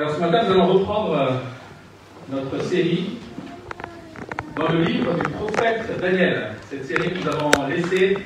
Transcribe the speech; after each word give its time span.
Alors 0.00 0.14
ce 0.14 0.20
matin, 0.20 0.44
nous 0.44 0.52
allons 0.54 0.78
reprendre 0.78 1.14
euh, 1.14 1.30
notre 2.30 2.64
série 2.64 3.18
dans 4.56 4.72
le 4.72 4.80
livre 4.80 5.12
du 5.12 5.30
prophète 5.30 6.00
Daniel. 6.00 6.52
Cette 6.70 6.86
série 6.86 7.10
que 7.10 7.18
nous 7.18 7.28
avons 7.28 7.66
laissée 7.66 8.16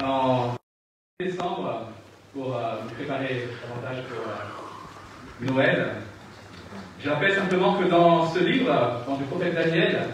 en 0.00 0.54
décembre 1.18 1.88
pour 2.32 2.56
euh, 2.56 2.74
nous 2.84 2.90
préparer 2.94 3.48
davantage 3.60 4.04
pour 4.04 4.28
euh, 4.28 5.52
Noël. 5.52 5.88
Je 7.02 7.10
rappelle 7.10 7.34
simplement 7.34 7.74
que 7.74 7.88
dans 7.88 8.32
ce 8.32 8.38
livre, 8.38 9.02
dans 9.08 9.18
le 9.18 9.24
prophète 9.24 9.56
Daniel, 9.56 10.06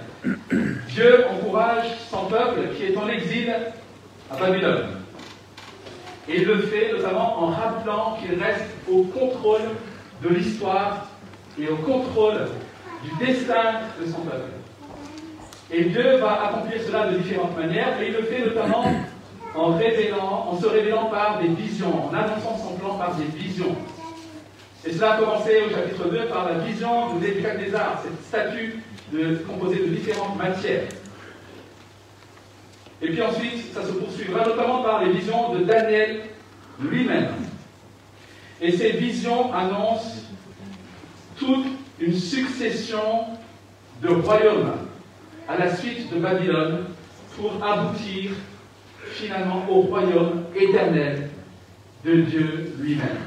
Dieu 0.89 1.27
encourage 1.33 1.85
son 2.11 2.29
peuple 2.29 2.61
qui 2.75 2.85
est 2.85 2.97
en 2.97 3.07
exil 3.09 3.55
à 4.31 4.37
Babylone. 4.39 4.87
Et 6.27 6.47
le 6.47 6.63
fait 6.63 6.95
notamment 6.95 7.43
en 7.43 7.47
rappelant 7.49 8.17
qu'il 8.23 8.43
reste 8.43 8.65
au 8.91 9.03
contrôle 9.03 9.61
de 10.23 10.29
l'histoire 10.29 11.07
et 11.59 11.69
au 11.69 11.77
contrôle 11.77 12.49
du 13.03 13.25
destin 13.25 13.81
de 14.01 14.07
son 14.07 14.21
peuple. 14.21 14.51
Et 15.71 15.85
Dieu 15.85 16.17
va 16.19 16.49
accomplir 16.49 16.81
cela 16.87 17.09
de 17.09 17.19
différentes 17.19 17.57
manières, 17.57 18.01
et 18.01 18.09
il 18.09 18.13
le 18.13 18.23
fait 18.23 18.45
notamment 18.45 18.85
en 19.55 19.77
révélant, 19.77 20.49
en 20.51 20.61
se 20.61 20.67
révélant 20.67 21.07
par 21.07 21.41
des 21.41 21.49
visions, 21.49 22.09
en 22.09 22.15
annonçant 22.15 22.57
son 22.57 22.77
plan 22.77 22.95
par 22.95 23.17
des 23.17 23.25
visions. 23.25 23.75
Et 24.85 24.93
cela 24.93 25.15
a 25.15 25.17
commencé 25.19 25.63
au 25.67 25.71
chapitre 25.71 26.09
2 26.09 26.27
par 26.27 26.49
la 26.49 26.59
vision 26.59 27.15
de 27.15 27.27
Nebuchadnezzar, 27.27 28.03
cette 28.03 28.23
statue 28.25 28.81
composée 29.47 29.81
de 29.81 29.87
différentes 29.87 30.37
matières. 30.37 30.85
Et 33.03 33.09
puis 33.09 33.23
ensuite, 33.23 33.75
ça 33.75 33.83
se 33.83 33.93
poursuivra 33.93 34.45
notamment 34.45 34.83
par 34.83 35.03
les 35.03 35.13
visions 35.13 35.53
de 35.55 35.65
Daniel 35.65 36.21
lui-même. 36.81 37.29
Et 38.61 38.73
ces 38.73 38.93
visions 38.93 39.53
annoncent 39.53 40.23
toute 41.37 41.67
une 42.01 42.15
succession 42.15 43.25
de 44.03 44.09
royaumes 44.09 44.73
à 45.49 45.59
la 45.59 45.77
suite 45.77 46.13
de 46.13 46.19
Babylone 46.19 46.87
pour 47.37 47.63
aboutir 47.63 48.33
finalement 49.13 49.67
au 49.69 49.83
royaume 49.83 50.45
éternel 50.55 51.29
de 52.05 52.23
Dieu 52.23 52.73
lui-même. 52.81 53.19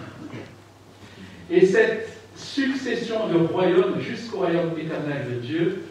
Et 1.49 1.65
cette 1.65 2.09
succession 2.35 3.27
de 3.27 3.37
royaumes 3.37 3.99
jusqu'au 3.99 4.39
royaume 4.39 4.77
éternel 4.79 5.27
de 5.29 5.39
Dieu, 5.39 5.83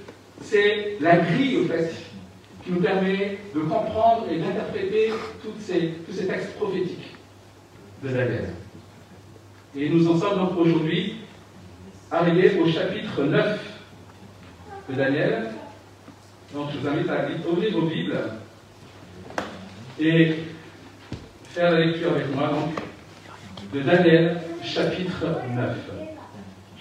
c'est 0.42 0.96
la 1.00 1.16
grille, 1.16 1.58
au 1.58 1.64
qui 2.64 2.72
nous 2.72 2.80
permet 2.80 3.38
de 3.54 3.60
comprendre 3.60 4.26
et 4.30 4.38
d'interpréter 4.38 5.12
tous 5.42 5.52
ces 5.60 6.26
textes 6.26 6.54
prophétiques 6.56 7.16
de 8.02 8.08
Daniel. 8.08 8.54
Et 9.76 9.90
nous 9.90 10.08
en 10.08 10.18
sommes 10.18 10.38
donc 10.38 10.58
aujourd'hui 10.58 11.16
arrivés 12.10 12.58
au 12.58 12.66
chapitre 12.66 13.22
9 13.22 13.60
de 14.88 14.94
Daniel. 14.94 15.50
Donc 16.54 16.70
je 16.72 16.78
vous 16.78 16.88
invite 16.88 17.10
à 17.10 17.48
ouvrir 17.50 17.72
vos 17.72 17.86
Bibles 17.86 18.18
et 20.00 20.34
faire 21.50 21.72
la 21.72 21.80
lecture 21.80 22.12
avec 22.12 22.34
moi 22.34 22.48
donc, 22.48 23.74
de 23.74 23.80
Daniel 23.80 24.40
chapitre 24.64 25.26
9. 25.54 25.76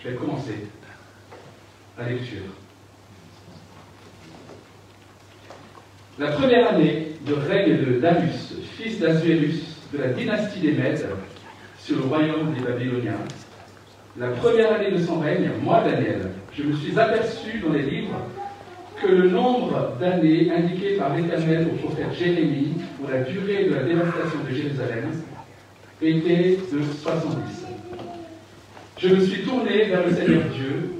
Je 0.01 0.09
vais 0.09 0.15
commencer 0.15 0.67
la 1.97 2.09
lecture. 2.09 2.43
La 6.17 6.31
première 6.31 6.69
année 6.69 7.11
de 7.27 7.33
règne 7.33 7.77
de 7.85 7.99
Darius, 7.99 8.53
fils 8.77 8.99
d'Azuérus, 8.99 9.75
de 9.93 9.97
la 9.97 10.07
dynastie 10.09 10.59
des 10.61 10.71
Mèdes, 10.71 11.05
sur 11.87 11.95
le 11.95 12.03
royaume 12.03 12.53
des 12.53 12.59
Babyloniens, 12.59 13.23
la 14.19 14.27
première 14.31 14.73
année 14.73 14.91
de 14.91 14.97
son 14.97 15.21
règne, 15.21 15.51
moi, 15.63 15.83
Daniel, 15.85 16.31
je 16.53 16.63
me 16.63 16.75
suis 16.75 16.99
aperçu 16.99 17.59
dans 17.65 17.71
les 17.71 17.83
livres 17.83 18.19
que 19.01 19.07
le 19.07 19.29
nombre 19.29 19.93
d'années 19.97 20.51
indiquées 20.51 20.97
par 20.97 21.15
l'Éternel 21.15 21.69
au 21.71 21.77
prophète 21.77 22.13
Jérémie 22.13 22.73
pour 22.99 23.09
la 23.09 23.21
durée 23.21 23.69
de 23.69 23.75
la 23.75 23.83
dévastation 23.83 24.39
de 24.43 24.53
Jérusalem 24.53 25.11
était 26.01 26.59
de 26.73 26.81
70. 27.01 27.65
Je 28.97 29.07
me 29.07 29.21
suis 29.21 29.43
tourné 29.43 29.85
vers 29.85 30.05
le 30.05 30.13
Seigneur 30.13 30.43
Dieu 30.53 30.91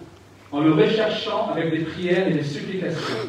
en 0.54 0.62
le 0.62 0.72
recherchant 0.72 1.50
avec 1.52 1.72
des 1.72 1.84
prières 1.84 2.30
et 2.30 2.34
des 2.34 2.44
supplications, 2.44 3.28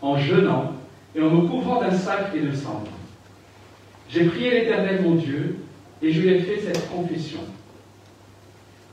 en 0.00 0.16
jeûnant 0.16 0.72
et 1.14 1.20
en 1.20 1.28
me 1.28 1.46
couvrant 1.46 1.82
d'un 1.82 1.90
sac 1.90 2.30
et 2.34 2.40
de 2.40 2.54
cendres. 2.54 2.88
J'ai 4.08 4.24
prié 4.24 4.50
l'Éternel 4.50 5.02
mon 5.02 5.16
Dieu 5.16 5.56
et 6.02 6.12
je 6.12 6.20
lui 6.20 6.34
ai 6.34 6.40
fait 6.40 6.60
cette 6.60 6.90
confession. 6.90 7.40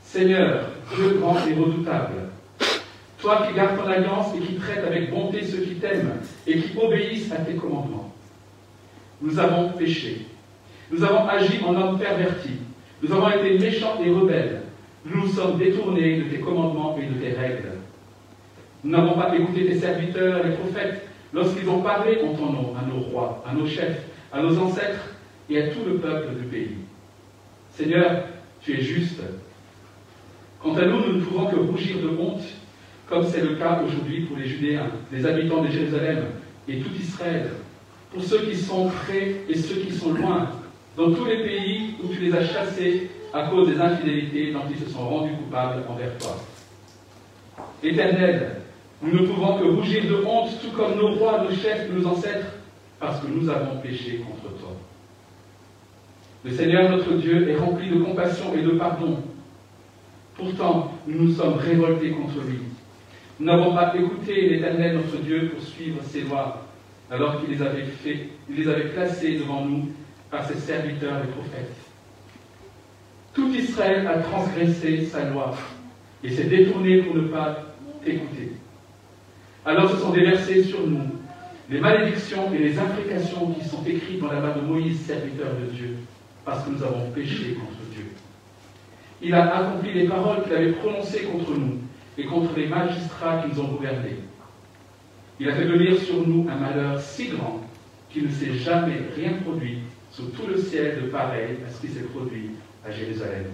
Seigneur, 0.02 0.70
Dieu 0.94 1.18
grand 1.20 1.36
et 1.46 1.54
redoutable, 1.54 2.14
toi 3.18 3.46
qui 3.46 3.54
gardes 3.54 3.78
ton 3.78 3.86
alliance 3.86 4.28
et 4.36 4.40
qui 4.40 4.54
traites 4.54 4.84
avec 4.84 5.10
bonté 5.10 5.44
ceux 5.44 5.58
qui 5.58 5.74
t'aiment 5.74 6.20
et 6.46 6.60
qui 6.60 6.78
obéissent 6.78 7.32
à 7.32 7.36
tes 7.36 7.54
commandements. 7.54 8.14
Nous 9.20 9.38
avons 9.38 9.70
péché. 9.70 10.26
Nous 10.90 11.02
avons 11.04 11.28
agi 11.28 11.60
en 11.64 11.74
hommes 11.74 11.98
pervertis. 11.98 12.60
Nous 13.02 13.12
avons 13.12 13.28
été 13.30 13.58
méchants 13.58 14.00
et 14.02 14.10
rebelles. 14.10 14.62
Nous 15.04 15.22
nous 15.22 15.28
sommes 15.28 15.58
détournés 15.58 16.18
de 16.18 16.24
tes 16.24 16.40
commandements 16.40 16.96
et 16.98 17.06
de 17.06 17.14
tes 17.14 17.32
règles. 17.32 17.72
Nous 18.84 18.90
n'avons 18.90 19.14
pas 19.14 19.34
écouté 19.34 19.66
tes 19.66 19.78
serviteurs, 19.78 20.44
les 20.44 20.54
prophètes, 20.54 21.08
lorsqu'ils 21.32 21.68
ont 21.68 21.82
parlé 21.82 22.20
en 22.22 22.34
ton 22.34 22.52
nom 22.52 22.74
à 22.76 22.86
nos 22.86 23.00
rois, 23.00 23.44
à 23.46 23.52
nos 23.52 23.66
chefs, 23.66 24.02
à 24.32 24.40
nos 24.40 24.56
ancêtres 24.58 25.14
et 25.50 25.62
à 25.62 25.68
tout 25.68 25.84
le 25.86 25.96
peuple 25.96 26.34
du 26.36 26.44
pays. 26.46 26.76
Seigneur, 27.78 28.24
tu 28.60 28.76
es 28.76 28.82
juste. 28.82 29.20
Quant 30.60 30.74
à 30.74 30.84
nous, 30.84 30.98
nous 30.98 31.12
ne 31.12 31.20
pouvons 31.20 31.46
que 31.46 31.54
rougir 31.54 31.98
de 32.02 32.08
honte, 32.08 32.42
comme 33.06 33.24
c'est 33.24 33.40
le 33.40 33.54
cas 33.54 33.80
aujourd'hui 33.86 34.22
pour 34.22 34.36
les 34.36 34.48
Judéens, 34.48 34.90
les 35.12 35.24
habitants 35.24 35.62
de 35.62 35.68
Jérusalem 35.68 36.24
et 36.66 36.80
tout 36.80 36.90
Israël, 37.00 37.50
pour 38.12 38.20
ceux 38.24 38.40
qui 38.40 38.56
sont 38.56 38.88
près 38.88 39.42
et 39.48 39.54
ceux 39.56 39.76
qui 39.76 39.92
sont 39.92 40.12
loin, 40.12 40.50
dans 40.96 41.12
tous 41.12 41.24
les 41.24 41.44
pays 41.44 41.94
où 42.02 42.12
tu 42.12 42.18
les 42.18 42.34
as 42.34 42.44
chassés 42.48 43.10
à 43.32 43.46
cause 43.46 43.68
des 43.68 43.80
infidélités 43.80 44.52
dont 44.52 44.64
ils 44.68 44.84
se 44.84 44.90
sont 44.90 45.08
rendus 45.08 45.36
coupables 45.36 45.84
envers 45.88 46.18
toi. 46.18 46.36
Éternel, 47.84 48.56
nous 49.00 49.20
ne 49.20 49.24
pouvons 49.24 49.56
que 49.56 49.64
rougir 49.64 50.02
de 50.02 50.24
honte, 50.26 50.50
tout 50.60 50.76
comme 50.76 50.96
nos 50.96 51.14
rois, 51.14 51.44
nos 51.44 51.54
chefs, 51.54 51.88
nos 51.92 52.04
ancêtres, 52.08 52.54
parce 52.98 53.20
que 53.20 53.28
nous 53.28 53.48
avons 53.48 53.76
péché 53.80 54.20
contre 54.26 54.52
toi. 54.58 54.70
Le 56.48 56.54
Seigneur 56.54 56.90
notre 56.90 57.12
Dieu 57.12 57.50
est 57.50 57.56
rempli 57.56 57.90
de 57.90 58.02
compassion 58.02 58.54
et 58.54 58.62
de 58.62 58.70
pardon. 58.70 59.18
Pourtant, 60.34 60.94
nous 61.06 61.24
nous 61.26 61.32
sommes 61.34 61.58
révoltés 61.58 62.12
contre 62.12 62.40
lui. 62.48 62.60
Nous 63.38 63.46
n'avons 63.46 63.74
pas 63.74 63.94
écouté 63.94 64.48
l'Éternel 64.48 64.96
notre 64.96 65.22
Dieu 65.22 65.50
pour 65.50 65.62
suivre 65.62 65.98
ses 66.04 66.22
lois, 66.22 66.66
alors 67.10 67.38
qu'il 67.38 67.50
les 67.50 67.60
avait 67.60 67.84
fait, 67.84 68.28
il 68.48 68.56
les 68.56 68.68
avait 68.68 68.88
placées 68.88 69.36
devant 69.36 69.66
nous 69.66 69.90
par 70.30 70.46
ses 70.46 70.54
serviteurs 70.54 71.22
et 71.22 71.26
prophètes. 71.28 71.76
Tout 73.34 73.52
Israël 73.54 74.06
a 74.06 74.20
transgressé 74.20 75.04
sa 75.04 75.28
loi 75.28 75.54
et 76.24 76.30
s'est 76.30 76.44
détourné 76.44 77.02
pour 77.02 77.14
ne 77.14 77.28
pas 77.28 77.58
t'écouter. 78.02 78.52
Alors 79.66 79.90
se 79.90 79.98
sont 79.98 80.12
déversés 80.12 80.62
sur 80.62 80.86
nous 80.86 81.10
les 81.68 81.78
malédictions 81.78 82.50
et 82.54 82.58
les 82.58 82.78
imprécations 82.78 83.52
qui 83.52 83.68
sont 83.68 83.84
écrites 83.84 84.20
dans 84.20 84.32
la 84.32 84.40
main 84.40 84.56
de 84.56 84.62
Moïse, 84.62 85.02
serviteur 85.02 85.48
de 85.60 85.76
Dieu, 85.76 85.96
parce 86.48 86.64
que 86.64 86.70
nous 86.70 86.82
avons 86.82 87.10
péché 87.10 87.52
contre 87.60 87.90
Dieu. 87.92 88.06
Il 89.20 89.34
a 89.34 89.54
accompli 89.54 89.92
les 89.92 90.08
paroles 90.08 90.44
qu'il 90.44 90.54
avait 90.54 90.72
prononcées 90.72 91.24
contre 91.24 91.50
nous 91.58 91.76
et 92.16 92.24
contre 92.24 92.56
les 92.56 92.68
magistrats 92.68 93.42
qui 93.42 93.54
nous 93.54 93.60
ont 93.60 93.68
gouvernés. 93.68 94.16
Il 95.38 95.50
a 95.50 95.54
fait 95.54 95.66
venir 95.66 95.98
sur 96.00 96.26
nous 96.26 96.48
un 96.50 96.56
malheur 96.56 96.98
si 96.98 97.28
grand 97.28 97.60
qu'il 98.10 98.24
ne 98.24 98.30
s'est 98.30 98.54
jamais 98.54 98.96
rien 99.14 99.34
produit 99.44 99.80
sous 100.10 100.28
tout 100.28 100.46
le 100.46 100.56
ciel 100.56 101.02
de 101.02 101.08
pareil 101.08 101.58
à 101.66 101.70
ce 101.70 101.82
qui 101.82 101.88
s'est 101.88 102.04
produit 102.04 102.52
à 102.86 102.90
Jérusalem. 102.90 103.44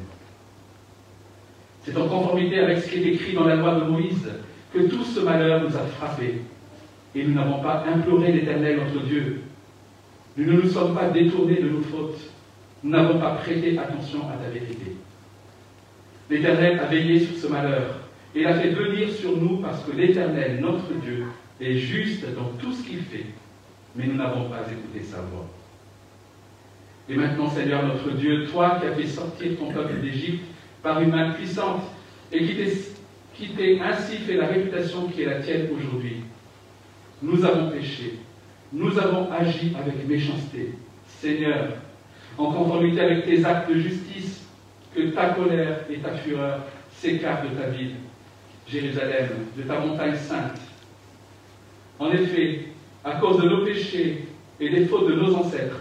C'est 1.82 1.96
en 1.96 2.06
conformité 2.06 2.60
avec 2.60 2.78
ce 2.78 2.90
qui 2.90 2.98
est 2.98 3.14
écrit 3.14 3.34
dans 3.34 3.44
la 3.44 3.56
loi 3.56 3.74
de 3.74 3.84
Moïse 3.90 4.30
que 4.72 4.82
tout 4.82 5.02
ce 5.02 5.18
malheur 5.18 5.68
nous 5.68 5.76
a 5.76 5.80
frappés 5.80 6.42
et 7.16 7.24
nous 7.24 7.34
n'avons 7.34 7.60
pas 7.60 7.84
imploré 7.92 8.30
l'Éternel 8.30 8.78
notre 8.78 9.04
Dieu. 9.04 9.42
Nous 10.36 10.44
ne 10.44 10.62
nous 10.62 10.68
sommes 10.68 10.94
pas 10.94 11.10
détournés 11.10 11.60
de 11.60 11.68
nos 11.68 11.82
fautes. 11.82 12.33
Nous 12.84 12.90
n'avons 12.90 13.18
pas 13.18 13.36
prêté 13.36 13.78
attention 13.78 14.28
à 14.28 14.36
ta 14.36 14.50
vérité. 14.50 14.92
L'Éternel 16.28 16.78
a 16.78 16.84
veillé 16.84 17.18
sur 17.18 17.34
ce 17.34 17.46
malheur 17.46 18.00
et 18.34 18.42
l'a 18.42 18.60
fait 18.60 18.68
venir 18.68 19.10
sur 19.10 19.38
nous 19.38 19.56
parce 19.56 19.82
que 19.84 19.96
l'Éternel, 19.96 20.60
notre 20.60 20.92
Dieu, 21.02 21.24
est 21.62 21.78
juste 21.78 22.26
dans 22.34 22.50
tout 22.58 22.72
ce 22.72 22.82
qu'il 22.86 23.00
fait, 23.00 23.24
mais 23.96 24.06
nous 24.06 24.16
n'avons 24.16 24.50
pas 24.50 24.60
écouté 24.70 25.02
sa 25.02 25.22
voix. 25.22 25.48
Et 27.08 27.16
maintenant, 27.16 27.48
Seigneur 27.48 27.86
notre 27.86 28.10
Dieu, 28.10 28.46
toi 28.48 28.78
qui 28.78 28.86
as 28.86 28.94
fait 28.94 29.06
sortir 29.06 29.56
ton 29.58 29.72
peuple 29.72 30.00
d'Égypte 30.02 30.44
par 30.82 31.00
une 31.00 31.10
main 31.10 31.32
puissante 31.32 31.84
et 32.32 32.44
qui 32.44 33.48
t'es 33.48 33.80
ainsi 33.80 34.18
fait 34.18 34.36
la 34.36 34.46
réputation 34.46 35.08
qui 35.08 35.22
est 35.22 35.26
la 35.26 35.40
tienne 35.40 35.68
aujourd'hui, 35.74 36.16
nous 37.22 37.42
avons 37.46 37.70
péché, 37.70 38.18
nous 38.74 38.98
avons 38.98 39.32
agi 39.32 39.74
avec 39.74 40.06
méchanceté. 40.06 40.74
Seigneur, 41.06 41.68
en 42.38 42.52
conformité 42.52 43.00
avec 43.00 43.24
tes 43.24 43.44
actes 43.44 43.70
de 43.70 43.78
justice, 43.78 44.44
que 44.94 45.02
ta 45.10 45.30
colère 45.30 45.80
et 45.90 45.98
ta 45.98 46.12
fureur 46.12 46.60
s'écarte 46.92 47.50
de 47.50 47.56
ta 47.56 47.68
ville, 47.68 47.96
Jérusalem, 48.68 49.28
de 49.56 49.62
ta 49.62 49.80
montagne 49.80 50.16
sainte. 50.16 50.60
En 51.98 52.10
effet, 52.10 52.68
à 53.04 53.12
cause 53.12 53.42
de 53.42 53.48
nos 53.48 53.64
péchés 53.64 54.24
et 54.60 54.70
des 54.70 54.86
fautes 54.86 55.08
de 55.08 55.14
nos 55.14 55.34
ancêtres, 55.34 55.80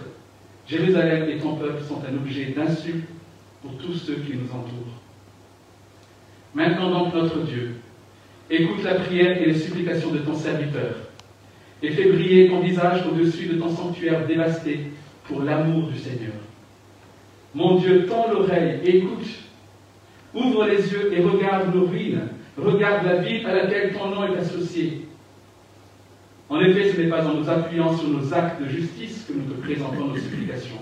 Jérusalem 0.67 1.29
et 1.29 1.37
ton 1.37 1.55
peuple 1.55 1.83
sont 1.83 2.01
un 2.09 2.15
objet 2.15 2.45
d'insulte 2.45 3.07
pour 3.61 3.77
tous 3.77 3.93
ceux 3.93 4.15
qui 4.15 4.35
nous 4.35 4.49
entourent. 4.51 4.99
Maintenant 6.53 6.91
donc, 6.91 7.13
notre 7.13 7.39
Dieu, 7.41 7.75
écoute 8.49 8.83
la 8.83 8.95
prière 8.95 9.41
et 9.41 9.45
les 9.45 9.57
supplications 9.57 10.11
de 10.11 10.19
ton 10.19 10.35
serviteur, 10.35 10.95
et 11.81 11.91
fais 11.91 12.11
briller 12.11 12.49
ton 12.49 12.61
visage 12.61 13.05
au-dessus 13.07 13.47
de 13.47 13.59
ton 13.59 13.69
sanctuaire 13.69 14.25
dévasté 14.25 14.91
pour 15.27 15.41
l'amour 15.41 15.87
du 15.87 15.97
Seigneur. 15.97 16.33
Mon 17.53 17.77
Dieu, 17.77 18.05
tends 18.07 18.31
l'oreille, 18.31 18.81
écoute, 18.83 19.27
ouvre 20.33 20.65
les 20.65 20.91
yeux 20.91 21.13
et 21.13 21.21
regarde 21.21 21.73
nos 21.73 21.85
ruines, 21.85 22.27
regarde 22.57 23.05
la 23.05 23.17
ville 23.17 23.45
à 23.45 23.53
laquelle 23.53 23.93
ton 23.93 24.09
nom 24.09 24.25
est 24.25 24.37
associé. 24.37 25.07
En 26.49 26.59
effet, 26.59 26.91
ce 26.91 27.01
n'est 27.01 27.09
pas 27.09 27.25
en 27.25 27.35
nous 27.35 27.49
appuyant 27.49 27.95
sur 27.97 28.09
nos 28.09 28.33
actes 28.33 28.61
de 28.61 28.67
justice 28.67 29.25
que 29.27 29.33
nous 29.33 29.53
te 29.53 29.61
présentons 29.61 30.07
nos 30.07 30.17
supplications, 30.17 30.81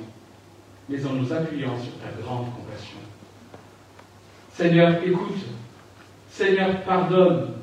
mais 0.89 1.05
en 1.05 1.13
nous 1.13 1.31
appuyant 1.31 1.77
sur 1.77 1.93
ta 1.99 2.09
grande 2.21 2.47
compassion. 2.53 2.97
Seigneur, 4.53 4.95
écoute. 5.03 5.37
Seigneur, 6.29 6.81
pardonne. 6.83 7.53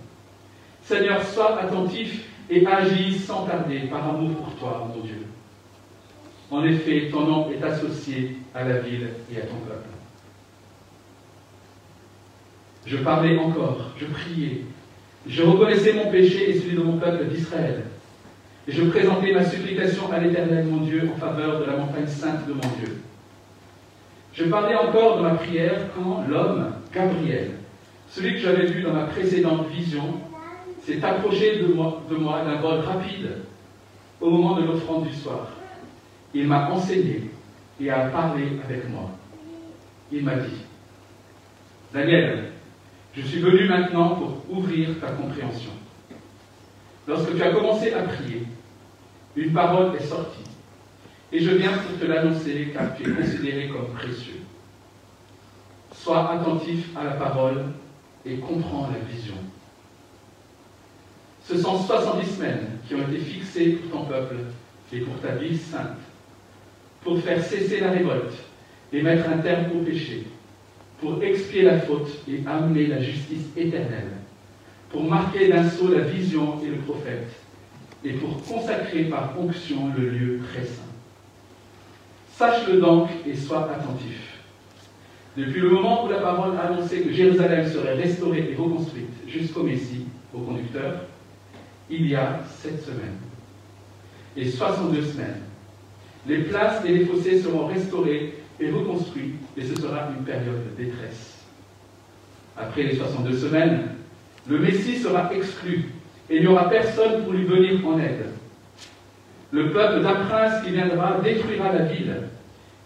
Seigneur, 0.83 1.23
sois 1.23 1.61
attentif 1.61 2.29
et 2.51 2.67
agis 2.67 3.19
sans 3.19 3.47
tarder 3.47 3.81
par 3.91 4.09
amour 4.09 4.37
pour 4.37 4.55
toi, 4.57 4.91
mon 4.95 5.03
Dieu. 5.03 5.28
En 6.51 6.65
effet, 6.65 7.09
ton 7.11 7.27
nom 7.27 7.51
est 7.51 7.63
associé 7.63 8.37
à 8.55 8.65
la 8.65 8.79
ville 8.79 9.09
et 9.33 9.39
à 9.39 9.43
ton 9.43 9.57
peuple. 9.57 9.89
Je 12.87 12.97
parlais 12.99 13.37
encore, 13.37 13.91
je 13.99 14.07
priais, 14.07 14.63
je 15.27 15.43
reconnaissais 15.43 15.93
mon 15.93 16.11
péché 16.11 16.51
et 16.51 16.59
celui 16.59 16.77
de 16.77 16.83
mon 16.83 16.97
peuple 16.97 17.27
d'Israël. 17.27 17.85
Et 18.67 18.73
je 18.73 18.83
présentais 18.85 19.33
ma 19.33 19.45
supplication 19.45 20.11
à 20.11 20.21
l'Éternel, 20.21 20.67
mon 20.67 20.85
Dieu, 20.85 21.11
en 21.15 21.19
faveur 21.19 21.61
de 21.61 21.65
la 21.67 21.77
montagne 21.77 22.07
sainte 22.07 22.47
de 22.47 22.53
mon 22.55 22.61
Dieu. 22.79 23.03
Je 24.33 24.45
parlais 24.45 24.77
encore 24.77 25.17
dans 25.17 25.25
ma 25.25 25.35
prière 25.35 25.89
quand 25.95 26.25
l'homme, 26.29 26.73
Gabriel, 26.95 27.53
celui 28.09 28.35
que 28.35 28.39
j'avais 28.39 28.67
vu 28.67 28.83
dans 28.83 28.93
ma 28.93 29.05
précédente 29.05 29.69
vision, 29.69 30.15
s'est 30.87 31.05
approché 31.05 31.59
de 31.59 31.67
moi, 31.67 32.03
d'un 32.09 32.61
vol 32.61 32.81
rapide 32.81 33.29
au 34.21 34.31
moment 34.31 34.57
de 34.57 34.65
l'offrande 34.65 35.07
du 35.07 35.15
soir. 35.15 35.49
Il 36.35 36.47
m'a 36.47 36.71
enseigné 36.71 37.31
et 37.81 37.91
a 37.91 38.09
parlé 38.09 38.61
avec 38.65 38.89
moi. 38.91 39.11
Il 40.11 40.25
m'a 40.25 40.37
dit, 40.37 40.59
Daniel, 41.93 42.53
je 43.15 43.23
suis 43.23 43.41
venu 43.41 43.69
maintenant 43.69 44.17
pour 44.17 44.45
ouvrir 44.51 45.01
ta 45.01 45.09
compréhension. 45.13 45.71
Lorsque 47.07 47.35
tu 47.35 47.43
as 47.43 47.53
commencé 47.53 47.93
à 47.93 48.03
prier, 48.03 48.43
une 49.37 49.53
parole 49.53 49.97
est 49.97 50.05
sortie. 50.05 50.45
Et 51.33 51.41
je 51.41 51.51
viens 51.51 51.73
pour 51.73 51.99
te 51.99 52.05
l'annoncer 52.05 52.71
car 52.73 52.95
tu 52.97 53.11
es 53.11 53.15
considéré 53.15 53.69
comme 53.69 53.89
précieux. 53.95 54.41
Sois 55.93 56.31
attentif 56.31 56.97
à 56.97 57.05
la 57.05 57.13
parole 57.13 57.65
et 58.25 58.37
comprends 58.37 58.89
la 58.91 58.99
vision. 58.99 59.35
Ce 61.43 61.57
sont 61.57 61.79
70 61.79 62.37
semaines 62.37 62.67
qui 62.87 62.95
ont 62.95 63.03
été 63.09 63.19
fixées 63.19 63.71
pour 63.73 64.01
ton 64.01 64.07
peuple 64.07 64.37
et 64.93 65.01
pour 65.01 65.19
ta 65.21 65.35
vie 65.37 65.57
sainte, 65.57 65.99
pour 67.03 67.21
faire 67.21 67.43
cesser 67.43 67.81
la 67.81 67.91
révolte 67.91 68.35
et 68.93 69.03
mettre 69.03 69.29
un 69.29 69.39
terme 69.39 69.67
au 69.77 69.83
péché, 69.83 70.25
pour 71.01 71.23
expier 71.23 71.63
la 71.63 71.81
faute 71.81 72.11
et 72.29 72.41
amener 72.47 72.87
la 72.87 73.01
justice 73.01 73.47
éternelle, 73.57 74.13
pour 74.91 75.05
marquer 75.05 75.49
d'un 75.49 75.69
saut 75.69 75.93
la 75.93 76.03
vision 76.03 76.61
et 76.65 76.69
le 76.69 76.77
prophète, 76.79 77.29
et 78.05 78.13
pour 78.13 78.43
consacrer 78.43 79.05
par 79.05 79.35
onction 79.39 79.93
le 79.97 80.09
lieu 80.09 80.41
très 80.53 80.65
saint. 80.65 80.83
Sache-le 82.33 82.81
donc 82.81 83.09
et 83.27 83.35
sois 83.35 83.71
attentif. 83.71 84.39
Depuis 85.37 85.61
le 85.61 85.71
moment 85.71 86.05
où 86.05 86.09
la 86.09 86.19
parole 86.19 86.57
a 86.57 86.69
annoncé 86.69 87.03
que 87.03 87.13
Jérusalem 87.13 87.69
serait 87.69 87.95
restaurée 87.95 88.51
et 88.51 88.55
reconstruite 88.55 89.11
jusqu'au 89.27 89.63
Messie, 89.63 90.07
au 90.35 90.41
conducteur, 90.41 91.05
il 91.91 92.07
y 92.09 92.15
a 92.15 92.41
sept 92.61 92.85
semaines 92.85 93.19
et 94.37 94.49
62 94.49 95.03
semaines. 95.03 95.43
Les 96.27 96.39
places 96.43 96.85
et 96.85 96.89
les 96.89 97.07
fossés 97.07 97.41
seront 97.41 97.67
restaurés 97.67 98.35
et 98.61 98.71
reconstruits 98.71 99.35
et 99.57 99.63
ce 99.63 99.75
sera 99.77 100.09
une 100.17 100.25
période 100.25 100.65
de 100.71 100.85
détresse. 100.85 101.45
Après 102.57 102.83
les 102.83 102.97
62 102.97 103.37
semaines, 103.37 103.83
le 104.49 104.59
Messie 104.59 104.97
sera 104.97 105.33
exclu 105.33 105.85
et 106.29 106.37
il 106.37 106.41
n'y 106.43 106.47
aura 106.47 106.69
personne 106.69 107.23
pour 107.23 107.33
lui 107.33 107.45
venir 107.45 107.87
en 107.87 107.99
aide. 107.99 108.27
Le 109.51 109.71
peuple 109.71 110.03
d'un 110.03 110.27
prince 110.27 110.65
qui 110.65 110.73
viendra 110.73 111.21
détruira 111.23 111.73
la 111.73 111.85
ville 111.85 112.17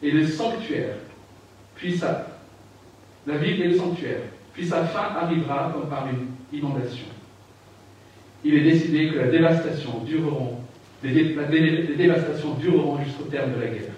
et 0.02 0.10
le 0.10 0.26
sanctuaire, 0.26 0.96
puis 1.74 1.96
sa, 1.96 2.26
la 3.26 3.34
puis 4.52 4.66
sa 4.66 4.84
fin 4.84 5.14
arrivera 5.20 5.72
comme 5.72 5.88
par 5.88 6.06
une 6.08 6.26
inondation. 6.56 7.06
Il 8.44 8.54
est 8.54 8.62
décidé 8.62 9.10
que 9.10 9.18
la 9.18 9.28
dévastation 9.28 10.00
dureront, 10.04 10.58
les, 11.02 11.96
dévastations 11.96 12.54
dureront 12.54 13.02
jusqu'au 13.04 13.24
terme 13.24 13.54
de 13.54 13.60
la 13.60 13.68
guerre. 13.68 13.94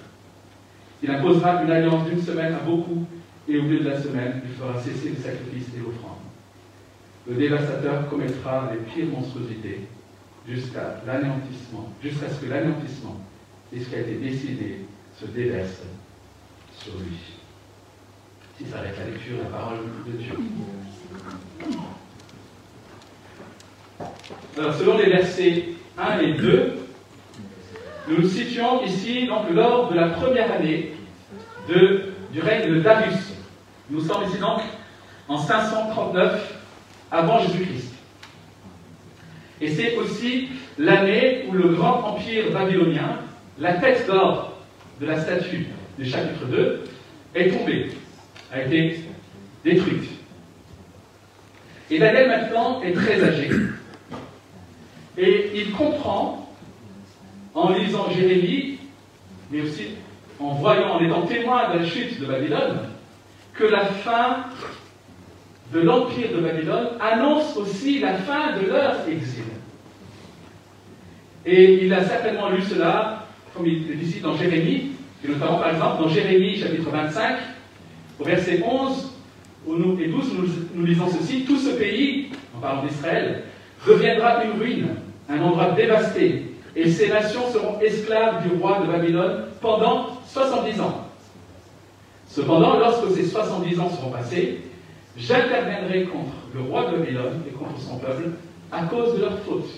Il 1.03 1.11
imposera 1.11 1.63
une 1.63 1.71
alliance 1.71 2.09
d'une 2.09 2.23
semaine 2.23 2.55
à 2.55 2.59
beaucoup, 2.59 3.07
et 3.49 3.59
au 3.59 3.63
bout 3.63 3.79
de 3.79 3.89
la 3.89 4.01
semaine, 4.01 4.41
il 4.45 4.55
fera 4.55 4.81
cesser 4.81 5.11
les 5.11 5.17
sacrifices 5.17 5.69
et 5.77 5.81
l'offrande 5.81 6.25
le 7.27 7.35
dévastateur 7.37 8.09
commettra 8.09 8.71
les 8.73 8.81
pires 8.93 9.11
monstruosités 9.11 9.81
jusqu'à 10.47 11.01
l'anéantissement, 11.07 11.91
jusqu'à 12.03 12.29
ce 12.29 12.41
que 12.41 12.51
l'anéantissement 12.51 13.17
et 13.73 13.81
ce 13.81 13.89
qui 13.89 13.95
a 13.95 14.01
été 14.01 14.15
décidé 14.17 14.81
se 15.19 15.27
déverse 15.27 15.83
sur 16.79 16.93
lui. 16.99 17.17
Si 18.59 18.67
ça 18.67 18.81
avec 18.81 18.99
la 18.99 19.07
lecture 19.07 19.39
la 19.43 19.49
parole 19.49 19.79
de 20.07 20.13
Dieu. 20.13 20.33
Alors, 24.57 24.75
selon 24.75 24.99
les 24.99 25.11
versets 25.11 25.65
1 25.99 26.19
et 26.21 26.35
2, 26.35 26.84
nous 28.09 28.23
nous 28.23 28.29
situons 28.29 28.85
ici 28.85 29.27
donc 29.27 29.51
lors 29.51 29.91
de 29.91 29.97
la 29.97 30.09
première 30.09 30.53
année 30.53 30.93
du 31.69 32.41
règne 32.41 32.75
de 32.75 32.81
Darius. 32.81 33.33
Nous 33.89 34.01
sommes 34.01 34.25
ici 34.25 34.39
donc 34.39 34.61
en 35.29 35.39
539 35.39 36.55
avant 37.11 37.41
Jésus-Christ. 37.41 37.95
Et 39.61 39.71
c'est 39.71 39.97
aussi 39.97 40.49
l'année 40.79 41.47
où 41.49 41.53
le 41.53 41.69
grand 41.69 42.01
empire 42.03 42.53
babylonien, 42.53 43.21
la 43.59 43.75
tête 43.75 44.07
d'or 44.07 44.59
de 45.01 45.07
la 45.07 45.21
statue 45.21 45.69
du 45.99 46.05
chapitre 46.05 46.45
2, 46.47 46.85
est 47.35 47.51
tombée, 47.51 47.91
a 48.53 48.63
été 48.63 49.01
détruite. 49.65 50.11
Et 51.91 51.99
Daniel 51.99 52.29
maintenant 52.29 52.83
est 52.83 52.93
très 52.93 53.23
âgé. 53.23 53.51
Et 55.17 55.51
il 55.55 55.73
comprend, 55.73 56.44
en 57.55 57.73
lisant 57.73 58.11
Jérémie, 58.11 58.79
mais 59.51 59.63
aussi 59.63 59.89
en 60.41 60.55
voyant, 60.55 60.95
en 60.95 61.01
étant 61.01 61.23
témoin 61.23 61.73
de 61.73 61.79
la 61.79 61.87
chute 61.87 62.21
de 62.21 62.27
Babylone, 62.27 62.81
que 63.55 63.65
la 63.65 63.85
fin 63.85 64.47
de 65.73 65.81
l'empire 65.81 66.33
de 66.35 66.41
Babylone 66.41 66.89
annonce 67.01 67.57
aussi 67.57 68.01
la 68.01 68.15
fin 68.15 68.59
de 68.59 68.67
leur 68.67 69.09
exil. 69.09 69.45
Et 71.47 71.85
il 71.85 71.93
a 71.93 72.05
certainement 72.05 72.51
lu 72.51 72.63
cela, 72.63 73.27
comme 73.55 73.67
il 73.67 73.91
est 73.91 74.03
ici 74.03 74.21
dans 74.21 74.37
Jérémie, 74.37 74.93
et 75.25 75.29
notamment 75.29 75.59
par 75.59 75.71
exemple 75.71 76.03
dans 76.03 76.09
Jérémie 76.09 76.57
chapitre 76.57 76.91
25, 76.91 77.37
au 78.19 78.25
verset 78.25 78.63
11 78.65 79.11
nous, 79.67 79.99
et 80.01 80.09
12, 80.09 80.35
nous, 80.35 80.47
nous 80.75 80.87
lisons 80.87 81.09
ceci, 81.09 81.45
tout 81.45 81.59
ce 81.59 81.71
pays, 81.71 82.29
en 82.55 82.61
parlant 82.61 82.83
d'Israël, 82.85 83.45
deviendra 83.87 84.45
une 84.45 84.61
ruine, 84.61 84.89
un 85.29 85.41
endroit 85.41 85.73
dévasté, 85.73 86.54
et 86.77 86.91
ces 86.91 87.09
nations 87.09 87.51
seront 87.53 87.81
esclaves 87.81 88.49
du 88.49 88.57
roi 88.57 88.81
de 88.81 88.87
Babylone 88.87 89.45
pendant 89.61 90.21
70 90.29 90.81
ans. 90.81 91.09
Cependant, 92.29 92.79
lorsque 92.79 93.15
ces 93.15 93.25
70 93.25 93.81
ans 93.81 93.91
seront 93.91 94.11
passés, 94.11 94.61
J'interviendrai 95.17 96.05
contre 96.05 96.33
le 96.55 96.63
roi 96.63 96.91
de 96.91 96.99
Babylone 96.99 97.43
et 97.49 97.53
contre 97.53 97.81
son 97.81 97.99
peuple 97.99 98.31
à 98.73 98.85
cause 98.87 99.15
de 99.15 99.21
leur 99.21 99.39
faute. 99.41 99.69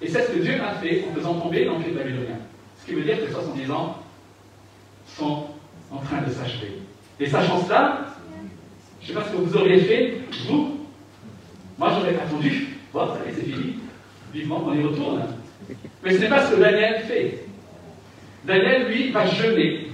Et 0.00 0.08
c'est 0.08 0.22
ce 0.26 0.32
que 0.32 0.38
Dieu 0.38 0.54
a 0.62 0.74
fait 0.74 1.04
en 1.08 1.14
faisant 1.14 1.34
tomber 1.34 1.64
l'empire 1.64 1.94
babylonien. 1.94 2.38
Ce 2.80 2.86
qui 2.86 2.94
veut 2.94 3.02
dire 3.02 3.20
que 3.20 3.30
70 3.30 3.70
ans 3.70 3.98
sont 5.06 5.46
en 5.90 5.98
train 5.98 6.22
de 6.22 6.30
s'achever. 6.30 6.78
Et 7.20 7.28
sachant 7.28 7.62
cela, 7.62 8.06
je 9.00 9.12
ne 9.12 9.14
sais 9.14 9.20
pas 9.20 9.28
ce 9.28 9.32
que 9.32 9.42
vous 9.42 9.56
auriez 9.56 9.80
fait, 9.80 10.20
vous. 10.48 10.78
Moi, 11.78 11.90
j'aurais 11.94 12.16
attendu. 12.16 12.78
Bon, 12.92 13.06
ça 13.06 13.18
c'est 13.26 13.42
fini. 13.42 13.76
Vivement 14.32 14.60
qu'on 14.60 14.72
y 14.72 14.82
retourne. 14.82 15.22
Mais 16.02 16.14
ce 16.14 16.20
n'est 16.20 16.28
pas 16.28 16.46
ce 16.46 16.54
que 16.54 16.60
Daniel 16.60 17.02
fait. 17.02 17.44
Daniel, 18.44 18.88
lui, 18.88 19.10
va 19.10 19.26
jeûner 19.26 19.88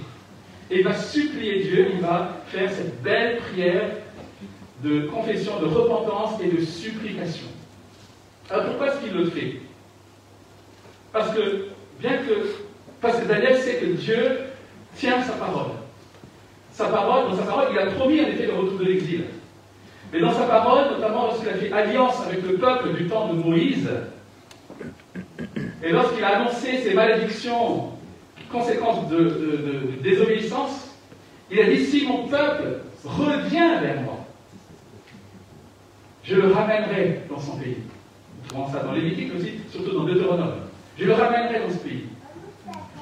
et 0.71 0.81
va 0.81 0.93
supplier 0.93 1.63
Dieu, 1.63 1.87
il 1.93 2.01
va 2.01 2.37
faire 2.47 2.71
cette 2.71 3.01
belle 3.01 3.37
prière 3.37 3.89
de 4.83 5.01
confession, 5.07 5.59
de 5.59 5.65
repentance 5.65 6.39
et 6.41 6.47
de 6.47 6.61
supplication. 6.63 7.47
Alors 8.49 8.65
pourquoi 8.65 8.87
est-ce 8.87 8.99
qu'il 8.99 9.13
le 9.13 9.25
fait? 9.29 9.61
Parce 11.11 11.33
que, 11.35 11.67
bien 11.99 12.17
que, 12.17 12.33
parce 13.01 13.19
que 13.19 13.27
Daniel 13.27 13.57
sait 13.57 13.75
que 13.75 13.85
Dieu 13.85 14.39
tient 14.95 15.21
sa 15.23 15.33
parole. 15.33 15.71
Sa 16.73 16.85
parole, 16.85 17.29
dans 17.29 17.37
sa 17.37 17.43
parole, 17.43 17.67
il 17.71 17.79
a 17.79 17.87
promis 17.87 18.21
en 18.21 18.27
effet 18.27 18.45
le 18.45 18.53
retour 18.53 18.79
de 18.79 18.85
l'exil. 18.85 19.23
Mais 20.13 20.19
dans 20.19 20.33
sa 20.33 20.45
parole, 20.45 20.91
notamment 20.95 21.25
lorsqu'il 21.25 21.49
a 21.49 21.53
fait 21.53 21.71
alliance 21.71 22.25
avec 22.25 22.41
le 22.43 22.53
peuple 22.53 22.93
du 22.93 23.07
temps 23.07 23.33
de 23.33 23.33
Moïse, 23.33 23.89
et 25.83 25.91
lorsqu'il 25.91 26.23
a 26.23 26.39
annoncé 26.39 26.79
ses 26.79 26.93
malédictions 26.93 27.91
conséquences 28.51 29.07
de, 29.09 29.99
désobéissance, 30.01 30.95
il 31.51 31.59
a 31.59 31.65
dit 31.65 31.85
si 31.85 32.05
mon 32.05 32.27
peuple 32.27 32.81
revient 33.05 33.79
vers 33.81 34.01
moi, 34.01 34.25
je 36.23 36.35
le 36.35 36.51
ramènerai 36.51 37.21
dans 37.29 37.39
son 37.39 37.57
pays. 37.57 37.77
On 38.53 38.63
trouvons 38.63 38.71
ça 38.71 38.83
dans 38.83 38.91
Lévitique 38.91 39.31
aussi, 39.35 39.53
surtout 39.71 39.93
dans 39.93 40.03
Deutéronome. 40.03 40.55
Je 40.97 41.05
le 41.05 41.13
ramènerai 41.13 41.59
dans 41.59 41.69
ce 41.69 41.77
pays. 41.77 42.05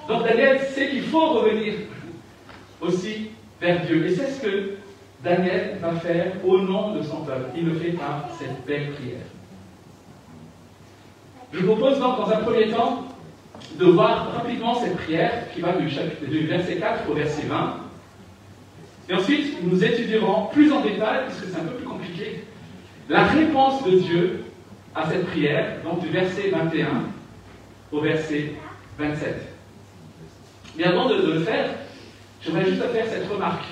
Donc 0.07 0.24
Daniel 0.24 0.60
sait 0.60 0.89
qu'il 0.89 1.03
faut 1.03 1.34
revenir 1.34 1.74
aussi 2.79 3.31
vers 3.60 3.86
Dieu. 3.86 4.05
Et 4.05 4.15
c'est 4.15 4.31
ce 4.31 4.41
que 4.41 4.69
Daniel 5.24 5.77
va 5.81 5.93
faire 5.93 6.34
au 6.46 6.60
nom 6.60 6.93
de 6.96 7.01
son 7.01 7.17
peuple. 7.22 7.50
Il 7.57 7.65
le 7.65 7.74
fait 7.74 7.91
par 7.91 8.29
cette 8.39 8.65
belle 8.65 8.91
prière. 8.91 9.25
Je 11.54 11.60
vous 11.60 11.75
propose 11.75 12.00
donc 12.00 12.18
dans 12.18 12.30
un 12.30 12.38
premier 12.38 12.70
temps 12.70 13.06
de 13.80 13.86
voir 13.86 14.34
rapidement 14.34 14.80
cette 14.80 14.98
prière 14.98 15.51
qui 15.54 15.62
va 15.62 15.74
du, 15.74 15.88
verset 16.48 16.77
4 16.77 17.10
au 17.10 17.13
verset 17.13 17.44
20. 17.44 17.75
Et 19.10 19.13
ensuite, 19.13 19.63
nous 19.63 19.84
étudierons 19.84 20.48
plus 20.48 20.72
en 20.72 20.82
détail, 20.82 21.25
puisque 21.27 21.54
c'est 21.54 21.60
un 21.60 21.63
peu 21.63 21.75
plus 21.75 21.86
compliqué, 21.86 22.44
la 23.08 23.24
réponse 23.24 23.84
de 23.86 23.92
Dieu 24.00 24.44
à 24.94 25.10
cette 25.10 25.27
prière, 25.27 25.77
donc 25.84 26.01
du 26.01 26.10
verset 26.10 26.50
21 26.50 26.88
au 27.92 28.01
verset 28.01 28.54
27. 29.00 29.54
Mais 30.77 30.84
avant 30.84 31.08
de, 31.08 31.16
le 31.16 31.39
faire, 31.39 31.70
j'aimerais 32.42 32.66
juste 32.66 32.84
faire 32.84 33.06
cette 33.08 33.30
remarque. 33.32 33.66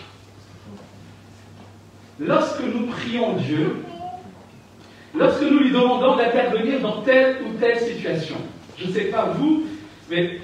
Lorsque 2.20 2.62
nous 2.62 2.88
prions 2.88 3.34
Dieu, 3.34 3.84
lorsque 5.18 5.42
nous 5.42 5.60
lui 5.60 5.72
demandons 5.72 6.16
d'intervenir 6.16 6.80
dans 6.82 7.02
telle 7.02 7.38
ou 7.46 7.58
telle 7.60 7.80
situation, 7.80 8.36
je 8.78 8.88
ne 8.88 8.92
sais 8.92 9.06
pas 9.06 9.26
vous, 9.38 9.64
mais 10.10 10.40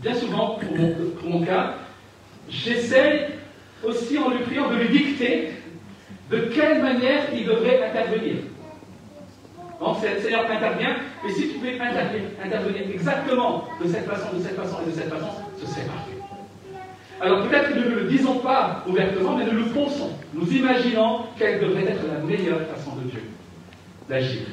bien 0.00 0.14
souvent, 0.14 0.58
pour 1.20 1.30
mon, 1.30 1.44
cas, 1.44 1.74
j'essaye 2.48 3.26
aussi 3.82 4.18
en 4.18 4.30
lui 4.30 4.44
priant 4.44 4.70
de 4.70 4.76
lui 4.76 4.88
dicter 4.88 5.50
de 6.30 6.38
quelle 6.54 6.80
manière 6.82 7.26
il 7.34 7.44
devrait 7.44 7.84
intervenir. 7.84 8.36
Donc, 9.80 9.96
le 10.02 10.20
Seigneur 10.20 10.48
intervient, 10.48 10.96
mais 11.24 11.32
si 11.32 11.48
tu 11.48 11.54
pouvais 11.54 11.78
intervenir 11.80 12.82
exactement 12.94 13.64
de 13.82 13.88
cette 13.88 14.06
façon, 14.06 14.36
de 14.36 14.40
cette 14.40 14.54
façon 14.54 14.76
et 14.82 14.90
de 14.90 14.94
cette 14.94 15.10
façon, 15.10 15.28
ce 15.58 15.66
serait 15.66 15.86
parfait. 15.86 16.12
Alors 17.20 17.46
peut-être 17.46 17.72
que 17.72 17.78
nous 17.78 17.90
ne 17.90 17.94
le 18.00 18.04
disons 18.04 18.38
pas 18.38 18.84
ouvertement, 18.88 19.36
mais 19.36 19.44
nous 19.44 19.58
le 19.58 19.66
pensons. 19.66 20.10
Nous 20.34 20.52
imaginons 20.52 21.20
quelle 21.38 21.60
devrait 21.60 21.84
être 21.84 22.02
la 22.12 22.18
meilleure 22.24 22.62
façon 22.62 22.96
de 22.96 23.10
Dieu 23.10 23.31
d'agir. 24.08 24.46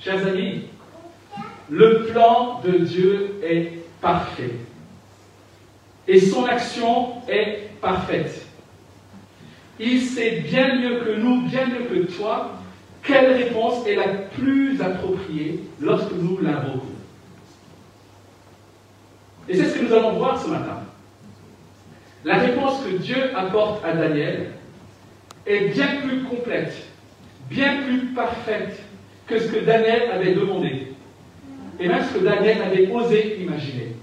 Chers 0.00 0.26
amis, 0.26 0.62
le 1.70 2.06
plan 2.06 2.60
de 2.64 2.78
Dieu 2.78 3.40
est 3.42 3.84
parfait. 4.00 4.54
Et 6.08 6.20
son 6.20 6.44
action 6.44 7.22
est 7.28 7.70
parfaite. 7.80 8.46
Il 9.78 10.00
sait 10.02 10.40
bien 10.40 10.76
mieux 10.76 11.00
que 11.00 11.10
nous, 11.16 11.42
bien 11.42 11.66
mieux 11.66 11.84
que 11.84 12.12
toi, 12.12 12.52
quelle 13.02 13.32
réponse 13.32 13.86
est 13.86 13.96
la 13.96 14.08
plus 14.08 14.80
appropriée 14.80 15.60
lorsque 15.80 16.12
nous 16.12 16.38
l'invoquons. 16.40 16.86
Et 19.48 19.56
c'est 19.56 19.64
ce 19.64 19.78
que 19.78 19.84
nous 19.84 19.94
allons 19.94 20.12
voir 20.12 20.40
ce 20.40 20.48
matin. 20.48 20.80
La 22.24 22.38
réponse 22.38 22.84
que 22.84 22.96
Dieu 22.96 23.36
apporte 23.36 23.84
à 23.84 23.92
Daniel 23.92 24.52
est 25.46 25.68
bien 25.68 26.00
plus 26.02 26.22
complète, 26.22 26.72
bien 27.50 27.82
plus 27.82 28.06
parfaite 28.14 28.82
que 29.26 29.38
ce 29.38 29.48
que 29.48 29.64
Daniel 29.64 30.10
avait 30.12 30.34
demandé 30.34 30.88
et 31.80 31.88
même 31.88 32.04
ce 32.04 32.18
que 32.18 32.24
Daniel 32.24 32.62
avait 32.62 32.90
osé 32.90 33.40
imaginer. 33.40 33.96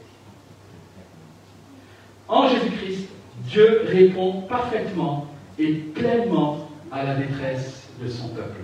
En 2.27 2.47
Jésus-Christ, 2.47 3.09
Dieu 3.47 3.81
répond 3.87 4.41
parfaitement 4.41 5.27
et 5.57 5.73
pleinement 5.73 6.69
à 6.91 7.03
la 7.03 7.15
détresse 7.15 7.87
de 8.01 8.07
son 8.07 8.29
peuple. 8.29 8.61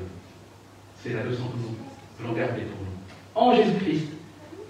C'est 1.01 1.13
la 1.13 1.23
leçon 1.23 1.43
que 1.43 1.57
nous 1.57 1.75
voulons 2.19 2.33
garder 2.33 2.61
pour 2.61 2.79
nous. 2.81 2.95
En 3.35 3.55
Jésus-Christ, 3.55 4.07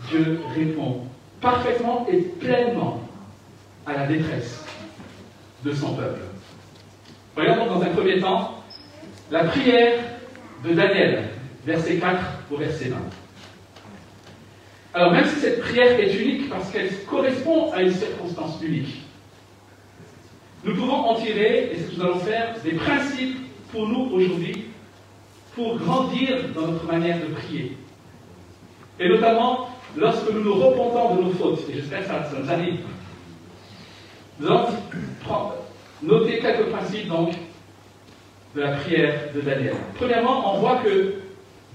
Dieu 0.09 0.41
répond 0.55 1.01
parfaitement 1.41 2.05
et 2.09 2.17
pleinement 2.17 3.01
à 3.85 3.93
la 3.93 4.07
détresse 4.07 4.63
de 5.63 5.74
son 5.74 5.93
peuple. 5.93 6.21
Voyons 7.35 7.65
dans 7.67 7.81
un 7.81 7.89
premier 7.89 8.19
temps 8.19 8.54
la 9.32 9.46
prière 9.46 10.00
de 10.63 10.74
Daniel, 10.74 11.29
verset 11.65 11.98
4 11.98 12.20
au 12.51 12.58
verset 12.58 12.89
20. 12.89 12.98
Alors 14.94 15.12
même 15.12 15.25
si 15.25 15.39
cette 15.39 15.62
prière 15.62 16.00
est 16.00 16.13
unique 16.15 16.50
parce 16.50 16.72
qu'elle 16.72 16.89
correspond 17.05 17.72
à 17.74 17.82
une 17.82 17.94
circonstance 17.94 18.62
unique, 18.62 19.01
nous 20.63 20.74
pouvons 20.74 21.10
en 21.10 21.15
tirer, 21.15 21.72
et 21.72 21.75
c'est 21.75 21.84
ce 21.84 21.91
que 21.91 21.96
nous 21.98 22.05
allons 22.05 22.20
faire, 22.20 22.55
des 22.63 22.72
principes 22.72 23.38
pour 23.72 23.88
nous 23.88 24.10
aujourd'hui, 24.12 24.65
pour 25.53 25.77
grandir 25.77 26.38
dans 26.55 26.67
notre 26.67 26.86
manière 26.86 27.20
de 27.20 27.25
prier. 27.34 27.77
Et 29.00 29.10
notamment 29.10 29.70
lorsque 29.96 30.32
nous 30.32 30.41
nous 30.41 30.55
repentons 30.55 31.15
de 31.15 31.22
nos 31.24 31.32
fautes, 31.32 31.70
et 31.70 31.74
j'espère 31.74 32.01
que 32.01 32.08
ça, 32.08 32.24
nous 32.41 32.50
arrive. 32.50 32.79
Nous 34.39 34.48
allons 34.48 34.67
noter 36.01 36.39
quelques 36.39 36.70
principes 36.70 37.08
donc 37.08 37.34
de 38.55 38.62
la 38.62 38.71
prière 38.71 39.19
de 39.35 39.41
Daniel. 39.41 39.75
Premièrement, 39.95 40.53
on 40.53 40.59
voit 40.59 40.77
que 40.77 41.15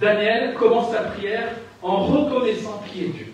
Daniel 0.00 0.54
commence 0.54 0.92
sa 0.92 1.02
prière 1.02 1.50
en 1.82 2.06
reconnaissant 2.06 2.82
qui 2.90 3.04
est 3.04 3.08
Dieu. 3.08 3.32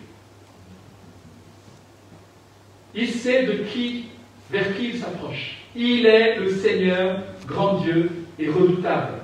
Il 2.94 3.08
sait 3.08 3.44
de 3.44 3.52
qui, 3.64 4.06
vers 4.50 4.74
qui 4.76 4.88
il 4.88 4.98
s'approche. 4.98 5.58
Il 5.76 6.06
est 6.06 6.36
le 6.36 6.50
Seigneur, 6.50 7.20
grand 7.46 7.74
Dieu 7.74 8.10
et 8.38 8.48
redoutable. 8.48 9.14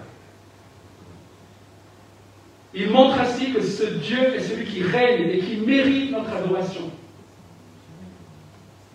Il 2.74 2.90
montre 2.90 3.20
ainsi 3.20 3.52
que 3.52 3.62
ce 3.62 3.84
Dieu 3.84 4.34
est 4.34 4.40
celui 4.40 4.64
qui 4.66 4.82
règne 4.82 5.28
et 5.30 5.38
qui 5.40 5.56
mérite 5.56 6.12
notre 6.12 6.32
adoration, 6.32 6.90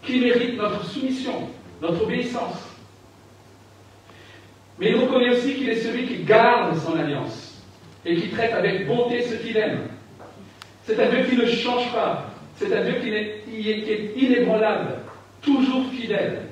qui 0.03 0.19
mérite 0.19 0.57
notre 0.57 0.86
soumission, 0.86 1.50
notre 1.81 2.03
obéissance. 2.03 2.76
Mais 4.79 4.89
il 4.89 4.96
reconnaît 4.96 5.31
aussi 5.31 5.55
qu'il 5.55 5.69
est 5.69 5.81
celui 5.81 6.07
qui 6.07 6.24
garde 6.24 6.77
son 6.77 6.96
alliance 6.98 7.63
et 8.05 8.15
qui 8.15 8.29
traite 8.29 8.53
avec 8.53 8.88
bonté 8.88 9.22
ceux 9.24 9.38
qu'il 9.38 9.57
aime. 9.57 9.88
C'est 10.86 11.00
un 11.00 11.10
Dieu 11.10 11.24
qui 11.24 11.36
ne 11.36 11.48
change 11.48 11.91
pas. 11.91 12.31
C'est 12.55 12.75
un 12.75 12.84
Dieu 12.84 12.96
qui 13.01 13.10
est, 13.13 14.13
inébranlable, 14.15 15.00
toujours 15.41 15.86
fidèle. 15.91 16.43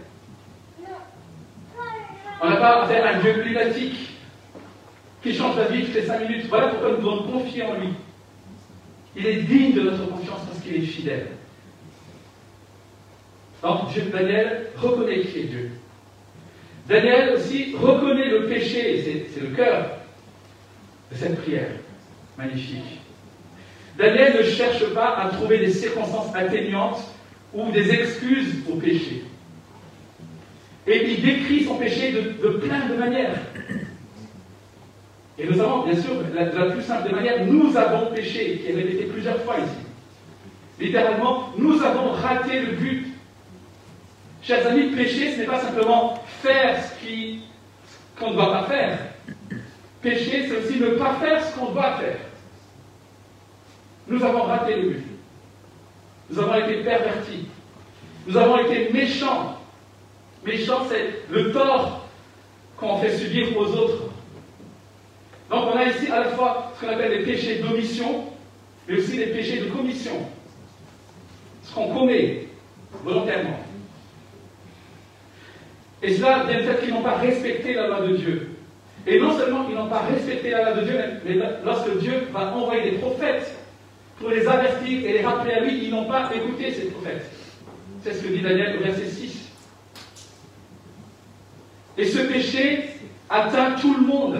On 2.41 2.49
n'a 2.49 2.57
pas 2.57 2.83
affaire 2.83 3.05
à 3.05 3.09
un 3.11 3.19
Dieu 3.21 3.33
climatique 3.41 4.09
qui 5.23 5.33
change 5.33 5.57
la 5.57 5.65
vie 5.65 5.85
toutes 5.85 5.95
les 5.95 6.05
cinq 6.05 6.27
minutes. 6.27 6.45
Voilà 6.47 6.67
pourquoi 6.67 6.91
nous 6.91 6.97
devons 6.97 7.23
confier 7.23 7.63
en 7.63 7.75
lui. 7.75 7.89
Il 9.15 9.25
est 9.25 9.43
digne 9.43 9.73
de 9.73 9.81
notre 9.81 10.05
confiance 10.07 10.41
parce 10.45 10.59
qu'il 10.59 10.75
est 10.75 10.85
fidèle. 10.85 11.27
Donc 13.63 13.89
Dieu, 13.89 14.03
Daniel 14.11 14.67
reconnaît 14.75 15.21
qui 15.21 15.39
est 15.39 15.43
Dieu. 15.43 15.71
Daniel 16.87 17.35
aussi 17.35 17.75
reconnaît 17.75 18.29
le 18.29 18.45
péché, 18.47 19.27
c'est 19.33 19.41
le 19.41 19.55
cœur 19.55 19.87
de 21.11 21.17
cette 21.17 21.41
prière 21.41 21.71
magnifique. 22.37 23.01
Daniel 23.97 24.37
ne 24.37 24.43
cherche 24.43 24.85
pas 24.93 25.15
à 25.17 25.29
trouver 25.29 25.59
des 25.59 25.71
circonstances 25.71 26.35
atténuantes 26.35 27.01
ou 27.53 27.71
des 27.71 27.89
excuses 27.91 28.55
au 28.69 28.75
péché. 28.75 29.23
Et 30.85 31.11
il 31.11 31.21
décrit 31.21 31.63
son 31.63 31.75
péché 31.75 32.11
de, 32.11 32.49
plein 32.49 32.87
de 32.87 32.95
manières. 32.95 33.39
Et 35.37 35.47
nous 35.47 35.59
avons, 35.59 35.85
bien 35.85 35.99
sûr, 35.99 36.13
la, 36.33 36.45
la 36.45 36.71
plus 36.71 36.83
simple 36.83 37.09
des 37.09 37.15
manières, 37.15 37.45
nous 37.45 37.75
avons 37.75 38.13
péché, 38.13 38.59
qui 38.59 38.71
est 38.71 38.75
répété 38.75 39.05
plusieurs 39.05 39.41
fois 39.41 39.57
ici. 39.57 39.85
Littéralement, 40.79 41.49
nous 41.57 41.81
avons 41.81 42.11
raté 42.11 42.59
le 42.59 42.73
but. 42.73 43.14
Chers 44.45 44.67
amis, 44.67 44.95
pécher, 44.95 45.31
ce 45.31 45.39
n'est 45.39 45.47
pas 45.47 45.59
simplement 45.59 46.23
faire 46.43 46.79
ce 46.83 48.19
qu'on 48.19 48.29
ne 48.29 48.35
doit 48.35 48.51
pas 48.51 48.63
faire. 48.65 48.99
Pécher, 50.03 50.47
c'est 50.47 50.57
aussi 50.57 50.79
ne 50.79 50.89
pas 50.89 51.15
faire 51.15 51.43
ce 51.43 51.55
qu'on 51.57 51.71
doit 51.71 51.97
faire. 51.97 52.19
Nous 54.07 54.23
avons 54.23 54.43
raté 54.43 54.75
le 54.75 54.89
but. 54.89 55.05
Nous 56.29 56.39
avons 56.39 56.55
été 56.63 56.83
pervertis. 56.83 57.47
Nous 58.27 58.37
avons 58.37 58.59
été 58.59 58.93
méchants. 58.93 59.57
Méchants, 60.45 60.85
c'est 60.89 61.23
le 61.31 61.51
tort 61.51 62.07
qu'on 62.77 62.97
fait 62.97 63.17
subir 63.17 63.57
aux 63.57 63.65
autres. 63.65 64.03
Donc 65.49 65.69
on 65.73 65.77
a 65.77 65.85
ici 65.85 66.11
à 66.11 66.19
la 66.19 66.29
fois 66.29 66.71
ce 66.75 66.85
qu'on 66.85 66.91
appelle 66.91 67.17
les 67.17 67.25
péchés 67.25 67.63
d'omission, 67.63 68.25
mais 68.87 68.99
aussi 68.99 69.17
les 69.17 69.27
péchés 69.27 69.61
de 69.61 69.71
commission. 69.71 70.29
Ce 71.63 71.73
qu'on 71.73 71.91
commet 71.91 72.47
volontairement. 73.03 73.59
Et 76.05 76.13
cela 76.13 76.43
vient 76.43 76.59
du 76.59 76.67
fait 76.67 76.81
qu'ils 76.81 76.93
n'ont 76.93 77.01
pas 77.01 77.15
respecté 77.15 77.73
la 77.73 77.87
loi 77.87 78.01
de 78.01 78.15
Dieu. 78.15 78.49
Et 79.07 79.19
non 79.19 79.35
seulement 79.35 79.65
ils 79.67 79.75
n'ont 79.75 79.89
pas 79.89 80.01
respecté 80.01 80.51
la 80.51 80.61
loi 80.61 80.73
de 80.73 80.85
Dieu, 80.85 80.99
mais 81.25 81.35
lorsque 81.63 81.97
Dieu 81.97 82.27
va 82.31 82.55
envoyer 82.55 82.91
des 82.91 82.97
prophètes 82.97 83.55
pour 84.19 84.29
les 84.29 84.47
avertir 84.47 85.03
et 85.03 85.13
les 85.13 85.21
rappeler 85.23 85.53
à 85.53 85.59
lui, 85.61 85.83
ils 85.83 85.89
n'ont 85.89 86.05
pas 86.05 86.29
écouté 86.35 86.71
ces 86.71 86.89
prophètes. 86.89 87.25
C'est 88.03 88.13
ce 88.13 88.23
que 88.23 88.27
dit 88.27 88.41
Daniel 88.41 88.77
au 88.77 88.83
verset 88.83 89.07
6. 89.07 89.49
Et 91.97 92.05
ce 92.05 92.19
péché 92.19 92.83
atteint 93.27 93.71
tout 93.71 93.95
le 93.95 94.05
monde, 94.05 94.37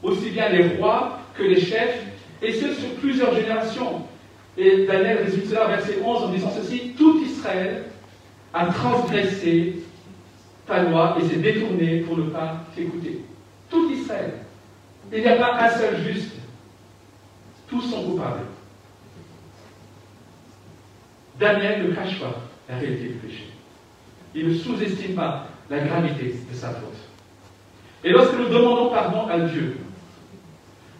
aussi 0.00 0.30
bien 0.30 0.48
les 0.48 0.76
rois 0.76 1.18
que 1.36 1.42
les 1.42 1.60
chefs, 1.60 2.04
et 2.40 2.52
ce 2.52 2.72
sur 2.72 2.90
plusieurs 3.00 3.34
générations. 3.34 4.02
Et 4.56 4.86
Daniel 4.86 5.24
résume 5.24 5.48
cela 5.48 5.64
au 5.66 5.70
verset 5.70 5.98
11 6.04 6.22
en 6.22 6.28
disant 6.28 6.52
ceci 6.54 6.94
Tout 6.96 7.20
Israël 7.24 7.84
a 8.54 8.66
transgressé 8.66 9.82
ta 10.66 10.82
loi 10.82 11.16
et 11.20 11.28
s'est 11.28 11.36
détourné 11.36 12.00
pour 12.00 12.16
ne 12.16 12.30
pas 12.30 12.64
t'écouter. 12.74 13.24
Tout 13.68 13.90
Israël. 13.90 14.34
Il 15.12 15.20
n'y 15.20 15.28
a 15.28 15.36
pas 15.36 15.64
un 15.64 15.70
seul 15.70 15.96
juste. 16.02 16.32
Tous 17.68 17.80
sont 17.80 18.02
coupables. 18.02 18.46
Daniel 21.38 21.88
ne 21.88 21.94
cache 21.94 22.20
pas 22.20 22.34
la 22.68 22.76
réalité 22.76 23.08
du 23.08 23.14
péché. 23.14 23.46
Il 24.34 24.48
ne 24.48 24.54
sous-estime 24.54 25.14
pas 25.14 25.46
la 25.68 25.80
gravité 25.80 26.36
de 26.50 26.54
sa 26.54 26.70
faute. 26.70 26.96
Et 28.04 28.10
lorsque 28.10 28.34
nous 28.34 28.48
demandons 28.48 28.90
pardon 28.90 29.26
à 29.28 29.40
Dieu, 29.40 29.78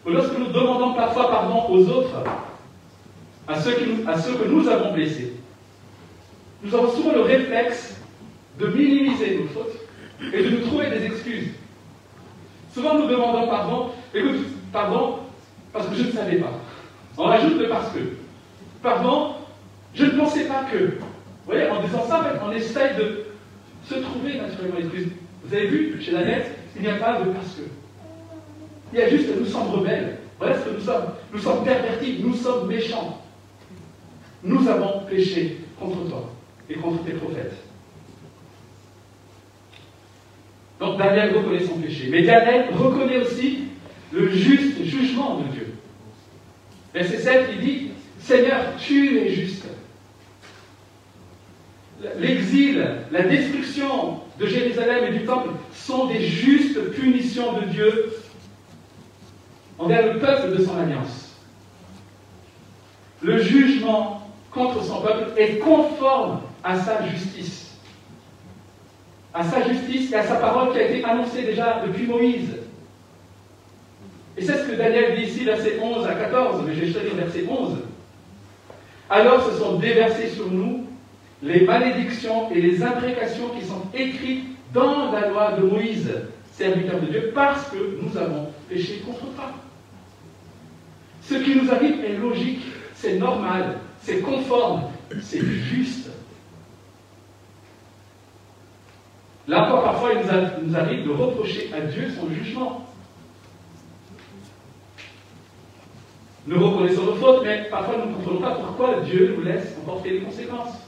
ou 0.07 0.11
lorsque 0.11 0.37
nous 0.37 0.49
demandons 0.49 0.95
parfois 0.95 1.31
pardon 1.31 1.69
aux 1.69 1.87
autres, 1.89 2.23
à 3.47 3.61
ceux, 3.61 3.77
à 4.07 4.19
ceux 4.19 4.35
que 4.35 4.49
nous 4.49 4.69
avons 4.69 4.93
blessés, 4.93 5.35
nous 6.63 6.75
avons 6.75 6.91
souvent 6.91 7.13
le 7.13 7.23
réflexe 7.23 8.02
de 8.59 8.67
minimiser 8.67 9.39
nos 9.39 9.49
fautes 9.49 9.77
et 10.33 10.43
de 10.43 10.51
nous 10.51 10.67
trouver 10.67 10.91
des 10.91 11.07
excuses. 11.07 11.49
Souvent 12.73 12.99
nous 12.99 13.07
demandons 13.07 13.49
pardon, 13.49 13.91
écoute, 14.15 14.47
pardon, 14.73 15.19
parce 15.73 15.89
que 15.89 15.95
je 15.95 16.03
ne 16.05 16.13
savais 16.13 16.37
pas. 16.37 16.53
On 17.19 17.25
rajoute 17.25 17.59
le 17.59 17.69
parce 17.69 17.93
que. 17.93 17.99
Pardon, 18.83 19.35
je 19.95 20.05
ne 20.05 20.11
pensais 20.11 20.45
pas 20.45 20.65
que. 20.71 20.79
Vous 20.79 21.47
voyez, 21.47 21.69
en 21.69 21.83
disant 21.83 22.07
ça, 22.07 22.25
on 22.45 22.53
essaye 22.53 22.97
de 22.97 23.25
se 23.85 23.95
trouver 23.95 24.39
naturellement 24.39 24.79
excuses. 24.79 25.09
Vous 25.45 25.55
avez 25.55 25.67
vu, 25.67 26.01
chez 26.01 26.13
la 26.13 26.25
nette, 26.25 26.59
il 26.77 26.83
n'y 26.83 26.89
a 26.89 26.97
pas 26.97 27.21
de 27.21 27.31
parce 27.31 27.55
que. 27.55 27.63
Il 28.93 28.99
y 28.99 29.03
a 29.03 29.09
juste 29.09 29.29
nous 29.39 29.47
sommes 29.47 29.71
rebelles. 29.71 30.19
Voilà 30.39 30.59
ce 30.59 30.65
que 30.65 30.75
nous 30.75 30.81
sommes? 30.81 31.05
Nous 31.33 31.39
sommes 31.39 31.65
pervertis, 31.65 32.21
nous 32.23 32.35
sommes 32.35 32.69
méchants. 32.69 33.23
Nous 34.43 34.69
avons 34.69 35.01
péché 35.09 35.59
contre 35.79 36.09
toi 36.09 36.31
et 36.69 36.75
contre 36.75 37.05
tes 37.05 37.13
prophètes. 37.13 37.55
Donc 40.83 40.99
Daniel 40.99 41.37
reconnaît 41.37 41.65
son 41.65 41.77
péché. 41.77 42.09
Mais 42.11 42.23
Daniel 42.23 42.75
reconnaît 42.75 43.19
aussi 43.19 43.69
le 44.11 44.29
juste 44.31 44.83
jugement 44.83 45.37
de 45.37 45.45
Dieu. 45.53 45.75
Verset 46.93 47.19
7, 47.19 47.51
il 47.53 47.65
dit, 47.65 47.91
Seigneur, 48.19 48.65
tu 48.81 49.17
es 49.17 49.29
juste. 49.31 49.65
L'exil, 52.19 52.85
la 53.13 53.23
destruction 53.23 54.23
de 54.41 54.47
Jérusalem 54.47 55.05
et 55.05 55.19
du 55.19 55.25
temple 55.25 55.51
sont 55.73 56.07
des 56.07 56.21
justes 56.21 56.91
punitions 56.91 57.61
de 57.61 57.67
Dieu 57.67 58.13
envers 59.79 60.13
le 60.13 60.19
peuple 60.19 60.57
de 60.59 60.65
son 60.65 60.77
alliance. 60.77 61.39
Le 63.21 63.41
jugement 63.41 64.29
contre 64.51 64.83
son 64.83 65.01
peuple 65.01 65.31
est 65.37 65.59
conforme 65.59 66.41
à 66.65 66.77
sa 66.77 67.07
justice 67.09 67.62
à 69.35 69.45
sa 69.45 69.67
justice 69.67 70.13
et 70.13 70.17
à 70.17 70.25
sa 70.25 70.37
parole 70.37 70.73
qui 70.73 70.79
a 70.79 70.89
été 70.89 71.05
annoncée 71.05 71.43
déjà 71.43 71.83
depuis 71.87 72.07
Moïse. 72.07 72.57
Et 74.37 74.43
c'est 74.43 74.59
ce 74.59 74.69
que 74.69 74.77
Daniel 74.77 75.17
dit 75.17 75.25
ici, 75.25 75.45
verset 75.45 75.79
11 75.81 76.07
à 76.07 76.15
14, 76.15 76.63
mais 76.67 76.75
je 76.75 76.81
vais 76.81 76.93
choisir 76.93 77.15
verset 77.15 77.45
11. 77.49 77.79
Alors 79.11 79.45
se 79.45 79.59
sont 79.59 79.79
déversées 79.79 80.29
sur 80.29 80.51
nous 80.51 80.87
les 81.43 81.63
malédictions 81.63 82.51
et 82.51 82.61
les 82.61 82.83
imprécations 82.83 83.49
qui 83.51 83.67
sont 83.67 83.83
écrites 83.93 84.45
dans 84.73 85.13
la 85.13 85.29
loi 85.29 85.53
de 85.53 85.67
Moïse, 85.67 86.11
serviteur 86.53 87.01
de 87.01 87.07
Dieu, 87.07 87.33
parce 87.35 87.69
que 87.69 87.77
nous 88.01 88.17
avons 88.17 88.49
péché 88.69 89.03
contre 89.05 89.27
toi. 89.35 89.53
Ce 91.23 91.35
qui 91.35 91.57
nous 91.57 91.71
arrive 91.71 92.05
est 92.05 92.17
logique, 92.17 92.63
c'est 92.95 93.17
normal, 93.19 93.79
c'est 94.03 94.21
conforme, 94.21 94.85
c'est 95.21 95.41
juste. 95.41 96.12
Là 99.49 99.67
encore, 99.67 99.83
parfois, 99.83 100.13
il 100.15 100.67
nous, 100.69 100.77
arrive 100.77 101.05
de 101.05 101.11
reprocher 101.11 101.73
à 101.75 101.81
Dieu 101.81 102.09
son 102.11 102.29
jugement. 102.31 102.87
Nous 106.47 106.65
reconnaissons 106.65 107.05
nos 107.05 107.15
fautes, 107.15 107.43
mais 107.45 107.69
parfois 107.71 107.99
nous 107.99 108.11
ne 108.11 108.15
comprenons 108.15 108.41
pas 108.41 108.55
pourquoi 108.55 109.01
Dieu 109.01 109.35
nous 109.37 109.45
laisse 109.45 109.77
emporter 109.81 110.11
les 110.11 110.21
conséquences. 110.21 110.79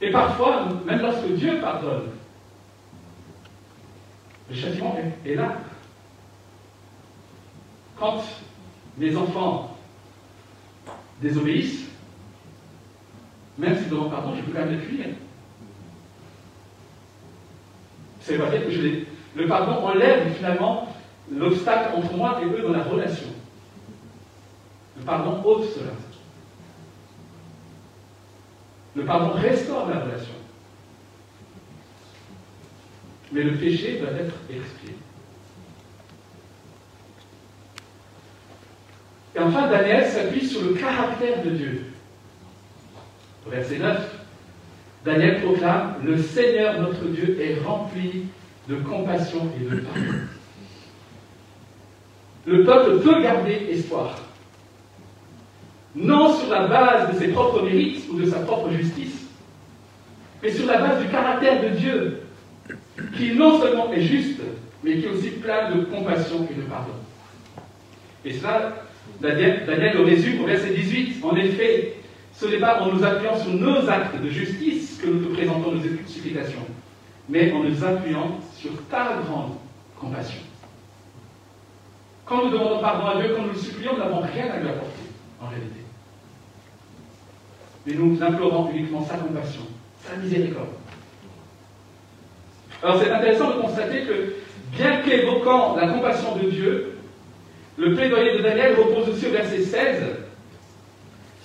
Et 0.00 0.10
parfois, 0.10 0.68
même 0.86 1.00
lorsque 1.00 1.28
Dieu 1.34 1.60
pardonne, 1.60 2.10
le 4.48 4.54
châtiment 4.54 4.96
est 5.26 5.34
là. 5.34 5.56
Quand 7.98 8.22
les 8.98 9.16
enfants 9.16 9.76
désobéissent, 11.20 11.87
même 13.58 13.76
si 13.76 13.90
demande 13.90 14.12
pardon, 14.12 14.34
je 14.36 14.42
peux 14.42 14.52
quand 14.52 14.64
même 14.64 14.78
les 14.78 14.86
punir. 14.86 15.06
C'est 18.20 18.38
pas 18.38 18.50
dire 18.50 18.64
que 18.64 18.70
je. 18.70 18.80
Le 19.36 19.46
pardon 19.46 19.86
enlève 19.86 20.32
finalement 20.34 20.94
l'obstacle 21.30 21.90
entre 21.96 22.12
moi 22.14 22.40
et 22.40 22.46
eux 22.46 22.62
dans 22.62 22.72
la 22.72 22.84
relation. 22.84 23.28
Le 24.96 25.04
pardon 25.04 25.42
ôte 25.44 25.68
cela. 25.74 25.90
Le 28.94 29.04
pardon 29.04 29.32
restaure 29.32 29.88
la 29.88 30.00
relation. 30.00 30.34
Mais 33.32 33.42
le 33.42 33.56
péché 33.56 33.98
doit 33.98 34.12
être 34.12 34.34
expié. 34.50 34.94
Et 39.36 39.38
enfin, 39.38 39.68
Daniel 39.68 40.08
s'appuie 40.08 40.46
sur 40.46 40.62
le 40.62 40.74
caractère 40.74 41.42
de 41.44 41.50
Dieu 41.50 41.87
verset 43.50 43.78
9, 43.78 44.18
Daniel 45.04 45.40
proclame, 45.42 45.94
Le 46.04 46.18
Seigneur 46.18 46.80
notre 46.80 47.04
Dieu 47.04 47.38
est 47.40 47.62
rempli 47.64 48.26
de 48.68 48.76
compassion 48.76 49.50
et 49.56 49.64
de 49.64 49.80
pardon. 49.80 50.18
Le 52.46 52.64
peuple 52.64 53.00
peut 53.00 53.22
garder 53.22 53.68
espoir. 53.70 54.16
Non 55.94 56.34
sur 56.34 56.50
la 56.50 56.66
base 56.66 57.12
de 57.12 57.18
ses 57.18 57.28
propres 57.28 57.62
mérites 57.62 58.04
ou 58.10 58.18
de 58.18 58.26
sa 58.26 58.40
propre 58.40 58.70
justice, 58.70 59.26
mais 60.42 60.50
sur 60.50 60.66
la 60.66 60.78
base 60.78 61.02
du 61.02 61.08
caractère 61.08 61.62
de 61.62 61.68
Dieu, 61.70 62.20
qui 63.16 63.34
non 63.34 63.60
seulement 63.60 63.92
est 63.92 64.02
juste, 64.02 64.40
mais 64.82 64.98
qui 64.98 65.06
est 65.06 65.08
aussi 65.08 65.30
plein 65.30 65.74
de 65.74 65.84
compassion 65.84 66.46
et 66.50 66.54
de 66.54 66.62
pardon. 66.62 66.92
Et 68.24 68.32
cela, 68.32 68.84
Daniel, 69.20 69.64
Daniel 69.66 69.96
le 69.96 70.04
résume 70.04 70.42
au 70.42 70.46
verset 70.46 70.70
18. 70.70 71.24
En 71.24 71.36
effet, 71.36 71.94
ce 72.38 72.46
n'est 72.46 72.60
pas 72.60 72.80
en 72.82 72.92
nous 72.92 73.04
appuyant 73.04 73.36
sur 73.36 73.52
nos 73.52 73.88
actes 73.88 74.20
de 74.22 74.28
justice 74.28 75.00
que 75.02 75.08
nous 75.08 75.24
te 75.24 75.34
présentons 75.34 75.72
nos 75.72 75.82
supplications, 76.06 76.64
mais 77.28 77.52
en 77.52 77.64
nous 77.64 77.84
appuyant 77.84 78.38
sur 78.54 78.70
ta 78.88 79.18
grande 79.26 79.54
compassion. 79.98 80.40
Quand 82.24 82.44
nous 82.44 82.50
demandons 82.52 82.80
pardon 82.80 83.06
à 83.06 83.20
Dieu, 83.20 83.34
quand 83.34 83.42
nous 83.42 83.52
le 83.52 83.58
supplions, 83.58 83.94
nous 83.94 83.98
n'avons 83.98 84.20
rien 84.20 84.52
à 84.52 84.58
lui 84.58 84.68
apporter, 84.68 85.02
en 85.40 85.48
réalité. 85.48 85.80
Mais 87.86 87.94
nous 87.94 88.22
implorons 88.22 88.70
uniquement 88.70 89.04
sa 89.04 89.16
compassion, 89.16 89.62
sa 90.04 90.14
miséricorde. 90.16 90.68
Alors 92.84 93.00
c'est 93.02 93.10
intéressant 93.10 93.48
de 93.48 93.62
constater 93.62 94.04
que, 94.04 94.34
bien 94.76 95.02
qu'évoquant 95.02 95.74
la 95.74 95.88
compassion 95.88 96.36
de 96.36 96.50
Dieu, 96.50 96.98
le 97.76 97.96
plaidoyer 97.96 98.38
de 98.38 98.42
Daniel 98.44 98.76
repose 98.76 99.08
aussi 99.08 99.26
au 99.26 99.30
verset 99.30 99.62
16 99.62 100.17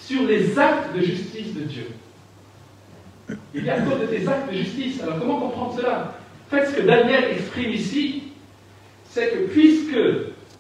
sur 0.05 0.23
les 0.27 0.57
actes 0.59 0.95
de 0.95 1.01
justice 1.01 1.53
de 1.53 1.61
Dieu. 1.61 1.87
Il 3.53 3.63
y 3.63 3.69
a 3.69 3.77
encore 3.77 3.99
de 3.99 4.05
tes 4.05 4.27
actes 4.27 4.51
de 4.51 4.57
justice? 4.57 5.01
Alors 5.01 5.19
comment 5.19 5.39
comprendre 5.39 5.75
cela? 5.77 6.17
En 6.47 6.55
fait, 6.55 6.65
ce 6.67 6.75
que 6.75 6.81
Daniel 6.81 7.31
exprime 7.31 7.71
ici, 7.71 8.23
c'est 9.09 9.29
que 9.29 9.47
puisque 9.47 9.95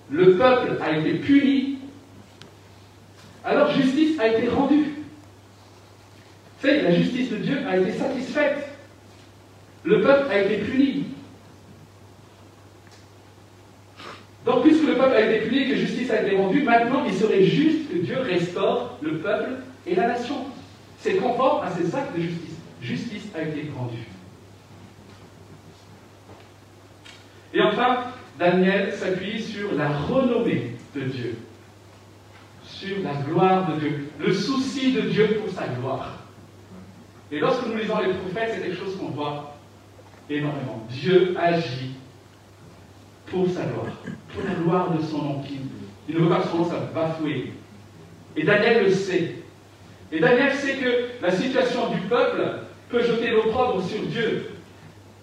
le 0.09 0.37
peuple 0.37 0.77
a 0.81 0.97
été 0.97 1.15
puni, 1.15 1.79
alors 3.43 3.71
justice 3.71 4.17
a 4.19 4.27
été 4.27 4.47
rendue. 4.47 4.93
Vous 6.61 6.67
savez, 6.67 6.81
la 6.81 6.95
justice 6.95 7.29
de 7.31 7.37
Dieu 7.37 7.57
a 7.67 7.77
été 7.77 7.91
satisfaite. 7.91 8.69
Le 9.83 10.01
peuple 10.01 10.31
a 10.31 10.41
été 10.41 10.63
puni. 10.63 11.05
Donc, 14.45 14.63
puisque 14.63 14.85
le 14.85 14.95
peuple 14.95 15.13
a 15.13 15.21
été 15.21 15.47
puni 15.47 15.61
et 15.61 15.69
que 15.69 15.75
justice 15.75 16.11
a 16.11 16.21
été 16.21 16.35
rendue, 16.35 16.63
maintenant 16.63 17.03
il 17.05 17.13
serait 17.13 17.43
juste 17.43 17.89
que 17.89 17.97
Dieu 17.97 18.19
restaure 18.19 18.97
le 19.01 19.19
peuple 19.19 19.51
et 19.87 19.95
la 19.95 20.07
nation. 20.07 20.35
C'est 20.99 21.15
conforme 21.15 21.65
à 21.65 21.71
ces 21.71 21.95
actes 21.95 22.15
de 22.15 22.21
justice. 22.21 22.57
Justice 22.81 23.23
a 23.35 23.41
été 23.41 23.71
rendue. 23.77 24.07
Et 27.53 27.61
enfin, 27.61 28.05
Daniel 28.37 28.91
s'appuie 28.93 29.41
sur 29.41 29.73
la 29.73 29.89
renommée 29.89 30.71
de 30.95 31.01
Dieu, 31.01 31.37
sur 32.65 32.97
la 33.03 33.13
gloire 33.21 33.71
de 33.71 33.79
Dieu, 33.79 34.09
le 34.19 34.33
souci 34.33 34.91
de 34.91 35.01
Dieu 35.01 35.39
pour 35.41 35.53
sa 35.53 35.67
gloire. 35.67 36.17
Et 37.31 37.39
lorsque 37.39 37.65
nous 37.67 37.75
lisons 37.75 37.99
les 37.99 38.13
prophètes, 38.13 38.51
c'est 38.55 38.61
quelque 38.61 38.77
chose 38.77 38.97
qu'on 38.97 39.09
voit 39.09 39.55
énormément. 40.29 40.85
Dieu 40.89 41.35
agit 41.39 41.95
pour 43.27 43.47
sa 43.49 43.63
gloire, 43.63 43.93
pour 44.33 44.43
la 44.43 44.55
gloire 44.55 44.91
de 44.91 45.01
son 45.03 45.17
nom. 45.19 45.43
Il 46.09 46.15
ne 46.15 46.21
veut 46.21 46.29
pas 46.29 46.41
que 46.41 46.47
son 46.47 46.59
nom 46.59 46.65
soit 46.65 46.89
bafoué. 46.93 47.53
Et 48.35 48.43
Daniel 48.43 48.85
le 48.85 48.91
sait. 48.91 49.35
Et 50.11 50.19
Daniel 50.19 50.53
sait 50.53 50.75
que 50.75 51.05
la 51.21 51.31
situation 51.31 51.89
du 51.91 51.99
peuple 52.01 52.41
peut 52.89 53.03
jeter 53.03 53.31
l'opprobre 53.31 53.83
sur 53.83 54.01
Dieu, 54.03 54.51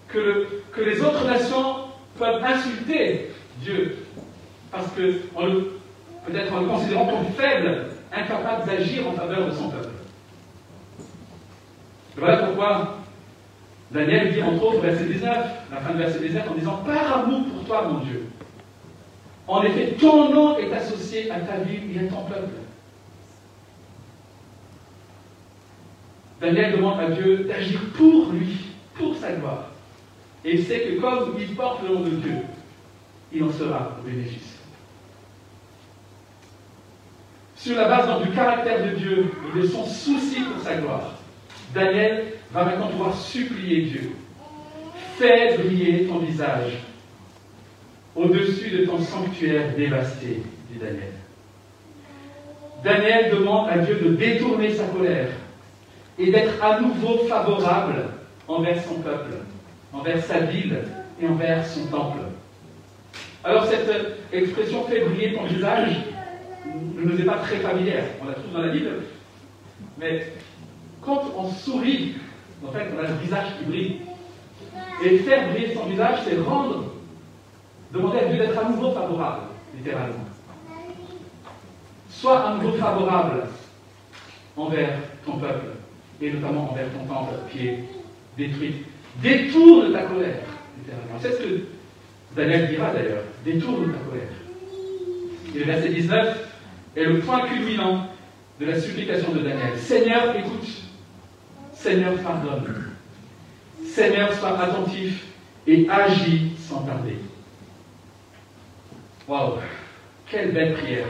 que, 0.07 0.47
que 0.73 0.81
les 0.81 1.01
autres 1.01 1.25
nations 1.25 1.75
peuvent 2.17 2.43
insulter 2.43 3.31
Dieu, 3.61 3.97
parce 4.71 4.91
que 4.91 5.21
peut-être 6.27 6.53
en 6.53 6.61
le 6.61 6.67
considérant 6.67 7.07
comme 7.07 7.25
faible, 7.37 7.85
incapable 8.11 8.65
d'agir 8.65 9.07
en 9.07 9.13
faveur 9.13 9.47
de 9.47 9.51
son 9.51 9.69
peuple. 9.69 9.89
Voilà 12.17 12.37
pourquoi 12.37 12.97
Daniel 13.91 14.33
dit 14.33 14.41
entre 14.41 14.63
autres, 14.63 14.81
verset 14.81 15.05
19, 15.05 15.37
la 15.71 15.77
fin 15.77 15.93
de 15.93 15.97
verset 15.97 16.19
19, 16.19 16.51
en 16.51 16.55
disant 16.55 16.83
Par 16.85 17.19
amour 17.19 17.45
pour 17.45 17.65
toi, 17.65 17.87
mon 17.87 17.99
Dieu. 17.99 18.25
En 19.47 19.63
effet, 19.63 19.95
ton 19.99 20.29
nom 20.29 20.57
est 20.57 20.71
associé 20.71 21.29
à 21.31 21.39
ta 21.39 21.57
vie 21.57 21.79
et 21.95 21.99
à 21.99 22.09
ton 22.09 22.23
peuple. 22.23 22.53
Daniel 26.39 26.75
demande 26.75 26.99
à 26.99 27.09
Dieu 27.11 27.43
d'agir 27.43 27.79
pour 27.95 28.31
lui, 28.31 28.57
pour 28.95 29.15
sa 29.15 29.33
gloire. 29.33 29.69
Et 30.43 30.55
il 30.55 30.65
sait 30.65 30.81
que 30.81 30.99
comme 30.99 31.35
il 31.39 31.55
porte 31.55 31.83
le 31.83 31.93
nom 31.93 32.01
de 32.01 32.09
Dieu, 32.09 32.37
il 33.31 33.43
en 33.43 33.51
sera 33.51 33.97
au 33.99 34.07
bénéfice. 34.07 34.57
Sur 37.55 37.75
la 37.75 37.87
base 37.87 38.23
du 38.23 38.31
caractère 38.31 38.83
de 38.83 38.95
Dieu 38.95 39.31
et 39.55 39.59
de 39.59 39.67
son 39.67 39.85
souci 39.85 40.41
pour 40.41 40.63
sa 40.63 40.77
gloire, 40.77 41.13
Daniel 41.75 42.33
va 42.51 42.65
maintenant 42.65 42.87
pouvoir 42.87 43.15
supplier 43.15 43.83
Dieu. 43.83 44.11
Fais 45.17 45.57
briller 45.57 46.07
ton 46.07 46.17
visage 46.17 46.79
au-dessus 48.15 48.69
de 48.69 48.85
ton 48.85 48.99
sanctuaire 48.99 49.75
dévasté, 49.75 50.43
dit 50.69 50.79
Daniel. 50.79 51.13
Daniel 52.83 53.37
demande 53.37 53.69
à 53.69 53.77
Dieu 53.79 53.95
de 53.95 54.15
détourner 54.15 54.73
sa 54.73 54.85
colère 54.85 55.29
et 56.17 56.31
d'être 56.31 56.63
à 56.63 56.79
nouveau 56.81 57.25
favorable 57.25 58.05
envers 58.47 58.83
son 58.83 58.95
peuple, 58.95 59.33
envers 59.93 60.23
sa 60.23 60.39
ville 60.39 60.79
et 61.21 61.27
envers 61.27 61.65
son 61.65 61.85
temple. 61.87 62.19
Alors 63.43 63.65
cette 63.65 63.89
expression 64.31 64.83
fait 64.85 65.05
briller 65.05 65.33
ton 65.33 65.45
visage 65.45 65.95
ne 66.95 67.03
nous 67.03 67.19
est 67.19 67.25
pas 67.25 67.37
très 67.37 67.57
familière. 67.57 68.03
On 68.21 68.27
la 68.27 68.33
trouve 68.33 68.53
dans 68.53 68.61
la 68.61 68.69
Bible. 68.69 68.91
Mais 69.97 70.27
quand 71.01 71.23
on 71.35 71.49
sourit, 71.49 72.15
en 72.65 72.71
fait, 72.71 72.87
on 72.95 72.99
a 72.99 73.07
le 73.07 73.15
visage 73.21 73.47
qui 73.57 73.65
brille. 73.65 73.97
Et 75.03 75.17
faire 75.19 75.49
briller 75.49 75.73
son 75.73 75.85
visage, 75.85 76.19
c'est 76.25 76.39
rendre, 76.39 76.90
demander 77.93 78.19
à 78.19 78.25
Dieu 78.25 78.37
d'être 78.37 78.57
à 78.57 78.69
nouveau 78.69 78.91
favorable, 78.91 79.41
littéralement. 79.75 80.25
Sois 82.09 82.47
à 82.47 82.55
nouveau 82.55 82.77
favorable 82.77 83.43
envers 84.55 84.99
ton 85.25 85.37
peuple, 85.37 85.67
et 86.21 86.31
notamment 86.31 86.71
envers 86.71 86.87
ton 86.91 87.05
temple 87.05 87.33
qui 87.51 87.67
est 87.67 87.79
détruit. 88.37 88.85
Détourne 89.21 89.91
ta 89.91 90.03
colère, 90.03 90.43
littéralement. 90.77 91.19
C'est 91.19 91.31
ce 91.33 91.37
que 91.37 91.61
Daniel 92.35 92.69
dira 92.69 92.93
d'ailleurs. 92.93 93.23
Détourne 93.43 93.91
ta 93.91 93.99
colère. 94.09 94.29
Et 95.53 95.59
le 95.59 95.65
verset 95.65 95.89
19 95.89 96.49
est 96.95 97.03
le 97.03 97.19
point 97.19 97.47
culminant 97.47 98.07
de 98.59 98.65
la 98.65 98.79
supplication 98.79 99.31
de 99.33 99.39
Daniel. 99.39 99.77
Seigneur, 99.77 100.35
écoute. 100.35 100.67
Seigneur, 101.73 102.13
pardonne. 102.19 102.91
Seigneur, 103.85 104.31
sois 104.33 104.59
attentif 104.59 105.25
et 105.67 105.89
agis 105.89 106.51
sans 106.57 106.81
tarder. 106.81 107.17
Waouh! 109.27 109.57
Quelle 110.29 110.51
belle 110.51 110.73
prière! 110.73 111.07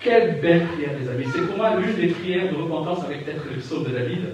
Quelle 0.00 0.40
belle 0.40 0.66
prière, 0.68 0.90
les 1.00 1.08
amis. 1.08 1.26
C'est 1.32 1.46
pour 1.46 1.56
moi 1.56 1.76
l'une 1.76 1.96
des 1.96 2.08
prières 2.08 2.52
de 2.52 2.56
repentance 2.56 3.04
avec 3.04 3.24
peut-être 3.24 3.44
le 3.50 3.56
psaume 3.60 3.84
de 3.84 3.90
David, 3.90 4.26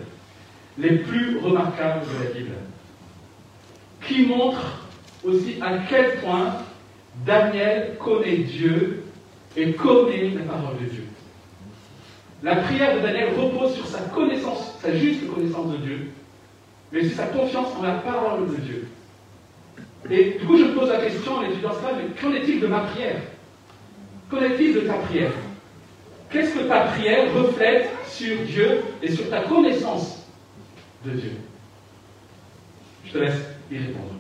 les 0.79 0.99
plus 0.99 1.39
remarquables 1.39 2.03
de 2.07 2.25
la 2.25 2.31
Bible. 2.31 2.55
Qui 4.07 4.27
montre 4.27 4.83
aussi 5.25 5.57
à 5.63 5.79
quel 5.89 6.17
point 6.17 6.57
Daniel 7.25 7.97
connaît 7.99 8.39
Dieu 8.39 9.05
et 9.57 9.73
connaît 9.73 10.31
la 10.31 10.53
parole 10.53 10.79
de 10.81 10.87
Dieu. 10.87 11.05
La 12.43 12.57
prière 12.57 12.97
de 12.97 13.01
Daniel 13.01 13.31
repose 13.39 13.75
sur 13.75 13.87
sa 13.87 14.01
connaissance, 14.01 14.77
sa 14.83 14.95
juste 14.95 15.33
connaissance 15.33 15.73
de 15.73 15.77
Dieu, 15.77 16.11
mais 16.91 17.05
sur 17.05 17.17
sa 17.17 17.27
confiance 17.27 17.69
en 17.79 17.83
la 17.83 17.93
parole 17.93 18.51
de 18.51 18.57
Dieu. 18.57 18.89
Et 20.11 20.37
du 20.39 20.47
coup, 20.47 20.59
je 20.59 20.65
me 20.65 20.75
pose 20.75 20.89
la 20.89 21.01
question 21.01 21.37
en 21.37 21.43
étudiant 21.43 21.73
cela, 21.73 21.93
mais 21.97 22.21
qu'en 22.21 22.35
est-il 22.35 22.61
de 22.61 22.67
ma 22.67 22.81
prière? 22.81 23.21
Qu'en 24.31 24.43
est-il 24.43 24.75
de 24.75 24.81
ta 24.81 24.95
prière? 24.95 25.33
Qu'est-ce 26.31 26.55
que 26.55 26.65
ta 26.65 26.81
prière 26.87 27.33
reflète 27.35 27.91
sur 28.07 28.37
Dieu 28.43 28.81
et 29.03 29.11
sur 29.11 29.29
ta 29.31 29.43
connaissance 29.43 30.27
de 31.05 31.11
Dieu? 31.11 31.33
Je 33.05 33.13
te 33.13 33.19
laisse 33.19 33.43
y 33.71 33.79
répondre. 33.79 34.15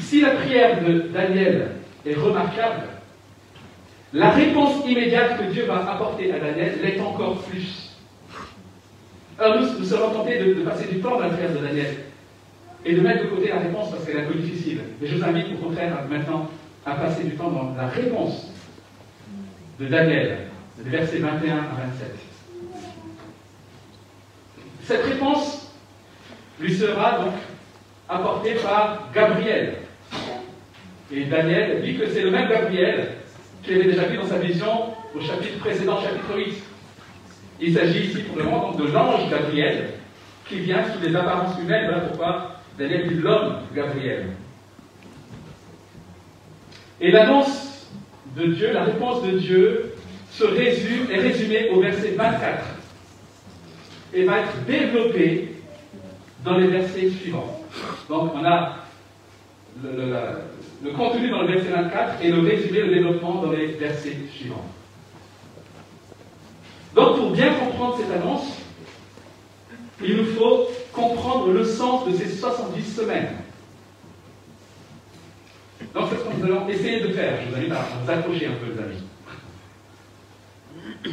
Si 0.00 0.20
la 0.22 0.30
prière 0.30 0.82
de 0.82 1.00
Daniel 1.12 1.72
est 2.06 2.14
remarquable, 2.14 2.84
la 4.14 4.30
réponse 4.30 4.86
immédiate 4.88 5.38
que 5.38 5.52
Dieu 5.52 5.64
va 5.66 5.90
apporter 5.92 6.32
à 6.32 6.38
Daniel 6.38 6.78
l'est 6.82 7.00
encore 7.00 7.42
plus. 7.42 7.90
Alors 9.38 9.60
nous, 9.60 9.78
nous 9.80 9.84
serons 9.84 10.14
tentés 10.14 10.38
de, 10.38 10.62
passer 10.62 10.86
du 10.86 11.00
temps 11.00 11.16
dans 11.16 11.20
la 11.20 11.30
prière 11.30 11.52
de 11.52 11.58
Daniel 11.58 11.96
et 12.84 12.94
de 12.94 13.00
mettre 13.00 13.24
de 13.24 13.28
côté 13.28 13.48
la 13.48 13.60
réponse 13.60 13.90
parce 13.90 14.04
qu'elle 14.04 14.16
est 14.16 14.24
un 14.24 14.30
peu 14.30 14.38
difficile. 14.38 14.80
Mais 15.00 15.06
je 15.06 15.16
vous 15.16 15.24
invite 15.24 15.46
au 15.52 15.64
contraire 15.64 15.98
maintenant 16.08 16.48
à 16.84 16.94
passer 16.94 17.24
du 17.24 17.36
temps 17.36 17.50
dans 17.50 17.74
la 17.74 17.86
réponse 17.86 18.52
de 19.80 19.86
Daniel, 19.86 20.48
des 20.78 20.90
versets 20.90 21.18
21 21.18 21.56
à 21.56 21.60
27. 21.86 22.14
Cette 24.84 25.04
réponse 25.04 25.72
lui 26.60 26.74
sera 26.74 27.18
donc 27.18 27.34
apportée 28.08 28.54
par 28.54 29.08
Gabriel. 29.14 29.76
Et 31.10 31.24
Daniel 31.24 31.82
dit 31.82 31.96
que 31.96 32.06
c'est 32.08 32.22
le 32.22 32.30
même 32.30 32.48
Gabriel 32.48 33.08
qu'il 33.62 33.74
avait 33.76 33.90
déjà 33.90 34.04
vu 34.04 34.18
dans 34.18 34.26
sa 34.26 34.38
vision 34.38 34.94
au 35.14 35.20
chapitre 35.20 35.58
précédent, 35.58 36.00
chapitre 36.02 36.36
8. 36.36 36.54
Il 37.60 37.74
s'agit 37.74 38.06
ici 38.06 38.22
pour 38.24 38.36
le 38.36 38.44
moment 38.44 38.72
de 38.72 38.84
l'ange 38.84 39.30
Gabriel 39.30 39.90
qui 40.46 40.60
vient 40.60 40.84
sous 40.92 41.00
les 41.00 41.16
apparences 41.16 41.58
humaines. 41.58 41.86
Voilà 41.86 42.02
pourquoi 42.02 42.53
Dit 42.78 43.14
l'homme 43.22 43.58
Gabriel. 43.74 44.30
Et 47.00 47.10
l'annonce 47.10 47.88
de 48.36 48.46
Dieu, 48.46 48.72
la 48.72 48.84
réponse 48.84 49.22
de 49.22 49.38
Dieu, 49.38 49.94
se 50.32 50.44
résume, 50.44 51.10
est 51.10 51.20
résumée 51.20 51.70
au 51.70 51.80
verset 51.80 52.12
24 52.16 52.64
et 54.12 54.24
va 54.24 54.40
être 54.40 54.64
développée 54.66 55.54
dans 56.44 56.58
les 56.58 56.66
versets 56.66 57.10
suivants. 57.10 57.60
Donc 58.08 58.32
on 58.34 58.44
a 58.44 58.76
le, 59.82 60.90
contenu 60.92 61.30
dans 61.30 61.42
le 61.42 61.54
verset 61.54 61.70
24 61.70 62.22
et 62.22 62.30
le 62.30 62.40
résumé, 62.40 62.80
le 62.80 62.94
développement 62.94 63.42
dans 63.42 63.52
les 63.52 63.66
versets 63.66 64.16
suivants. 64.32 64.64
Donc 66.94 67.16
pour 67.18 67.30
bien 67.30 67.54
comprendre 67.54 67.98
cette 67.98 68.10
annonce, 68.10 68.58
il 70.02 70.16
nous 70.16 70.26
faut 70.26 70.68
comprendre 70.94 71.52
le 71.52 71.64
sens 71.64 72.06
de 72.06 72.16
ces 72.16 72.28
70 72.28 72.82
semaines. 72.82 73.28
Donc 75.92 76.08
c'est 76.10 76.18
ce 76.18 76.22
que 76.22 76.40
nous 76.40 76.44
allons 76.44 76.68
essayer 76.68 77.00
de 77.00 77.12
faire. 77.12 77.40
Je 77.42 77.50
vous 77.50 77.56
invite 77.56 77.72
à 77.72 77.86
vous 78.02 78.10
accrocher 78.10 78.46
un 78.46 78.52
peu, 78.52 78.72
les 78.72 78.78
amis. 78.82 79.02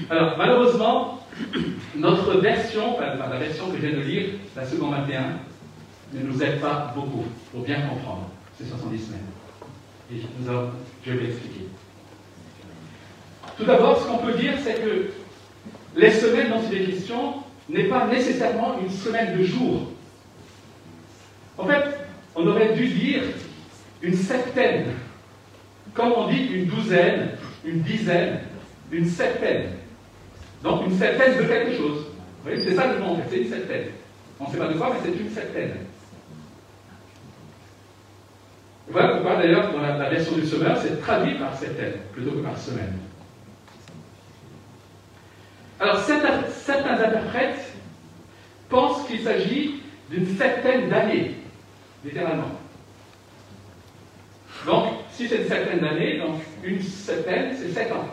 Alors 0.09 0.37
malheureusement, 0.37 1.19
notre 1.95 2.39
version, 2.39 2.93
enfin, 2.93 3.15
la 3.15 3.37
version 3.37 3.69
que 3.69 3.77
je 3.77 3.87
viens 3.87 3.97
de 3.97 4.03
lire, 4.03 4.29
la 4.55 4.65
seconde 4.65 4.93
21, 4.93 5.39
ne 6.13 6.27
nous 6.27 6.43
aide 6.43 6.59
pas 6.59 6.91
beaucoup 6.95 7.25
pour 7.51 7.61
bien 7.61 7.81
comprendre 7.87 8.29
ces 8.57 8.65
70 8.65 9.05
semaines. 9.05 9.19
Et 10.11 10.21
je 11.05 11.11
vais 11.11 11.23
l'expliquer. 11.23 11.67
Tout 13.57 13.65
d'abord, 13.65 14.01
ce 14.01 14.07
qu'on 14.07 14.17
peut 14.17 14.33
dire, 14.33 14.53
c'est 14.63 14.75
que 14.75 15.11
les 15.95 16.11
semaines 16.11 16.49
dont 16.49 16.61
il 16.69 16.81
est 16.81 16.85
question 16.85 17.35
n'est 17.71 17.85
pas 17.85 18.07
nécessairement 18.07 18.79
une 18.81 18.89
semaine 18.89 19.37
de 19.37 19.43
jours. 19.43 19.91
En 21.57 21.65
fait, 21.65 21.83
on 22.35 22.45
aurait 22.47 22.73
dû 22.73 22.87
dire 22.87 23.23
une 24.01 24.15
septaine. 24.15 24.87
Comme 25.93 26.13
on 26.13 26.27
dit 26.27 26.47
une 26.53 26.65
douzaine, 26.65 27.31
une 27.65 27.81
dizaine, 27.81 28.39
une 28.91 29.05
septaine. 29.05 29.71
Donc 30.63 30.85
une 30.85 30.97
septaine 30.97 31.37
de 31.37 31.43
quelque 31.43 31.77
chose. 31.77 32.05
Vous 32.43 32.49
voyez, 32.49 32.61
c'est 32.63 32.75
ça 32.75 32.93
le 32.93 32.99
nom, 32.99 33.17
c'est 33.29 33.37
une 33.37 33.49
septaine. 33.49 33.87
On 34.39 34.47
ne 34.47 34.51
sait 34.51 34.57
pas 34.57 34.67
de 34.67 34.73
quoi, 34.73 34.91
mais 34.93 34.99
c'est 35.03 35.21
une 35.21 35.29
septaine. 35.29 35.71
Voilà 38.89 39.09
pourquoi 39.15 39.35
d'ailleurs 39.37 39.71
dans 39.71 39.81
la, 39.81 40.09
version 40.09 40.35
du 40.35 40.45
semeur, 40.45 40.77
c'est 40.77 40.99
traduit 41.01 41.35
par 41.35 41.57
septaine 41.57 41.93
plutôt 42.11 42.31
que 42.31 42.43
par 42.43 42.57
semaine. 42.57 42.93
Alors 45.81 45.97
certains, 45.97 46.93
interprètes 46.93 47.73
pensent 48.69 49.07
qu'il 49.07 49.21
s'agit 49.21 49.81
d'une 50.11 50.27
septaine 50.37 50.89
d'années, 50.89 51.31
littéralement. 52.05 52.51
Donc, 54.67 54.89
si 55.11 55.27
c'est 55.27 55.37
une 55.37 55.47
septaine 55.47 55.79
d'années, 55.79 56.19
donc 56.19 56.35
une 56.63 56.79
septaine, 56.79 57.55
c'est 57.57 57.69
7 57.69 57.91
ans. 57.93 58.05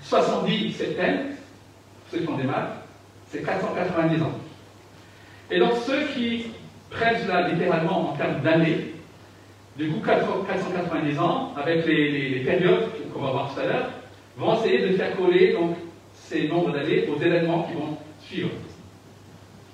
70 0.00 0.72
septaines, 0.72 1.36
ceux 2.10 2.20
qui 2.20 2.24
font 2.24 2.38
des 2.38 2.44
maths, 2.44 2.72
c'est 3.28 3.44
490 3.44 4.22
ans. 4.22 4.32
Et 5.50 5.58
donc 5.58 5.72
ceux 5.86 6.06
qui 6.14 6.46
prennent 6.88 7.22
cela 7.22 7.48
littéralement 7.48 8.12
en 8.12 8.16
termes 8.16 8.40
d'années, 8.40 8.94
du 9.76 9.90
coup 9.90 10.00
490 10.00 11.18
ans, 11.18 11.52
avec 11.54 11.86
les, 11.86 12.42
périodes 12.46 12.88
qu'on 13.12 13.20
va 13.20 13.30
voir 13.32 13.52
tout 13.52 13.60
à 13.60 13.64
l'heure, 13.64 13.90
vont 14.38 14.54
essayer 14.54 14.88
de 14.88 14.96
faire 14.96 15.14
coller 15.16 15.52
donc, 15.52 15.76
ces 16.32 16.48
nombres 16.48 16.72
d'années 16.72 17.06
aux 17.08 17.20
événements 17.20 17.64
qui 17.64 17.74
vont 17.74 17.96
suivre. 18.20 18.50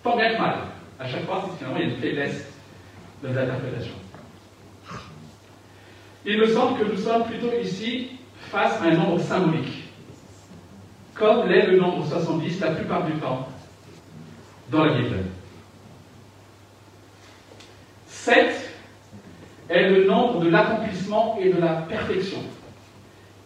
Tant 0.03 0.17
bien 0.17 0.35
que 0.35 0.41
mal. 0.41 0.57
À 0.99 1.07
chaque 1.07 1.25
fois, 1.25 1.49
finalement, 1.57 1.79
il 1.79 1.87
y 1.87 1.91
a 1.91 1.95
une 1.95 2.01
faiblesse 2.01 2.53
de 3.23 3.29
l'interprétation. 3.29 3.93
Il 6.27 6.39
me 6.39 6.47
semble 6.49 6.79
que 6.81 6.91
nous 6.91 6.99
sommes 6.99 7.25
plutôt 7.25 7.53
ici 7.63 8.09
face 8.51 8.81
à 8.83 8.87
un 8.87 8.95
nombre 8.97 9.21
symbolique, 9.21 9.85
comme 11.15 11.49
l'est 11.49 11.67
le 11.67 11.79
nombre 11.79 12.05
70 12.07 12.61
la 12.61 12.73
plupart 12.73 13.07
du 13.07 13.13
temps 13.15 13.49
dans 14.71 14.85
la 14.85 14.95
Bible. 14.95 15.19
7 18.09 18.75
est 19.69 19.89
le 19.91 20.07
nombre 20.07 20.41
de 20.41 20.49
l'accomplissement 20.49 21.39
et 21.41 21.53
de 21.53 21.61
la 21.61 21.83
perfection. 21.83 22.39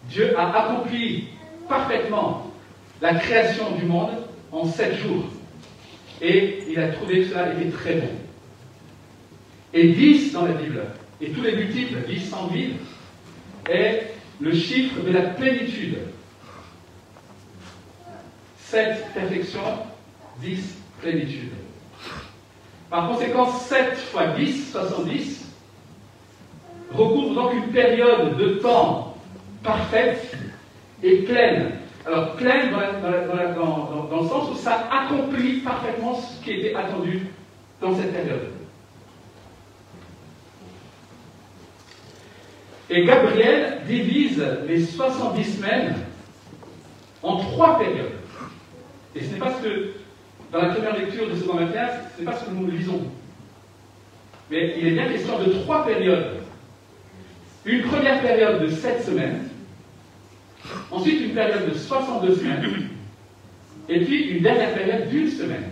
Dieu 0.09 0.37
a 0.37 0.63
accompli 0.63 1.27
parfaitement 1.69 2.52
la 3.03 3.15
création 3.15 3.71
du 3.71 3.83
monde 3.83 4.11
en 4.53 4.65
sept 4.65 4.95
jours. 4.95 5.25
Et 6.21 6.63
il 6.69 6.79
a 6.79 6.87
trouvé 6.93 7.19
que 7.23 7.29
cela 7.29 7.53
était 7.53 7.69
très 7.69 7.95
bon. 7.95 8.07
Et 9.73 9.89
10 9.89 10.31
dans 10.31 10.45
la 10.45 10.53
Bible, 10.53 10.81
et 11.19 11.31
tous 11.31 11.41
les 11.41 11.53
multiples, 11.53 11.97
10, 12.07 12.29
100 12.29 12.49
000, 12.49 12.63
est 13.69 14.13
le 14.39 14.53
chiffre 14.53 15.01
de 15.01 15.11
la 15.11 15.21
plénitude. 15.21 15.97
7 18.59 19.13
perfection, 19.13 19.59
10 20.41 20.77
plénitude. 21.01 21.51
Par 22.89 23.09
conséquent, 23.09 23.51
7 23.51 23.97
fois 23.97 24.27
10, 24.27 24.71
70, 24.71 25.45
recouvre 26.93 27.33
donc 27.33 27.53
une 27.53 27.73
période 27.73 28.37
de 28.37 28.49
temps 28.59 29.17
parfaite 29.61 30.37
et 31.01 31.17
pleine. 31.23 31.82
Alors, 32.05 32.35
pleine 32.35 32.71
dans, 32.71 34.21
le 34.21 34.27
sens 34.27 34.51
où 34.51 34.55
ça 34.55 34.89
accomplit 34.91 35.59
parfaitement 35.59 36.15
ce 36.15 36.43
qui 36.43 36.51
était 36.51 36.75
attendu 36.75 37.27
dans 37.79 37.95
cette 37.95 38.13
période. 38.13 38.49
Et 42.89 43.05
Gabriel 43.05 43.81
divise 43.87 44.43
les 44.67 44.83
70 44.83 45.43
semaines 45.57 45.95
en 47.21 47.37
trois 47.37 47.79
périodes. 47.79 48.11
Et 49.15 49.23
ce 49.23 49.33
n'est 49.33 49.39
pas 49.39 49.53
ce 49.53 49.63
que, 49.63 49.93
dans 50.51 50.61
la 50.61 50.73
première 50.73 50.97
lecture 50.97 51.29
de 51.29 51.35
ce 51.35 51.45
21, 51.45 51.67
ce 52.15 52.19
n'est 52.19 52.25
pas 52.25 52.37
ce 52.37 52.45
que 52.45 52.51
nous 52.51 52.67
lisons. 52.67 53.01
Mais 54.51 54.75
il 54.77 54.87
est 54.87 54.91
bien 54.91 55.07
question 55.07 55.39
de 55.39 55.53
trois 55.63 55.85
périodes. 55.85 56.41
Une 57.65 57.83
première 57.83 58.21
période 58.21 58.61
de 58.61 58.67
7 58.67 59.03
semaines, 59.03 59.42
ensuite 60.91 61.21
une 61.21 61.33
période 61.33 61.69
de 61.69 61.77
62 61.77 62.35
semaines, 62.35 62.89
et 63.89 63.99
puis 64.05 64.29
une 64.29 64.43
dernière 64.43 64.73
période 64.73 65.09
d'une 65.09 65.29
semaine. 65.29 65.65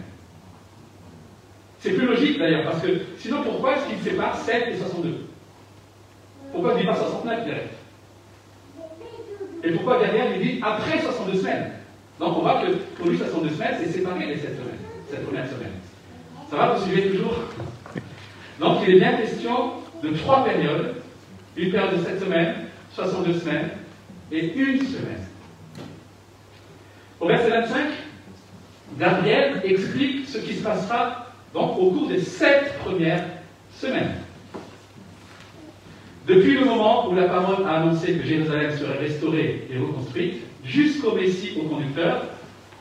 C'est 1.79 1.93
plus 1.93 2.05
logique 2.05 2.37
d'ailleurs, 2.37 2.65
parce 2.65 2.81
que 2.81 2.89
sinon 3.17 3.43
pourquoi 3.43 3.75
est-ce 3.75 3.87
qu'il 3.87 3.99
sépare 3.99 4.37
7 4.37 4.67
et 4.71 4.77
62 4.77 5.27
pourquoi 6.51 6.73
il 6.73 6.81
dit 6.81 6.85
pas 6.85 6.95
69 6.95 7.45
direct 7.45 7.73
Et 9.63 9.71
pourquoi 9.71 9.99
derrière 9.99 10.35
il 10.35 10.41
dit 10.41 10.59
après 10.61 10.99
62 10.99 11.39
semaines? 11.39 11.71
Donc 12.19 12.37
on 12.37 12.41
voit 12.41 12.61
que 12.61 12.73
pour 12.97 13.07
lui 13.07 13.17
62 13.17 13.49
semaines, 13.55 13.75
c'est 13.79 13.91
séparé 13.91 14.25
les 14.27 14.37
7 14.37 14.57
semaines, 14.57 14.79
cette 15.09 15.25
première 15.25 15.47
semaine. 15.47 15.71
Ça 16.49 16.57
va, 16.57 16.73
vous 16.73 16.85
suivez 16.85 17.09
toujours? 17.09 17.35
Donc 18.59 18.79
il 18.85 18.95
est 18.95 18.99
bien 18.99 19.13
question 19.13 19.71
de 20.03 20.09
trois 20.17 20.43
périodes, 20.43 20.95
une 21.55 21.71
période 21.71 21.97
de 21.97 22.03
7 22.03 22.19
semaines, 22.19 22.55
62 22.93 23.39
semaines 23.39 23.69
et 24.31 24.53
une 24.53 24.79
semaine. 24.79 25.27
Au 27.19 27.27
verset 27.27 27.49
25, 27.49 27.77
Gabriel 28.99 29.61
explique 29.63 30.27
ce 30.27 30.39
qui 30.39 30.55
se 30.55 30.63
passera 30.63 31.27
donc 31.53 31.77
au 31.77 31.91
cours 31.91 32.07
des 32.07 32.21
sept 32.21 32.77
premières 32.79 33.25
semaines. 33.73 34.15
Depuis 36.27 36.53
le 36.53 36.65
moment 36.65 37.09
où 37.09 37.15
la 37.15 37.27
parole 37.27 37.65
a 37.65 37.81
annoncé 37.81 38.13
que 38.13 38.23
Jérusalem 38.23 38.71
serait 38.77 38.99
restaurée 38.99 39.67
et 39.71 39.77
reconstruite, 39.77 40.43
jusqu'au 40.63 41.15
Messie 41.15 41.57
au 41.59 41.67
conducteur, 41.67 42.25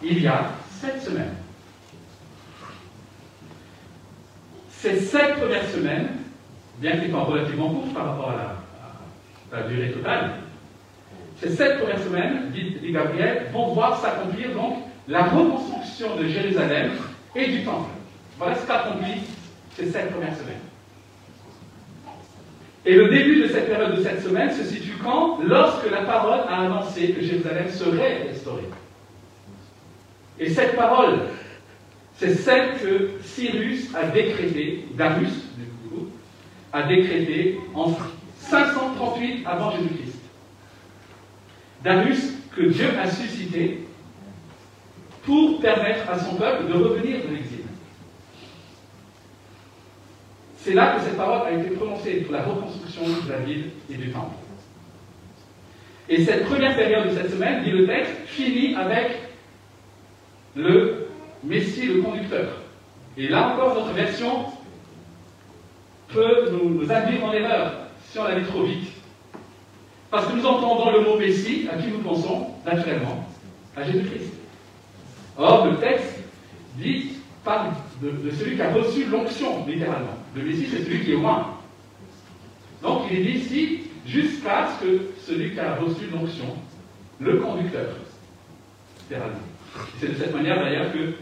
il 0.03 0.23
y 0.23 0.27
a 0.27 0.53
sept 0.81 1.03
semaines. 1.03 1.35
Ces 4.71 5.01
sept 5.01 5.37
premières 5.39 5.69
semaines, 5.69 6.09
bien 6.79 6.97
soient 7.09 7.25
relativement 7.25 7.69
courtes 7.71 7.93
par 7.93 8.07
rapport 8.07 8.31
à 8.31 9.57
la, 9.57 9.63
durée 9.69 9.91
totale, 9.91 10.37
ces 11.40 11.50
sept 11.50 11.79
premières 11.79 12.03
semaines, 12.03 12.50
dit, 12.53 12.92
Gabriel, 12.92 13.46
vont 13.53 13.72
voir 13.72 14.00
s'accomplir 14.00 14.53
donc 14.55 14.79
la 15.09 15.24
reconstruction 15.24 16.16
de 16.16 16.26
Jérusalem 16.26 16.92
et 17.35 17.46
du 17.46 17.64
temple. 17.64 17.90
Voilà 18.38 18.55
ce 18.57 18.66
qu'accomplit 18.66 19.22
ces 19.76 19.87
sept 19.87 20.11
premières 20.11 20.37
semaines. 20.37 20.61
Et 22.85 22.94
le 22.94 23.09
début 23.09 23.42
de 23.42 23.48
cette 23.48 23.68
période 23.68 23.96
de 23.96 24.03
cette 24.03 24.22
semaine 24.22 24.50
se 24.50 24.64
situe 24.64 24.96
quand? 25.03 25.38
Lorsque 25.42 25.90
la 25.90 26.03
parole 26.03 26.40
a 26.48 26.62
annoncé 26.62 27.12
que 27.12 27.22
Jérusalem 27.22 27.70
serait 27.70 28.22
restaurée. 28.29 28.68
Et 30.38 30.48
cette 30.48 30.76
parole, 30.76 31.20
c'est 32.16 32.35
celle 32.35 32.79
que 32.79 33.11
Cyrus 33.22 33.94
a 33.94 34.07
décrétée, 34.07 34.87
Darius, 34.94 35.44
du 35.57 35.64
coup, 35.88 36.09
a 36.72 36.83
décrétée 36.85 37.59
en 37.74 37.94
538 38.38 39.46
avant 39.46 39.72
Jésus-Christ. 39.72 40.10
Darius 41.83 42.35
que 42.55 42.62
Dieu 42.62 42.88
a 42.99 43.09
suscité 43.09 43.87
pour 45.25 45.61
permettre 45.61 46.11
à 46.11 46.19
son 46.19 46.35
peuple 46.35 46.66
de 46.69 46.73
revenir 46.73 47.19
de 47.25 47.35
l'exil. 47.35 47.61
C'est 50.59 50.75
là 50.75 50.97
que 50.97 51.03
cette 51.03 51.16
parole 51.16 51.47
a 51.47 51.53
été 51.53 51.71
prononcée 51.71 52.21
pour 52.21 52.33
la 52.33 52.43
reconstruction 52.43 53.03
de 53.03 53.31
la 53.31 53.38
ville 53.38 53.71
et 53.90 53.95
du 53.95 54.11
temple. 54.11 54.35
Et 56.09 56.25
cette 56.25 56.45
première 56.47 56.77
période 56.77 57.09
de 57.09 57.14
cette 57.14 57.31
semaine, 57.31 57.62
dit 57.62 57.71
le 57.71 57.87
texte, 57.87 58.12
finit 58.27 58.75
avec 58.75 59.21
le 60.57 61.09
Messie, 61.45 61.87
le 61.87 62.03
conducteur. 62.03 62.49
Et 63.16 63.29
là 63.29 63.55
encore, 63.55 63.75
notre 63.75 63.93
version 63.93 64.47
peut 66.09 66.51
nous, 66.51 66.90
induire 66.90 67.25
en 67.25 67.33
erreur 67.33 67.73
si 68.11 68.19
on 68.19 68.25
la 68.25 68.38
lit 68.38 68.47
trop 68.47 68.64
vite. 68.64 68.89
Parce 70.11 70.27
que 70.27 70.37
nous 70.37 70.44
entendons 70.44 70.90
le 70.90 71.01
mot 71.03 71.18
Messie, 71.18 71.68
à 71.73 71.77
qui 71.77 71.88
nous 71.88 72.01
pensons 72.01 72.49
naturellement 72.66 73.29
À 73.77 73.85
Jésus-Christ. 73.85 74.33
Or, 75.38 75.66
le 75.66 75.77
texte 75.77 76.18
dit, 76.77 77.12
parle 77.44 77.73
de, 78.03 78.11
de 78.11 78.31
celui 78.33 78.57
qui 78.57 78.62
a 78.62 78.73
reçu 78.73 79.05
l'onction, 79.05 79.64
littéralement. 79.66 80.18
Le 80.35 80.42
Messie, 80.42 80.66
c'est 80.70 80.85
celui 80.85 81.05
qui 81.05 81.12
est 81.12 81.16
roi. 81.16 81.61
Donc 82.83 83.03
il 83.11 83.18
est 83.18 83.23
dit 83.23 83.38
ici, 83.38 83.81
jusqu'à 84.07 84.68
ce 84.68 84.85
que 84.85 85.01
celui 85.27 85.53
qui 85.53 85.61
a 85.61 85.77
reçu 85.77 86.07
l'onction, 86.12 86.57
le 87.20 87.38
conducteur, 87.38 87.87
littéralement. 89.03 89.37
C'est 90.01 90.09
de 90.09 90.14
cette 90.14 90.35
manière 90.35 90.59
d'ailleurs 90.61 90.92
que 90.92 91.12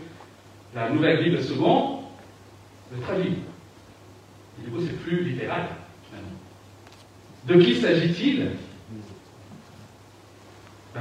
la 0.74 0.90
nouvelle 0.90 1.22
Bible 1.22 1.42
second 1.42 2.00
le 2.92 3.00
traduit. 3.02 3.34
Du 4.58 4.70
coup, 4.70 4.80
c'est 4.80 4.98
plus 5.02 5.22
littéral, 5.24 5.68
De 7.46 7.54
qui 7.62 7.76
s'agit-il? 7.76 8.52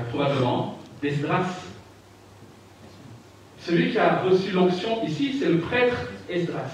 Probablement 0.10 0.78
d'Esdras. 1.02 1.66
Celui 3.60 3.92
qui 3.92 3.98
a 3.98 4.20
reçu 4.20 4.52
l'onction 4.52 5.04
ici, 5.06 5.38
c'est 5.40 5.50
le 5.50 5.60
prêtre 5.60 5.98
Esdras. 6.30 6.72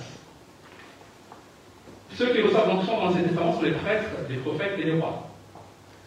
Ceux 2.15 2.33
qui 2.33 2.41
reçoivent 2.41 2.67
l'onction 2.67 2.97
dans 2.97 3.05
l'Ancien 3.05 3.23
Testament 3.23 3.53
sont 3.53 3.62
les 3.63 3.71
prêtres, 3.71 4.09
les 4.29 4.38
prophètes 4.38 4.73
et 4.77 4.83
les 4.83 4.99
rois. 4.99 5.29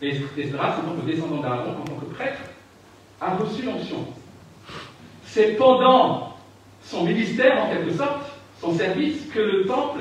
Et 0.01 0.21
Esdras, 0.39 0.77
en 0.79 0.89
tant 0.89 1.01
que 1.01 1.11
descendant 1.11 1.41
d'Aaron, 1.41 1.73
en 1.73 1.85
tant 1.85 1.95
que 1.95 2.15
prêtre, 2.15 2.41
a 3.21 3.35
reçu 3.35 3.63
l'onction. 3.63 4.07
C'est 5.25 5.57
pendant 5.57 6.37
son 6.83 7.05
ministère, 7.05 7.65
en 7.65 7.69
quelque 7.69 7.93
sorte, 7.93 8.31
son 8.61 8.73
service, 8.75 9.27
que 9.33 9.41
le 9.41 9.67
temple, 9.67 10.01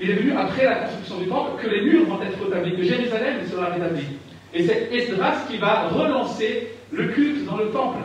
il 0.00 0.10
est 0.10 0.14
venu 0.14 0.36
après 0.36 0.64
la 0.64 0.76
construction 0.76 1.18
du 1.18 1.28
temple, 1.28 1.62
que 1.62 1.68
les 1.68 1.82
murs 1.82 2.06
vont 2.06 2.22
être 2.22 2.42
rétablis, 2.42 2.76
que 2.76 2.82
Jérusalem 2.82 3.46
sera 3.48 3.66
rétablie. 3.66 4.06
Et 4.54 4.66
c'est 4.66 4.92
Esdras 4.92 5.46
qui 5.48 5.56
va 5.56 5.88
relancer 5.88 6.68
le 6.90 7.08
culte 7.08 7.44
dans 7.46 7.56
le 7.56 7.70
temple. 7.70 8.00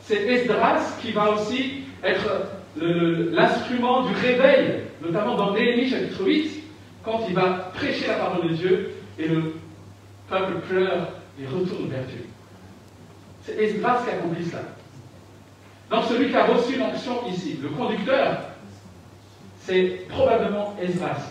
C'est 0.00 0.22
Esdras 0.22 0.96
qui 1.00 1.12
va 1.12 1.32
aussi 1.32 1.84
être 2.02 2.28
l'instrument 2.76 4.02
du 4.06 4.14
réveil, 4.14 4.82
notamment 5.02 5.36
dans 5.36 5.52
Néhémie 5.52 5.88
chapitre 5.88 6.24
8, 6.24 6.62
quand 7.04 7.20
il 7.28 7.34
va 7.34 7.70
prêcher 7.74 8.06
la 8.06 8.14
parole 8.14 8.48
de 8.48 8.54
Dieu 8.54 8.90
et 9.18 9.28
le 9.28 9.54
peuple 10.28 10.60
pleure 10.68 11.08
et 11.40 11.46
retourne 11.46 11.88
vers 11.88 12.04
Dieu. 12.04 12.24
C'est 13.42 13.58
Esdras 13.58 14.02
qui 14.04 14.10
accomplit 14.10 14.46
cela. 14.46 14.62
Donc 15.90 16.04
celui 16.08 16.30
qui 16.30 16.36
a 16.36 16.46
reçu 16.46 16.78
l'onction 16.78 17.26
ici, 17.28 17.58
le 17.62 17.68
conducteur, 17.68 18.38
c'est 19.60 20.06
probablement 20.08 20.74
Esdras, 20.82 21.30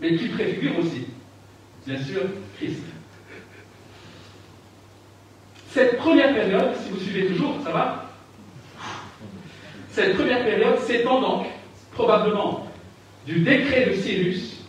mais 0.00 0.16
qui 0.16 0.28
préfigure 0.28 0.78
aussi, 0.78 1.06
bien 1.86 1.98
sûr, 2.02 2.22
Christ. 2.56 2.82
Cette 5.70 5.96
première 5.98 6.34
période, 6.34 6.74
si 6.82 6.90
vous 6.90 7.00
suivez 7.00 7.26
toujours, 7.28 7.56
ça 7.64 7.70
va 7.70 8.10
Cette 9.90 10.16
première 10.16 10.44
période 10.44 10.78
s'étend 10.80 11.20
donc 11.20 11.46
probablement 11.92 12.66
du 13.26 13.40
décret 13.40 13.86
de 13.86 13.94
Cyrus 13.94 14.64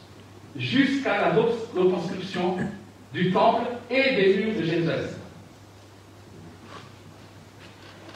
jusqu'à 0.56 1.22
la 1.22 1.30
reconstruction 1.32 2.58
du 3.14 3.32
temple 3.32 3.64
et 3.90 4.16
des 4.16 4.36
murs 4.38 4.60
de 4.60 4.66
Jérusalem. 4.66 5.10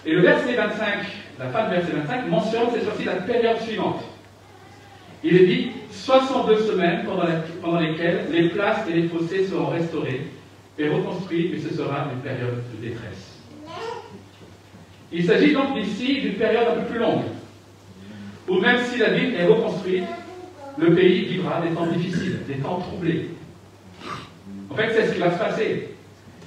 Et 0.05 0.13
le 0.13 0.21
verset 0.21 0.53
25, 0.53 1.05
la 1.39 1.49
fin 1.49 1.63
du 1.65 1.75
verset 1.75 1.91
25, 1.91 2.27
mentionne 2.29 2.71
cette 2.71 2.83
fois-ci 2.83 3.03
la 3.03 3.15
période 3.15 3.60
suivante. 3.62 4.01
Il 5.23 5.36
est 5.36 5.45
dit 5.45 5.71
62 5.91 6.60
semaines 6.60 7.06
pendant, 7.62 7.80
lesquelles 7.80 8.27
les 8.32 8.49
places 8.49 8.88
et 8.89 8.93
les 8.93 9.08
fossés 9.08 9.45
seront 9.45 9.67
restaurés 9.67 10.27
et 10.77 10.89
reconstruits, 10.89 11.53
et 11.53 11.60
ce 11.60 11.75
sera 11.75 12.10
une 12.13 12.21
période 12.21 12.63
de 12.73 12.88
détresse. 12.88 13.39
Il 15.12 15.25
s'agit 15.25 15.53
donc 15.53 15.77
ici 15.77 16.21
d'une 16.21 16.36
période 16.36 16.67
un 16.67 16.82
peu 16.82 16.91
plus 16.91 16.99
longue, 16.99 17.23
où 18.47 18.60
même 18.60 18.77
si 18.86 18.99
la 18.99 19.10
ville 19.10 19.34
est 19.36 19.45
reconstruite, 19.45 20.10
le 20.77 20.93
pays 20.93 21.25
vivra 21.25 21.62
des 21.62 21.73
temps 21.73 21.88
difficiles, 21.88 22.39
des 22.47 22.58
temps 22.58 22.80
troublés. 22.80 23.30
En 24.69 24.75
fait, 24.75 24.91
c'est 24.93 25.08
ce 25.08 25.13
qui 25.13 25.19
va 25.19 25.32
se 25.32 25.39
passer, 25.39 25.89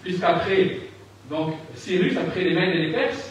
puisqu'après, 0.03 0.77
donc, 1.29 1.55
Cyrus, 1.75 2.17
après 2.17 2.45
les 2.45 2.55
Mèdes 2.55 2.75
et 2.77 2.87
les 2.87 2.93
Perses, 2.93 3.30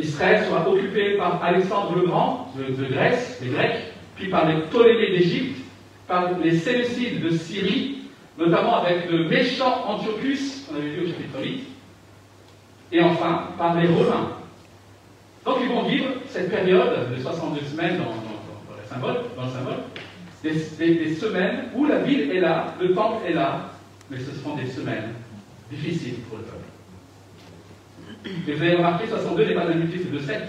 Israël 0.00 0.44
sera 0.46 0.68
occupé 0.68 1.16
par 1.16 1.42
Alexandre 1.42 1.96
le 1.96 2.06
Grand 2.06 2.52
de, 2.56 2.84
Grèce, 2.84 3.38
les 3.42 3.50
Grecs, 3.50 3.92
puis 4.16 4.28
par 4.28 4.48
les 4.48 4.62
Ptolémées 4.62 5.18
d'Égypte, 5.18 5.58
par 6.06 6.38
les 6.38 6.56
Séleucides 6.56 7.22
de 7.22 7.30
Syrie, 7.30 7.98
notamment 8.38 8.82
avec 8.82 9.10
le 9.10 9.28
méchant 9.28 9.84
Antiochus, 9.86 10.64
on 10.70 10.76
avait 10.76 10.88
vu 10.88 11.04
au 11.04 11.08
chapitre 11.08 11.42
8, 11.42 11.64
et 12.92 13.02
enfin 13.02 13.48
par 13.58 13.78
les 13.80 13.88
Romains. 13.88 14.30
Donc 15.44 15.56
ils 15.62 15.68
vont 15.68 15.82
vivre 15.82 16.06
cette 16.28 16.50
période 16.50 17.14
de 17.14 17.20
62 17.20 17.60
semaines 17.66 17.98
dans, 17.98 18.14
le 18.14 18.88
symbole, 18.88 19.76
des, 20.42 21.14
semaines 21.14 21.64
où 21.74 21.86
la 21.86 21.98
ville 21.98 22.30
est 22.30 22.40
là, 22.40 22.74
le 22.80 22.94
temple 22.94 23.26
est 23.26 23.34
là, 23.34 23.70
mais 24.10 24.18
ce 24.18 24.30
seront 24.32 24.56
des 24.56 24.66
semaines 24.66 25.12
difficiles 25.70 26.20
pour 26.28 26.38
le 26.38 26.44
peuple. 26.44 26.73
Et 28.24 28.52
vous 28.52 28.62
avez 28.62 28.76
remarqué, 28.76 29.06
62 29.08 29.44
n'est 29.44 29.54
pas 29.54 29.66
un 29.66 29.74
multiple 29.74 30.12
de 30.12 30.18
7. 30.18 30.42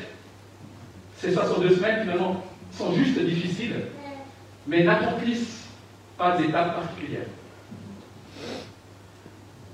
Ces 1.17 1.31
62 1.31 1.75
semaines, 1.75 2.01
finalement, 2.01 2.43
sont 2.71 2.93
juste 2.93 3.19
difficiles, 3.19 3.75
mais 4.67 4.83
n'accomplissent 4.83 5.67
pas 6.17 6.37
d'étapes 6.37 6.75
particulières. 6.75 7.27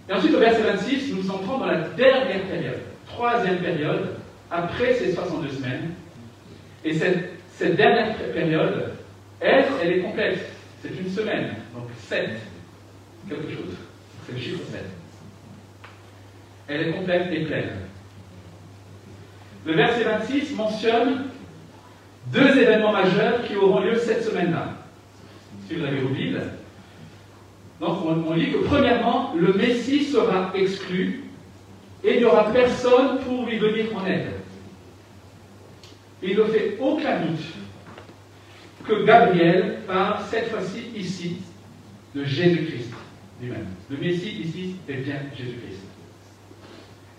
Et 0.09 0.13
ensuite, 0.13 0.33
au 0.33 0.39
verset 0.39 0.63
26, 0.63 1.13
nous 1.13 1.31
entrons 1.31 1.59
dans 1.59 1.67
la 1.67 1.79
dernière 1.89 2.43
période, 2.43 2.81
troisième 3.07 3.59
période, 3.59 4.15
après 4.49 4.93
ces 4.93 5.13
62 5.13 5.49
semaines. 5.49 5.91
Et 6.83 6.93
cette, 6.93 7.75
dernière 7.75 8.15
période, 8.33 8.93
elle, 9.39 9.65
elle 9.81 9.91
est 9.91 10.01
complète. 10.01 10.51
C'est 10.81 10.99
une 10.99 11.09
semaine, 11.09 11.55
donc 11.75 11.89
7, 12.07 12.31
quelque 13.29 13.51
chose. 13.51 13.75
C'est 14.25 14.33
le 14.33 14.39
chiffre 14.39 14.63
7. 14.71 14.81
Elle 16.67 16.87
est 16.87 16.91
complète 16.91 17.27
et 17.31 17.45
pleine. 17.45 17.69
Le 19.65 19.73
verset 19.73 20.03
26 20.03 20.55
mentionne 20.55 21.25
deux 22.27 22.57
événements 22.57 22.91
majeurs 22.91 23.43
qui 23.43 23.55
auront 23.55 23.81
lieu 23.81 23.95
cette 23.95 24.23
semaine-là. 24.23 24.69
Si 25.67 25.75
vous 25.75 25.83
avez 25.83 25.99
vos 25.99 26.09
Bibles. 26.09 26.43
Donc 27.79 27.97
on, 28.05 28.33
lit 28.33 28.51
que 28.51 28.57
premièrement, 28.59 29.33
le 29.35 29.53
Messie 29.53 30.03
sera 30.03 30.51
exclu 30.53 31.23
et 32.03 32.13
il 32.15 32.19
n'y 32.19 32.25
aura 32.25 32.51
personne 32.51 33.19
pour 33.19 33.45
lui 33.45 33.57
venir 33.57 33.85
en 33.95 34.05
aide. 34.05 34.33
Il 36.21 36.37
ne 36.37 36.43
fait 36.43 36.77
aucun 36.79 37.21
doute 37.21 37.45
que 38.87 39.03
Gabriel 39.03 39.79
parle 39.87 40.23
cette 40.29 40.49
fois-ci 40.49 40.89
ici 40.95 41.37
de 42.13 42.23
Jésus-Christ 42.23 42.91
lui-même. 43.41 43.67
Le 43.89 43.97
Messie 43.97 44.41
ici 44.43 44.75
est 44.87 44.97
bien 44.97 45.17
Jésus-Christ. 45.35 45.81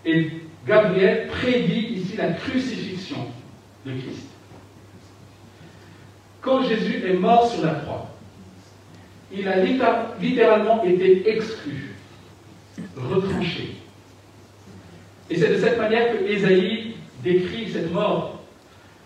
Et 0.05 0.31
Gabriel 0.65 1.27
prédit 1.27 1.92
la 2.17 2.31
crucifixion 2.33 3.27
de 3.85 3.91
Christ. 3.91 4.27
Quand 6.41 6.63
Jésus 6.63 7.03
est 7.05 7.13
mort 7.13 7.47
sur 7.47 7.65
la 7.65 7.75
croix, 7.75 8.09
il 9.31 9.47
a 9.47 9.57
littéralement 10.19 10.83
été 10.83 11.29
exclu, 11.29 11.95
retranché. 12.95 13.75
Et 15.29 15.37
c'est 15.37 15.49
de 15.49 15.57
cette 15.57 15.77
manière 15.77 16.11
que 16.11 16.25
Ésaïe 16.25 16.95
décrit 17.23 17.71
cette 17.71 17.91
mort 17.91 18.43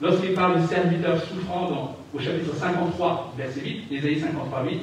lorsqu'il 0.01 0.33
parle 0.33 0.61
de 0.61 0.67
serviteur 0.67 1.23
souffrant 1.23 1.95
au 2.13 2.19
chapitre 2.19 2.55
53, 2.55 3.35
verset 3.37 3.61
8, 3.61 3.83
Ésaïe 3.91 4.19
53, 4.19 4.63
8. 4.63 4.79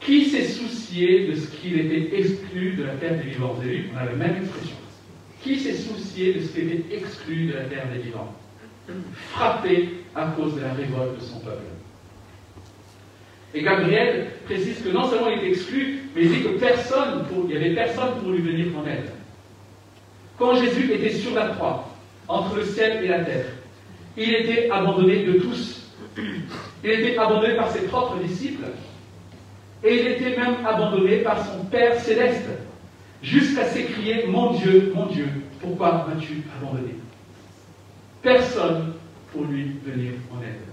Qui 0.00 0.26
s'est 0.26 0.44
soucié 0.44 1.28
de 1.28 1.34
ce 1.36 1.46
qu'il 1.48 1.78
était 1.80 2.18
exclu 2.18 2.74
de 2.74 2.84
la 2.84 2.94
terre 2.94 3.16
des 3.16 3.30
vivants? 3.30 3.54
Vous 3.54 3.62
avez 3.62 3.86
on 3.94 3.98
a 3.98 4.04
la 4.04 4.12
même 4.12 4.42
expression. 4.42 4.76
Qui 5.46 5.60
s'est 5.60 5.74
soucié 5.74 6.34
de 6.34 6.40
ce 6.40 6.48
qui 6.48 6.60
était 6.62 6.96
exclu 6.96 7.46
de 7.46 7.52
la 7.52 7.64
terre 7.66 7.86
des 7.94 8.00
vivants? 8.00 8.34
Frappé 9.30 9.90
à 10.12 10.26
cause 10.36 10.56
de 10.56 10.60
la 10.60 10.72
révolte 10.72 11.20
de 11.20 11.24
son 11.24 11.38
peuple. 11.38 11.62
Et 13.54 13.62
Gabriel 13.62 14.26
précise 14.44 14.82
que 14.82 14.88
non 14.88 15.08
seulement 15.08 15.28
il 15.28 15.44
est 15.44 15.50
exclu, 15.50 16.00
mais 16.16 16.22
il 16.22 16.30
dit 16.30 16.42
que 16.42 16.58
personne, 16.58 17.24
il 17.32 17.46
n'y 17.46 17.56
avait 17.56 17.74
personne 17.76 18.18
pour 18.20 18.32
lui 18.32 18.40
venir 18.40 18.76
en 18.76 18.84
aide. 18.88 19.08
Quand 20.36 20.56
Jésus 20.56 20.92
était 20.92 21.14
sur 21.14 21.32
la 21.32 21.50
croix, 21.50 21.90
entre 22.26 22.56
le 22.56 22.64
ciel 22.64 23.04
et 23.04 23.08
la 23.08 23.20
terre, 23.20 23.46
il 24.16 24.34
était 24.34 24.68
abandonné 24.68 25.26
de 25.26 25.34
tous. 25.34 25.92
Il 26.82 26.90
était 26.90 27.18
abandonné 27.18 27.54
par 27.54 27.70
ses 27.70 27.82
propres 27.82 28.18
disciples. 28.18 28.66
Et 29.84 29.94
il 29.94 30.06
était 30.08 30.36
même 30.36 30.66
abandonné 30.66 31.18
par 31.18 31.38
son 31.46 31.64
Père 31.66 32.00
céleste 32.00 32.48
jusqu'à 33.22 33.66
s'écrier 33.66 34.26
Mon 34.26 34.52
Dieu, 34.52 34.92
mon 34.94 35.06
Dieu, 35.06 35.28
pourquoi 35.60 36.06
m'as-tu 36.08 36.42
abandonné? 36.56 36.94
Personne 38.22 38.94
pour 39.32 39.44
lui 39.44 39.76
venir 39.84 40.12
en 40.32 40.42
aide. 40.42 40.66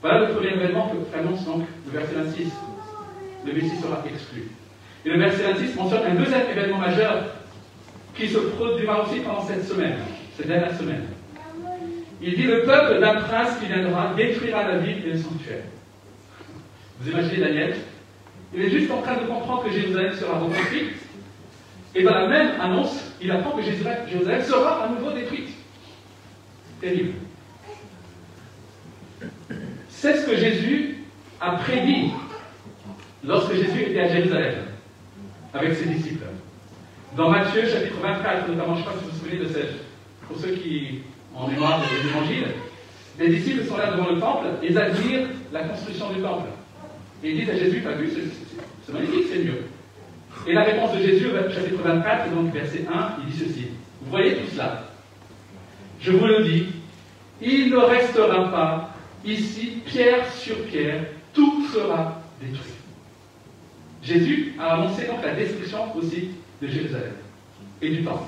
Voilà 0.00 0.28
le 0.28 0.34
premier 0.34 0.52
événement 0.52 0.88
que 0.88 1.18
annonce 1.18 1.44
donc 1.44 1.64
le 1.86 1.98
verset 1.98 2.14
26. 2.14 2.52
Le 3.46 3.52
Messie 3.52 3.76
sera 3.80 4.02
exclu. 4.06 4.48
Et 5.04 5.10
le 5.10 5.18
verset 5.18 5.42
26 5.44 5.76
mentionne 5.76 6.02
un 6.06 6.14
deuxième 6.14 6.48
événement 6.50 6.78
majeur 6.78 7.24
qui 8.14 8.28
se 8.28 8.38
produira 8.38 9.02
aussi 9.02 9.20
pendant 9.20 9.42
cette 9.42 9.64
semaine, 9.64 9.96
cette 10.36 10.46
dernière 10.46 10.76
semaine. 10.76 11.04
Il 12.20 12.36
dit 12.36 12.44
Le 12.44 12.62
peuple 12.62 13.00
d'un 13.00 13.16
prince 13.16 13.58
qui 13.58 13.66
viendra 13.66 14.14
détruira 14.14 14.68
la 14.68 14.78
ville 14.78 15.04
et 15.06 15.10
le 15.10 15.18
sanctuaire. 15.18 15.64
Vous 17.00 17.10
imaginez 17.10 17.38
Daniel 17.38 17.74
il 18.54 18.62
est 18.62 18.70
juste 18.70 18.90
en 18.90 19.02
train 19.02 19.16
de 19.16 19.26
comprendre 19.26 19.64
que 19.64 19.70
Jérusalem 19.70 20.14
sera 20.14 20.38
reconstruite. 20.38 20.94
Et 21.94 22.02
dans 22.02 22.14
la 22.14 22.28
même 22.28 22.60
annonce, 22.60 23.12
il 23.20 23.30
apprend 23.30 23.56
que 23.56 23.62
Jérusalem 23.62 24.42
sera 24.42 24.84
à 24.84 24.88
nouveau 24.88 25.12
détruite. 25.12 25.50
Terrible. 26.80 27.14
C'est 29.88 30.16
ce 30.16 30.26
que 30.26 30.36
Jésus 30.36 31.04
a 31.40 31.52
prédit 31.52 32.10
lorsque 33.24 33.54
Jésus 33.54 33.82
était 33.82 34.00
à 34.00 34.08
Jérusalem 34.08 34.54
avec 35.52 35.74
ses 35.74 35.86
disciples. 35.86 36.24
Dans 37.16 37.30
Matthieu 37.30 37.62
chapitre 37.66 37.96
24, 38.02 38.48
notamment, 38.48 38.74
je 38.74 38.80
ne 38.80 38.84
sais 38.84 38.90
pas 38.90 38.98
si 38.98 39.04
vous 39.04 39.10
vous 39.10 39.18
souvenez 39.18 39.38
de 39.38 39.48
cette, 39.48 39.84
pour 40.26 40.36
ceux 40.36 40.56
qui 40.56 41.02
ont 41.34 41.46
mémoire 41.46 41.80
des 41.80 42.08
évangiles, 42.08 42.48
les 43.18 43.28
disciples 43.28 43.64
sont 43.64 43.76
là 43.76 43.92
devant 43.92 44.10
le 44.10 44.18
temple, 44.18 44.46
ils 44.62 44.76
admirent 44.76 45.28
la 45.52 45.62
construction 45.62 46.12
du 46.12 46.20
temple. 46.20 46.48
Et 47.24 47.30
ils 47.30 47.40
disent 47.40 47.50
à 47.50 47.56
Jésus, 47.56 47.80
t'as 47.82 47.92
vu, 47.92 48.10
c'est 48.84 48.92
magnifique, 48.92 49.24
c'est 49.32 49.38
mieux. 49.38 49.64
Et 50.46 50.52
la 50.52 50.64
réponse 50.64 50.94
de 50.94 51.02
Jésus, 51.02 51.28
chapitre 51.54 51.82
24, 51.82 52.34
donc 52.34 52.52
verset 52.52 52.84
1, 52.86 53.16
il 53.20 53.32
dit 53.32 53.38
ceci. 53.38 53.66
Vous 54.02 54.10
voyez 54.10 54.36
tout 54.36 54.50
cela 54.52 54.84
Je 56.00 56.12
vous 56.12 56.26
le 56.26 56.44
dis, 56.44 56.66
il 57.40 57.70
ne 57.70 57.78
restera 57.78 58.50
pas 58.50 58.94
ici 59.24 59.78
pierre 59.86 60.30
sur 60.34 60.56
pierre, 60.66 61.06
tout 61.32 61.66
sera 61.72 62.20
détruit. 62.42 62.72
Jésus 64.02 64.54
a 64.60 64.74
annoncé 64.74 65.06
donc 65.06 65.22
la 65.24 65.34
destruction 65.34 65.96
aussi 65.96 66.28
de 66.60 66.68
Jérusalem 66.68 67.14
et 67.80 67.88
du 67.88 68.04
temple. 68.04 68.24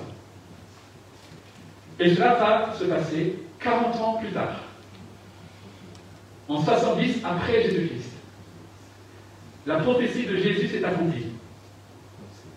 Et 2.01 2.15
cela 2.15 2.35
va 2.35 2.75
se 2.79 2.85
passer 2.85 3.35
40 3.61 3.97
ans 3.97 4.15
plus 4.15 4.31
tard, 4.31 4.61
en 6.49 6.63
70 6.63 7.21
après 7.25 7.63
Jésus-Christ. 7.63 8.06
La 9.67 9.79
prophétie 9.79 10.27
de 10.27 10.37
Jésus 10.37 10.69
s'est 10.69 10.85
accomplie. 10.85 11.27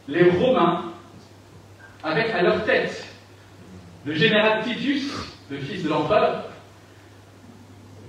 Les 0.08 0.30
Romains, 0.30 0.86
avec 2.04 2.30
à 2.30 2.44
leur 2.44 2.64
tête 2.66 3.06
le 4.06 4.14
général 4.14 4.64
Titus, 4.64 5.12
le 5.50 5.58
fils 5.58 5.84
de 5.84 5.90
l'empereur, 5.90 6.46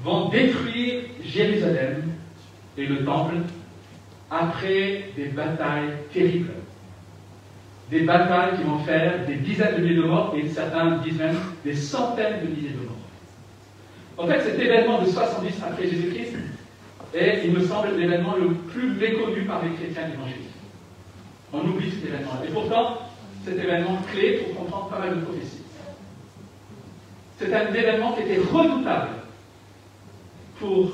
vont 0.02 0.28
détruire 0.28 1.02
Jérusalem 1.24 2.02
et 2.76 2.86
le 2.86 3.04
temple 3.04 3.36
après 4.30 5.10
des 5.16 5.26
batailles 5.26 5.96
terribles. 6.12 6.52
Des 7.90 8.02
batailles 8.02 8.56
qui 8.56 8.62
vont 8.62 8.78
faire 8.80 9.26
des 9.26 9.36
dizaines 9.36 9.76
de 9.76 9.82
milliers 9.82 9.96
de 9.96 10.02
morts 10.02 10.34
et 10.36 10.48
certains 10.48 10.98
disent 10.98 11.18
même 11.18 11.36
des 11.64 11.74
centaines 11.74 12.40
de 12.42 12.46
milliers 12.46 12.70
de 12.70 12.86
morts. 12.86 12.96
En 14.16 14.26
fait, 14.26 14.40
cet 14.40 14.60
événement 14.60 15.02
de 15.02 15.06
70 15.06 15.54
après 15.62 15.88
Jésus-Christ 15.88 16.36
est, 17.14 17.42
il 17.44 17.52
me 17.52 17.64
semble, 17.64 17.96
l'événement 17.96 18.36
le 18.36 18.54
plus 18.54 18.90
méconnu 18.90 19.42
par 19.44 19.62
les 19.64 19.72
chrétiens 19.74 20.08
évangéliques. 20.12 20.46
On 21.52 21.60
oublie 21.60 21.90
cet 21.90 22.04
événement. 22.04 22.32
Et 22.46 22.52
pourtant, 22.52 22.98
cet 23.44 23.58
événement 23.58 23.98
clé 24.12 24.38
pour 24.38 24.56
comprendre 24.56 24.88
pas 24.88 24.98
mal 24.98 25.16
de 25.16 25.24
prophéties. 25.24 25.62
C'est 27.38 27.52
un 27.54 27.72
événement 27.72 28.12
qui 28.12 28.22
était 28.22 28.38
redoutable 28.38 29.08
pour 30.58 30.90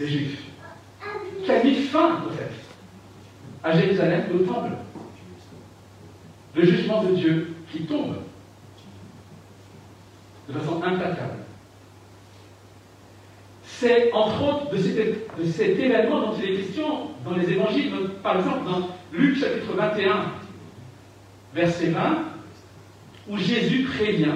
les 0.00 0.08
Juifs, 0.08 0.42
qui 1.44 1.52
a 1.52 1.62
mis 1.62 1.74
fin, 1.74 2.22
fait, 2.36 2.50
à 3.62 3.78
Jérusalem, 3.78 4.24
au 4.34 4.38
temple. 4.38 4.70
Le 6.54 6.64
jugement 6.64 7.04
de 7.04 7.14
Dieu 7.14 7.54
qui 7.70 7.84
tombe 7.84 8.16
de 10.48 10.52
façon 10.58 10.82
implacable. 10.82 11.45
C'est 13.78 14.10
entre 14.12 14.42
autres 14.42 14.70
de 14.70 14.78
cet, 15.44 15.78
événement 15.78 16.20
dont 16.20 16.34
il 16.42 16.50
est 16.50 16.56
question 16.62 17.10
dans 17.22 17.36
les 17.36 17.50
évangiles, 17.50 17.92
par 18.22 18.38
exemple 18.38 18.64
dans 18.64 18.88
Luc 19.12 19.38
chapitre 19.38 19.74
21, 19.76 20.32
verset 21.54 21.88
20, 21.88 22.00
où 23.28 23.36
Jésus 23.36 23.82
prévient 23.82 24.32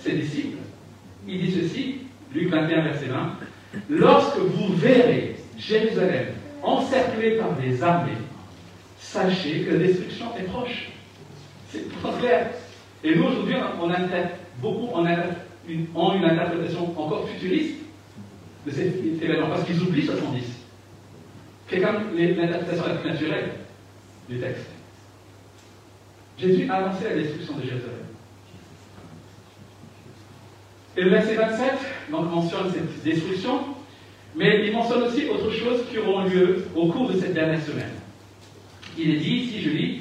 ses 0.00 0.12
disciples. 0.12 0.56
Il 1.28 1.38
dit 1.38 1.52
ceci, 1.52 1.96
Luc 2.34 2.48
21, 2.48 2.84
verset 2.84 3.06
20, 3.08 3.32
Lorsque 3.90 4.38
vous 4.38 4.74
verrez 4.74 5.36
Jérusalem 5.58 6.28
encerclée 6.62 7.36
par 7.36 7.52
des 7.56 7.82
armées, 7.82 8.12
sachez 9.00 9.64
que 9.64 9.72
la 9.72 9.78
destruction 9.80 10.26
est 10.38 10.44
proche. 10.44 10.92
C'est 11.68 11.90
très 12.00 12.18
clair. 12.20 12.50
Et 13.02 13.16
nous, 13.16 13.24
aujourd'hui, 13.24 13.56
on 13.82 13.90
a 13.90 13.96
beaucoup 14.62 14.88
on 14.94 15.04
a 15.04 16.14
une 16.16 16.24
interprétation 16.24 16.98
encore 16.98 17.28
futuriste 17.28 17.83
de 18.66 18.70
cet 18.70 19.22
événement, 19.22 19.48
parce 19.48 19.64
qu'ils 19.64 19.80
oublient 19.82 20.06
70. 20.06 20.42
C'est 21.68 21.80
comme 21.80 22.16
l'interprétation 22.16 22.86
la 22.86 22.94
plus 22.94 23.10
naturelle 23.10 23.50
du 24.28 24.38
texte. 24.38 24.66
Jésus 26.38 26.68
a 26.70 26.74
annoncé 26.76 27.04
la 27.04 27.16
destruction 27.16 27.56
de 27.56 27.62
Jérusalem. 27.62 28.04
Et 30.96 31.02
le 31.02 31.10
verset 31.10 31.34
27 31.34 31.72
donc, 32.10 32.30
mentionne 32.30 32.72
cette 32.72 33.02
destruction, 33.02 33.60
mais 34.36 34.66
il 34.66 34.72
mentionne 34.72 35.02
aussi 35.02 35.26
autre 35.28 35.50
chose 35.50 35.84
qui 35.90 35.98
auront 35.98 36.24
lieu 36.24 36.64
au 36.74 36.88
cours 36.88 37.10
de 37.10 37.18
cette 37.18 37.34
dernière 37.34 37.62
semaine. 37.62 37.90
Il 38.96 39.10
est 39.10 39.18
dit 39.18 39.30
ici, 39.30 39.60
je 39.60 39.70
lis, 39.70 40.00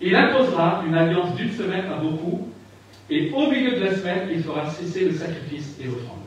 il 0.00 0.14
imposera 0.14 0.82
une 0.86 0.94
alliance 0.94 1.34
d'une 1.36 1.52
semaine 1.52 1.86
à 1.86 1.96
beaucoup, 1.96 2.48
et 3.08 3.30
au 3.32 3.50
milieu 3.50 3.72
de 3.76 3.84
la 3.84 3.94
semaine, 3.94 4.28
il 4.32 4.42
fera 4.42 4.68
cesser 4.68 5.04
le 5.04 5.12
sacrifice 5.12 5.76
et 5.80 5.84
l'offrande. 5.84 6.21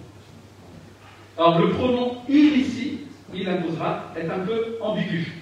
Alors 1.37 1.59
le 1.59 1.69
pronom 1.71 2.17
il 2.29 2.57
ici, 2.57 2.99
il 3.33 3.47
imposera, 3.49 4.13
est 4.15 4.29
un 4.29 4.39
peu 4.39 4.77
ambigu. 4.81 5.33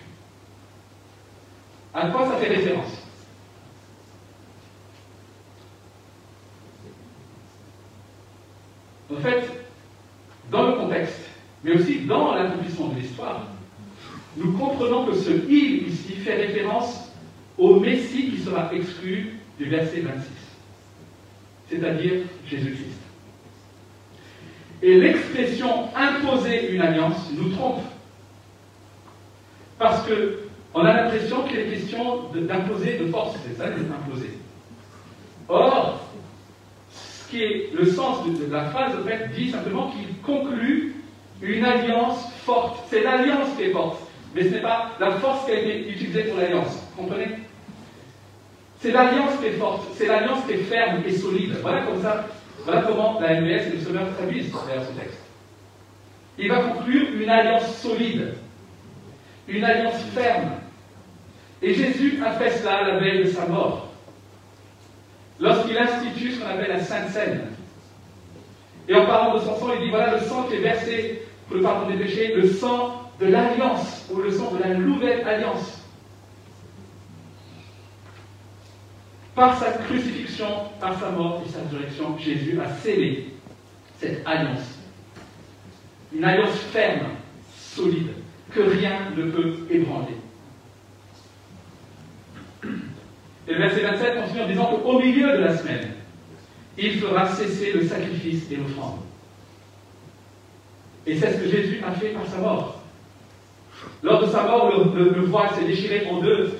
À 1.93 2.09
quoi 2.09 2.27
ça 2.27 2.37
fait 2.37 2.47
référence? 2.47 2.97
En 9.11 9.19
fait, 9.21 9.43
dans 10.49 10.67
le 10.67 10.73
contexte, 10.73 11.29
mais 11.63 11.73
aussi 11.73 11.99
dans 11.99 12.33
l'accomplissement 12.33 12.87
de 12.87 12.99
l'histoire, 12.99 13.45
nous 14.35 14.53
comprenons 14.53 15.05
que 15.05 15.15
ce 15.15 15.29
il 15.47 15.87
ici 15.87 16.13
fait 16.13 16.47
référence 16.47 17.11
au 17.57 17.79
Messie 17.79 18.31
qui 18.31 18.39
sera 18.39 18.73
exclu 18.73 19.39
du 19.59 19.65
verset 19.65 19.99
26, 19.99 20.23
c'est-à-dire 21.69 22.13
Jésus-Christ. 22.47 22.82
Et 24.83 24.95
l'expression 24.99 25.87
imposer 25.95 26.73
une 26.73 26.81
alliance 26.81 27.29
nous 27.31 27.49
trompe. 27.51 27.81
Parce 29.79 30.05
que 30.05 30.39
on 30.73 30.81
a 30.81 30.93
l'impression 30.93 31.43
qu'il 31.43 31.57
est 31.59 31.67
question 31.67 32.23
d'imposer 32.35 32.97
de, 32.97 33.07
force, 33.07 33.37
c'est 33.45 33.55
ça, 33.55 33.69
d'imposer. 33.69 34.31
Or, 35.47 36.05
qui 37.29 37.43
est 37.43 37.69
le 37.73 37.85
sens 37.85 38.25
de, 38.25 38.51
la 38.51 38.65
phrase, 38.65 38.93
en 38.99 39.07
fait, 39.07 39.29
dit 39.33 39.51
simplement 39.51 39.91
qu'il 39.91 40.17
conclut 40.17 40.95
une 41.41 41.63
alliance 41.63 42.29
forte. 42.43 42.83
C'est 42.89 43.03
l'alliance 43.03 43.55
qui 43.55 43.63
est 43.63 43.71
forte, 43.71 44.01
mais 44.35 44.43
ce 44.43 44.49
n'est 44.49 44.61
pas 44.61 44.91
la 44.99 45.11
force 45.11 45.45
qui 45.45 45.51
a 45.51 45.59
été 45.59 45.89
utilisée 45.89 46.23
pour 46.23 46.37
l'alliance. 46.37 46.85
Comprenez? 46.97 47.29
C'est 48.81 48.91
l'alliance 48.91 49.39
qui 49.39 49.45
est 49.47 49.57
forte, 49.57 49.87
c'est 49.95 50.07
l'alliance 50.07 50.45
qui 50.45 50.53
est 50.53 50.63
ferme 50.63 51.01
et 51.05 51.11
solide. 51.11 51.55
Voilà 51.61 51.83
comme 51.83 52.01
ça, 52.01 52.27
voilà 52.65 52.81
comment 52.83 53.19
la 53.19 53.41
MBS 53.41 53.67
et 53.67 53.75
le 53.77 53.81
Sommeur 53.81 54.15
traduisent 54.15 54.51
derrière 54.51 54.87
ce 54.87 54.99
texte. 54.99 55.19
Il 56.37 56.49
va 56.49 56.61
conclure 56.61 57.07
une 57.21 57.29
alliance 57.29 57.77
solide, 57.77 58.35
une 59.47 59.63
alliance 59.63 60.01
ferme. 60.13 60.51
Et 61.61 61.73
Jésus 61.73 62.21
a 62.25 62.31
fait 62.31 62.51
cela 62.51 62.87
la 62.87 62.99
veille 62.99 63.23
de 63.25 63.29
sa 63.29 63.45
mort 63.45 63.89
lorsqu'il 65.39 65.77
institue 65.77 66.31
ce 66.31 66.39
qu'on 66.39 66.49
appelle 66.49 66.69
la 66.69 66.79
Sainte 66.79 67.09
Seine. 67.09 67.41
Et 68.87 68.95
en 68.95 69.05
parlant 69.05 69.35
de 69.35 69.39
son 69.39 69.57
sang, 69.57 69.73
il 69.75 69.85
dit 69.85 69.89
voilà 69.89 70.15
le 70.15 70.21
sang 70.21 70.43
qui 70.43 70.55
est 70.55 70.59
versé 70.59 71.21
pour 71.47 71.57
le 71.57 71.63
pardon 71.63 71.89
des 71.89 71.97
péchés, 71.97 72.33
le 72.35 72.47
sang 72.47 73.11
de 73.19 73.27
l'alliance, 73.27 74.07
ou 74.11 74.17
le 74.17 74.31
sang 74.31 74.51
de 74.51 74.59
la 74.59 74.73
nouvelle 74.73 75.25
alliance. 75.27 75.82
Par 79.35 79.59
sa 79.59 79.71
crucifixion, 79.71 80.47
par 80.79 80.99
sa 80.99 81.09
mort 81.09 81.43
et 81.45 81.49
sa 81.49 81.59
résurrection, 81.63 82.17
Jésus 82.19 82.59
a 82.61 82.69
scellé 82.75 83.29
cette 83.99 84.25
alliance. 84.27 84.79
Une 86.13 86.23
alliance 86.23 86.55
ferme, 86.71 87.07
solide, 87.57 88.09
que 88.51 88.61
rien 88.61 89.09
ne 89.17 89.31
peut 89.31 89.67
ébranler. 89.71 90.17
Et 93.47 93.53
le 93.53 93.57
verset 93.57 93.81
27 93.81 94.21
continue 94.21 94.41
en 94.41 94.47
disant 94.47 94.65
qu'au 94.77 94.99
milieu 94.99 95.31
de 95.37 95.43
la 95.43 95.57
semaine, 95.57 95.89
il 96.77 96.99
fera 96.99 97.27
cesser 97.27 97.73
le 97.73 97.85
sacrifice 97.85 98.49
et 98.51 98.55
l'offrande. 98.55 98.99
Et 101.05 101.17
c'est 101.17 101.33
ce 101.33 101.37
que 101.39 101.49
Jésus 101.49 101.81
a 101.85 101.91
fait 101.91 102.09
par 102.09 102.25
sa 102.27 102.37
mort. 102.37 102.81
Lors 104.01 104.21
de 104.21 104.31
sa 104.31 104.43
mort, 104.43 104.71
le, 104.95 105.21
voile 105.21 105.49
s'est 105.55 105.65
déchiré 105.65 106.07
en 106.09 106.21
deux. 106.21 106.53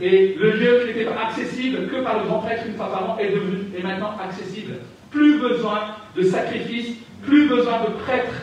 Et 0.00 0.34
le 0.34 0.50
lieu 0.52 0.80
qui 0.80 0.86
n'était 0.86 1.10
pas 1.10 1.26
accessible 1.28 1.88
que 1.88 2.02
par 2.02 2.18
le 2.18 2.28
grand 2.28 2.40
prêtre 2.40 2.64
une 2.66 2.74
fois 2.74 2.90
par 2.90 3.10
an 3.10 3.18
est 3.18 3.30
devenu 3.30 3.64
est 3.76 3.82
maintenant 3.82 4.12
accessible. 4.18 4.74
Plus 5.10 5.38
besoin 5.38 5.96
de 6.14 6.22
sacrifice, 6.22 6.96
plus 7.22 7.48
besoin 7.48 7.84
de 7.84 7.90
prêtres. 8.02 8.42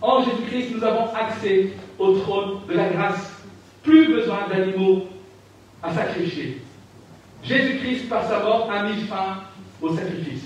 En 0.00 0.22
Jésus-Christ, 0.22 0.74
nous 0.74 0.84
avons 0.84 1.12
accès 1.14 1.70
au 1.98 2.18
trône 2.18 2.60
de 2.68 2.74
la 2.74 2.88
grâce. 2.88 3.42
Plus 3.82 4.08
besoin 4.08 4.48
d'animaux 4.48 5.06
à 5.82 5.92
sacrifier. 5.92 6.60
Jésus-Christ, 7.42 8.08
par 8.08 8.26
sa 8.26 8.40
mort, 8.40 8.70
a 8.70 8.84
mis 8.84 9.02
fin 9.02 9.42
au 9.82 9.94
sacrifice. 9.94 10.44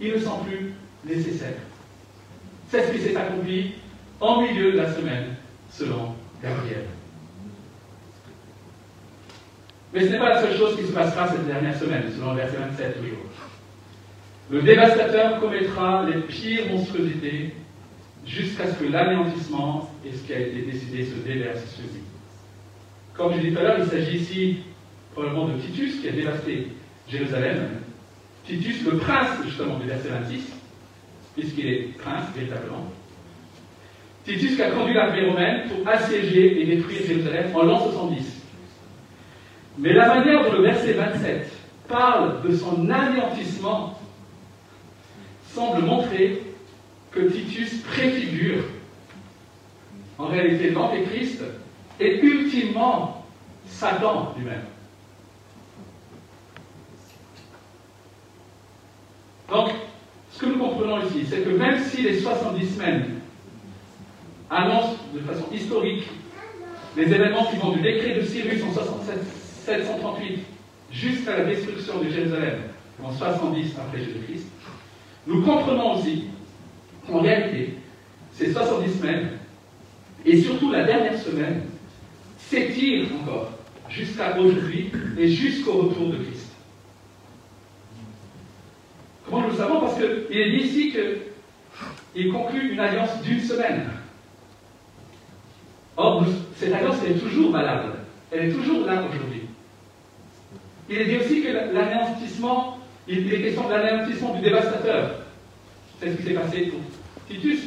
Il 0.00 0.12
ne 0.12 0.18
sent 0.18 0.30
plus 0.46 0.74
nécessaire. 1.04 1.54
C'est 2.68 2.86
ce 2.86 2.92
qui 2.92 2.98
s'est 2.98 3.16
accompli 3.16 3.72
en 4.20 4.42
milieu 4.42 4.72
de 4.72 4.78
la 4.78 4.92
semaine, 4.92 5.34
selon 5.70 6.14
Gabriel. 6.42 6.86
Mais 9.92 10.06
ce 10.06 10.12
n'est 10.12 10.18
pas 10.18 10.30
la 10.30 10.42
seule 10.42 10.56
chose 10.56 10.76
qui 10.76 10.86
se 10.86 10.92
passera 10.92 11.28
cette 11.28 11.46
dernière 11.46 11.76
semaine, 11.76 12.04
selon 12.14 12.32
le 12.32 12.38
verset 12.38 12.56
27 12.56 12.96
toujours. 12.96 13.24
Le 14.50 14.62
dévastateur 14.62 15.40
commettra 15.40 16.06
les 16.08 16.20
pires 16.22 16.68
monstruosités 16.70 17.54
jusqu'à 18.26 18.68
ce 18.68 18.78
que 18.78 18.90
l'anéantissement 18.90 19.90
et 20.04 20.12
ce 20.12 20.22
qui 20.22 20.32
a 20.32 20.40
été 20.40 20.62
décidé 20.62 21.04
se 21.04 21.16
déverse 21.26 21.64
sur 21.74 21.84
lui. 21.84 22.00
Comme 23.14 23.32
je 23.34 23.38
l'ai 23.38 23.50
dit 23.50 23.54
tout 23.54 23.60
à 23.60 23.62
l'heure, 23.62 23.78
il 23.78 23.86
s'agit 23.86 24.16
ici 24.16 24.56
probablement 25.12 25.48
de 25.48 25.60
Titus 25.60 26.00
qui 26.00 26.08
a 26.08 26.12
dévasté 26.12 26.68
Jérusalem. 27.08 27.68
Titus, 28.46 28.84
le 28.84 28.96
prince 28.96 29.28
justement 29.44 29.78
du 29.78 29.86
verset 29.86 30.08
26, 30.08 30.52
puisqu'il 31.36 31.66
est 31.66 31.98
prince 31.98 32.24
véritablement. 32.34 32.90
Titus 34.24 34.56
qui 34.56 34.62
a 34.62 34.70
conduit 34.70 34.94
l'armée 34.94 35.28
romaine 35.28 35.68
pour 35.68 35.86
assiéger 35.86 36.62
et 36.62 36.76
détruire 36.76 37.00
Jérusalem 37.06 37.54
en 37.54 37.62
l'an 37.64 37.78
70. 37.78 38.31
Mais 39.78 39.92
la 39.92 40.14
manière 40.14 40.44
dont 40.44 40.52
le 40.52 40.62
verset 40.62 40.92
27 40.92 41.50
parle 41.88 42.42
de 42.42 42.54
son 42.54 42.88
anéantissement 42.90 43.98
semble 45.52 45.82
montrer 45.82 46.42
que 47.10 47.20
Titus 47.20 47.82
préfigure 47.82 48.64
en 50.18 50.26
réalité 50.26 50.70
l'Antéchrist 50.70 51.42
et 52.00 52.20
ultimement 52.20 53.24
Satan 53.66 54.34
lui-même. 54.36 54.64
Donc, 59.50 59.70
ce 60.32 60.38
que 60.38 60.46
nous 60.46 60.58
comprenons 60.58 61.02
ici, 61.06 61.26
c'est 61.28 61.42
que 61.42 61.50
même 61.50 61.78
si 61.82 62.02
les 62.02 62.20
70 62.20 62.74
semaines 62.74 63.20
annoncent 64.50 64.96
de 65.14 65.20
façon 65.20 65.46
historique 65.52 66.04
les 66.96 67.04
événements 67.04 67.46
qui 67.46 67.56
vont 67.56 67.72
du 67.72 67.80
décret 67.80 68.14
de 68.14 68.22
Cyrus 68.22 68.62
en 68.62 68.72
738 69.64 70.40
jusqu'à 70.90 71.38
la 71.38 71.44
destruction 71.44 72.02
de 72.02 72.08
Jérusalem 72.08 72.58
en 73.02 73.12
70 73.12 73.74
après 73.78 73.98
Jésus-Christ, 73.98 74.46
nous 75.26 75.42
comprenons 75.42 75.98
aussi 75.98 76.24
qu'en 77.06 77.20
réalité, 77.20 77.74
ces 78.32 78.52
70 78.52 78.98
semaines, 78.98 79.28
et 80.24 80.40
surtout 80.40 80.70
la 80.70 80.84
dernière 80.84 81.18
semaine, 81.18 81.62
s'étirent 82.38 83.08
encore 83.20 83.52
jusqu'à 83.88 84.38
aujourd'hui 84.38 84.90
et 85.18 85.28
jusqu'au 85.28 85.72
retour 85.72 86.08
de 86.08 86.16
Christ. 86.16 86.52
Comment 89.24 89.42
nous 89.42 89.52
le 89.52 89.56
savons? 89.56 89.80
Parce 89.80 89.94
qu'il 89.94 90.38
est 90.38 90.50
dit 90.50 90.64
ici 90.64 90.92
qu'il 90.92 92.32
conclut 92.32 92.72
une 92.72 92.80
alliance 92.80 93.22
d'une 93.22 93.40
semaine. 93.40 93.90
Or, 95.96 96.24
cette 96.56 96.72
alliance, 96.72 97.02
est 97.04 97.14
toujours 97.14 97.52
valable. 97.52 97.92
Elle 98.30 98.48
est 98.48 98.52
toujours 98.52 98.86
là 98.86 99.04
aujourd'hui. 99.08 99.41
Il 100.92 101.00
est 101.00 101.04
dit 101.06 101.16
aussi 101.16 101.42
que 101.42 101.48
l'anéantissement, 101.72 102.78
il 103.08 103.32
est 103.32 103.40
question 103.40 103.66
de 103.66 103.72
l'anéantissement 103.72 104.34
du 104.34 104.42
dévastateur. 104.42 105.14
C'est 105.98 106.10
ce 106.10 106.16
qui 106.16 106.22
s'est 106.22 106.34
passé 106.34 106.66
pour 106.66 106.80
Titus. 107.26 107.60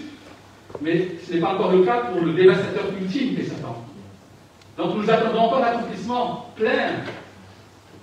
Mais 0.80 1.08
ce 1.26 1.34
n'est 1.34 1.40
pas 1.40 1.56
encore 1.56 1.72
le 1.72 1.84
cas 1.84 2.02
pour 2.02 2.22
le 2.22 2.34
dévastateur 2.34 2.84
ultime 3.02 3.34
qui 3.36 3.42
est 3.42 3.46
Satan. 3.46 3.84
Donc 4.78 4.96
nous 4.96 5.10
attendons 5.10 5.40
encore 5.40 5.60
l'accomplissement 5.60 6.54
plein 6.56 6.98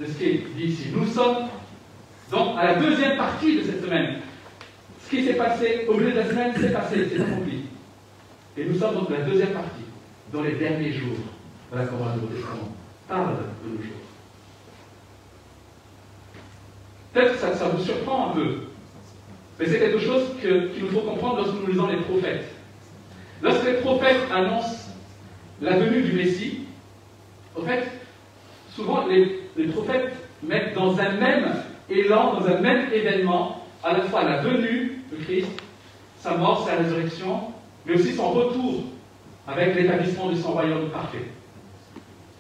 de 0.01 0.07
ce 0.07 0.13
qui 0.19 0.25
est 0.25 0.45
dit 0.57 0.65
ici. 0.65 0.89
Nous 0.93 1.07
sommes 1.07 1.47
donc 2.31 2.59
à 2.59 2.65
la 2.65 2.75
deuxième 2.77 3.17
partie 3.17 3.59
de 3.59 3.63
cette 3.63 3.85
semaine. 3.85 4.17
Ce 5.05 5.11
qui 5.11 5.25
s'est 5.25 5.35
passé 5.35 5.87
au 5.89 5.95
milieu 5.95 6.13
de 6.13 6.17
la 6.17 6.27
semaine, 6.27 6.53
c'est 6.59 6.73
passé, 6.73 7.09
c'est 7.09 7.23
accompli. 7.23 7.67
Et 8.57 8.65
nous 8.65 8.77
sommes 8.77 8.95
donc 8.95 9.11
à 9.13 9.19
la 9.19 9.25
deuxième 9.25 9.51
partie, 9.51 9.85
dans 10.33 10.43
les 10.43 10.57
derniers 10.57 10.93
jours 10.93 11.19
de 11.71 11.79
la 11.79 11.85
couronne 11.85 12.21
de 12.23 12.35
Testament. 12.35 12.75
Parle 13.07 13.37
de 13.65 13.71
nos 13.71 13.83
jours. 13.83 14.02
Peut-être 17.13 17.33
que 17.33 17.39
ça, 17.39 17.69
vous 17.69 17.83
surprend 17.83 18.31
un 18.31 18.33
peu, 18.33 18.55
mais 19.59 19.67
c'est 19.67 19.79
quelque 19.79 19.99
chose 19.99 20.23
qu'il 20.41 20.85
nous 20.85 20.91
faut 20.91 21.01
comprendre 21.01 21.37
lorsque 21.37 21.61
nous 21.61 21.67
lisons 21.67 21.87
les 21.87 21.99
prophètes. 21.99 22.45
Lorsque 23.43 23.65
les 23.65 23.75
prophètes 23.75 24.21
annoncent 24.33 24.89
la 25.61 25.77
venue 25.77 26.03
du 26.03 26.13
Messie, 26.13 26.61
en 27.57 27.63
fait, 27.63 27.85
souvent 28.75 29.07
les, 29.07 29.67
prophètes 29.69 30.13
mettent 30.43 30.75
dans 30.75 30.99
un 30.99 31.11
même 31.13 31.53
élan, 31.91 32.35
dans 32.41 32.47
un 32.47 32.61
même 32.61 32.91
événement, 32.93 33.67
à 33.85 33.93
la 33.93 34.03
fois 34.03 34.25
la 34.25 34.41
venue 34.41 35.03
de 35.13 35.23
Christ, 35.25 35.51
sa 36.19 36.37
mort, 36.37 36.67
sa 36.67 36.77
résurrection, 36.77 37.41
mais 37.85 37.95
aussi 37.95 38.15
son 38.15 38.31
retour 38.31 38.85
avec 39.47 39.75
l'établissement 39.75 40.31
de 40.31 40.37
son 40.37 40.53
royaume 40.53 40.89
parfait. 40.91 41.27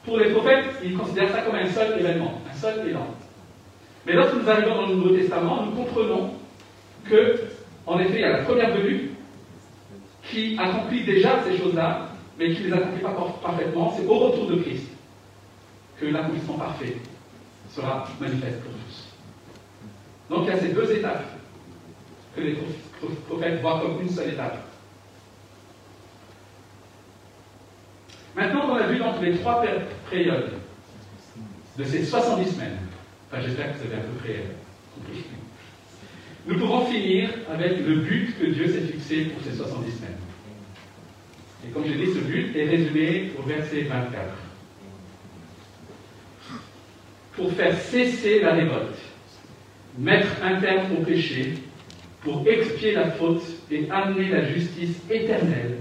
Pour 0.04 0.18
les 0.18 0.30
prophètes, 0.30 0.64
ils 0.82 0.96
considèrent 0.96 1.30
ça 1.30 1.42
comme 1.42 1.56
un 1.56 1.68
seul 1.68 1.98
événement, 2.00 2.40
un 2.50 2.56
seul 2.56 2.88
élan. 2.88 3.06
Mais 4.06 4.14
lorsque 4.14 4.34
nous 4.34 4.48
arrivons 4.48 4.74
dans 4.74 4.86
le 4.86 4.94
Nouveau 4.96 5.16
Testament, 5.16 5.66
nous 5.66 5.72
comprenons 5.72 6.34
que, 7.04 7.40
en 7.86 7.98
effet, 8.00 8.14
il 8.14 8.20
y 8.20 8.24
a 8.24 8.38
la 8.38 8.44
première 8.44 8.74
venue 8.74 9.10
qui 10.30 10.56
accomplit 10.58 11.04
déjà 11.04 11.42
ces 11.44 11.56
choses-là, 11.56 12.08
mais 12.38 12.54
qui 12.54 12.62
ne 12.62 12.68
les 12.68 12.72
accomplit 12.72 13.02
pas 13.02 13.16
parfaitement. 13.42 13.94
C'est 13.96 14.06
au 14.06 14.18
retour 14.18 14.46
de 14.46 14.56
Christ 14.56 14.88
que 16.00 16.06
l'accomplissement 16.06 16.54
parfait 16.54 16.96
sera 17.70 18.04
manifeste 18.20 18.60
pour 18.62 18.72
tous. 18.72 19.08
Donc 20.30 20.46
il 20.46 20.48
y 20.48 20.56
a 20.56 20.60
ces 20.60 20.68
deux 20.68 20.90
étapes 20.92 21.24
que 22.34 22.40
les 22.40 22.56
prophètes 23.28 23.60
voient 23.60 23.80
comme 23.80 24.00
une 24.00 24.08
seule 24.08 24.30
étape. 24.30 24.64
Maintenant 28.34 28.66
qu'on 28.66 28.76
a 28.76 28.86
vu 28.86 28.98
donc 28.98 29.20
les 29.20 29.36
trois 29.36 29.62
périodes 30.10 30.52
de 31.76 31.84
ces 31.84 32.04
70 32.04 32.52
semaines, 32.52 32.78
j'espère 33.40 33.72
que 33.72 33.78
vous 33.78 33.86
avez 33.86 33.96
à 33.96 34.04
peu 34.04 34.18
près 34.22 34.44
compris, 34.94 35.24
nous 36.46 36.58
pouvons 36.58 36.86
finir 36.86 37.30
avec 37.50 37.86
le 37.86 37.96
but 37.96 38.36
que 38.38 38.46
Dieu 38.46 38.66
s'est 38.66 38.80
fixé 38.80 39.24
pour 39.26 39.42
ces 39.42 39.56
70 39.56 39.92
semaines. 39.92 40.10
Et 41.64 41.70
comme 41.70 41.86
je 41.86 41.92
dis, 41.92 42.12
ce 42.12 42.18
but 42.18 42.56
est 42.56 42.68
résumé 42.68 43.32
au 43.38 43.42
verset 43.42 43.82
24. 43.82 44.12
Pour 47.36 47.52
faire 47.52 47.78
cesser 47.78 48.40
la 48.40 48.54
révolte, 48.54 48.98
mettre 49.98 50.28
un 50.42 50.60
terme 50.60 50.96
au 50.98 51.04
péché, 51.04 51.54
pour 52.22 52.46
expier 52.46 52.92
la 52.92 53.12
faute 53.12 53.42
et 53.70 53.88
amener 53.90 54.28
la 54.28 54.44
justice 54.52 54.96
éternelle, 55.08 55.78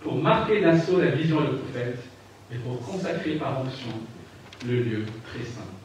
pour 0.00 0.16
marquer 0.16 0.60
d'assaut 0.60 1.00
la 1.00 1.10
vision 1.10 1.40
et 1.40 1.46
le 1.46 1.56
prophète, 1.58 1.98
et 2.52 2.56
pour 2.58 2.80
consacrer 2.84 3.36
par 3.36 3.60
onction 3.60 3.92
le 4.66 4.82
lieu 4.82 5.04
très 5.32 5.44
saint. 5.44 5.79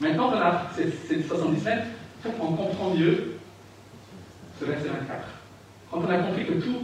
Maintenant 0.00 0.30
qu'on 0.30 0.36
a 0.36 0.62
ces 0.76 1.22
70 1.22 1.60
semaines, 1.60 1.84
on 2.40 2.52
comprend 2.52 2.90
mieux 2.90 3.36
ce 4.60 4.64
verset 4.64 4.88
24. 4.88 5.08
Quand 5.90 6.02
on 6.06 6.10
a 6.10 6.18
compris 6.18 6.44
que 6.44 6.54
tout 6.54 6.82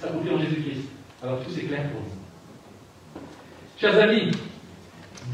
s'accomplit 0.00 0.34
en 0.34 0.38
Jésus-Christ, 0.38 0.88
alors 1.22 1.40
tout 1.40 1.50
c'est 1.50 1.62
clair 1.62 1.88
pour 1.90 2.00
nous. 2.00 3.20
Chers 3.78 3.98
amis, 4.00 4.30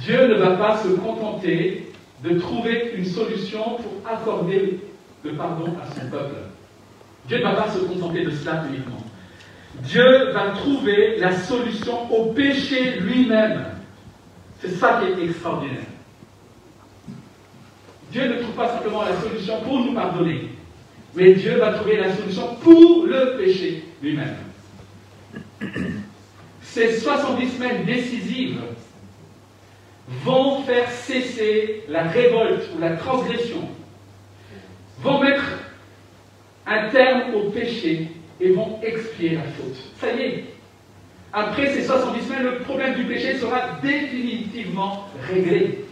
Dieu 0.00 0.26
ne 0.28 0.34
va 0.34 0.56
pas 0.56 0.76
se 0.78 0.88
contenter 0.88 1.92
de 2.22 2.38
trouver 2.38 2.92
une 2.96 3.06
solution 3.06 3.76
pour 3.76 4.10
accorder 4.10 4.80
le 5.22 5.32
pardon 5.34 5.74
à 5.82 5.94
son 5.94 6.08
peuple. 6.10 6.36
Dieu 7.26 7.38
ne 7.38 7.42
va 7.42 7.52
pas 7.52 7.70
se 7.70 7.78
contenter 7.78 8.24
de 8.24 8.30
cela 8.30 8.64
uniquement. 8.68 9.02
Dieu 9.82 10.32
va 10.32 10.50
trouver 10.50 11.16
la 11.18 11.36
solution 11.36 12.12
au 12.12 12.32
péché 12.32 13.00
lui-même. 13.00 13.64
C'est 14.60 14.70
ça 14.70 15.00
qui 15.00 15.20
est 15.20 15.24
extraordinaire. 15.24 15.84
Dieu 18.14 18.28
ne 18.28 18.40
trouve 18.40 18.54
pas 18.54 18.68
simplement 18.68 19.02
la 19.02 19.20
solution 19.20 19.60
pour 19.62 19.80
nous 19.80 19.92
pardonner, 19.92 20.42
mais 21.16 21.32
Dieu 21.32 21.56
va 21.58 21.72
trouver 21.72 21.96
la 21.96 22.14
solution 22.14 22.54
pour 22.62 23.06
le 23.06 23.36
péché 23.36 23.82
lui-même. 24.00 24.36
Ces 26.62 27.00
70 27.00 27.56
semaines 27.56 27.84
décisives 27.84 28.60
vont 30.22 30.62
faire 30.62 30.88
cesser 30.88 31.82
la 31.88 32.04
révolte 32.04 32.70
ou 32.76 32.80
la 32.80 32.96
transgression, 32.96 33.68
vont 35.00 35.18
mettre 35.18 35.44
un 36.68 36.90
terme 36.90 37.34
au 37.34 37.50
péché 37.50 38.12
et 38.40 38.52
vont 38.52 38.78
expier 38.84 39.30
la 39.30 39.42
faute. 39.42 39.76
Ça 39.98 40.12
y 40.12 40.22
est, 40.22 40.44
après 41.32 41.66
ces 41.74 41.82
70 41.82 42.24
semaines, 42.24 42.44
le 42.44 42.58
problème 42.58 42.94
du 42.94 43.06
péché 43.06 43.38
sera 43.38 43.80
définitivement 43.82 45.08
réglé. 45.28 45.83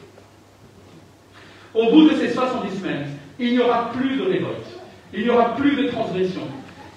Au 1.75 1.91
bout 1.91 2.09
de 2.09 2.17
ces 2.17 2.29
70 2.29 2.79
semaines, 2.79 3.07
il 3.39 3.53
n'y 3.53 3.59
aura 3.59 3.91
plus 3.93 4.17
de 4.17 4.23
révolte, 4.23 4.67
il 5.15 5.25
n'y 5.25 5.31
aura 5.31 5.57
plus 5.57 5.77
de 5.77 5.89
transgression, 5.89 6.43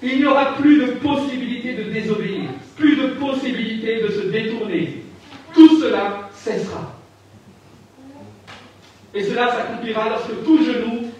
il 0.02 0.18
n'y 0.18 0.26
aura 0.26 0.54
plus 0.54 0.78
de 0.78 0.92
possibilité 0.92 1.74
de 1.74 1.84
désobéir, 1.84 2.50
plus 2.76 2.96
de 2.96 3.06
possibilité 3.14 4.02
de 4.02 4.08
se 4.08 4.26
détourner. 4.26 5.02
Tout 5.54 5.80
cela 5.80 6.28
cessera. 6.34 6.92
Et 9.14 9.24
cela 9.24 9.48
s'accomplira 9.48 10.10
lorsque 10.10 10.44
tout 10.44 10.58
genou 10.58 11.10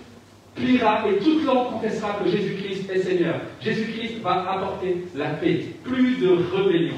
pliera 0.54 1.04
et 1.08 1.16
toute 1.18 1.44
langue 1.44 1.70
confessera 1.70 2.18
que 2.22 2.30
Jésus-Christ 2.30 2.90
est 2.90 2.98
Seigneur. 2.98 3.40
Jésus-Christ 3.62 4.20
va 4.22 4.52
apporter 4.52 5.06
la 5.14 5.30
paix, 5.30 5.64
plus 5.82 6.16
de 6.16 6.28
rébellion. 6.54 6.96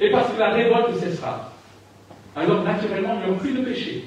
et 0.00 0.10
parce 0.10 0.32
que 0.32 0.38
la 0.38 0.50
révolte 0.50 0.96
cessera, 0.98 1.52
alors 2.36 2.62
naturellement, 2.62 3.14
il 3.20 3.24
n'y 3.24 3.30
aura 3.30 3.40
plus 3.40 3.52
de 3.52 3.64
péché. 3.64 4.04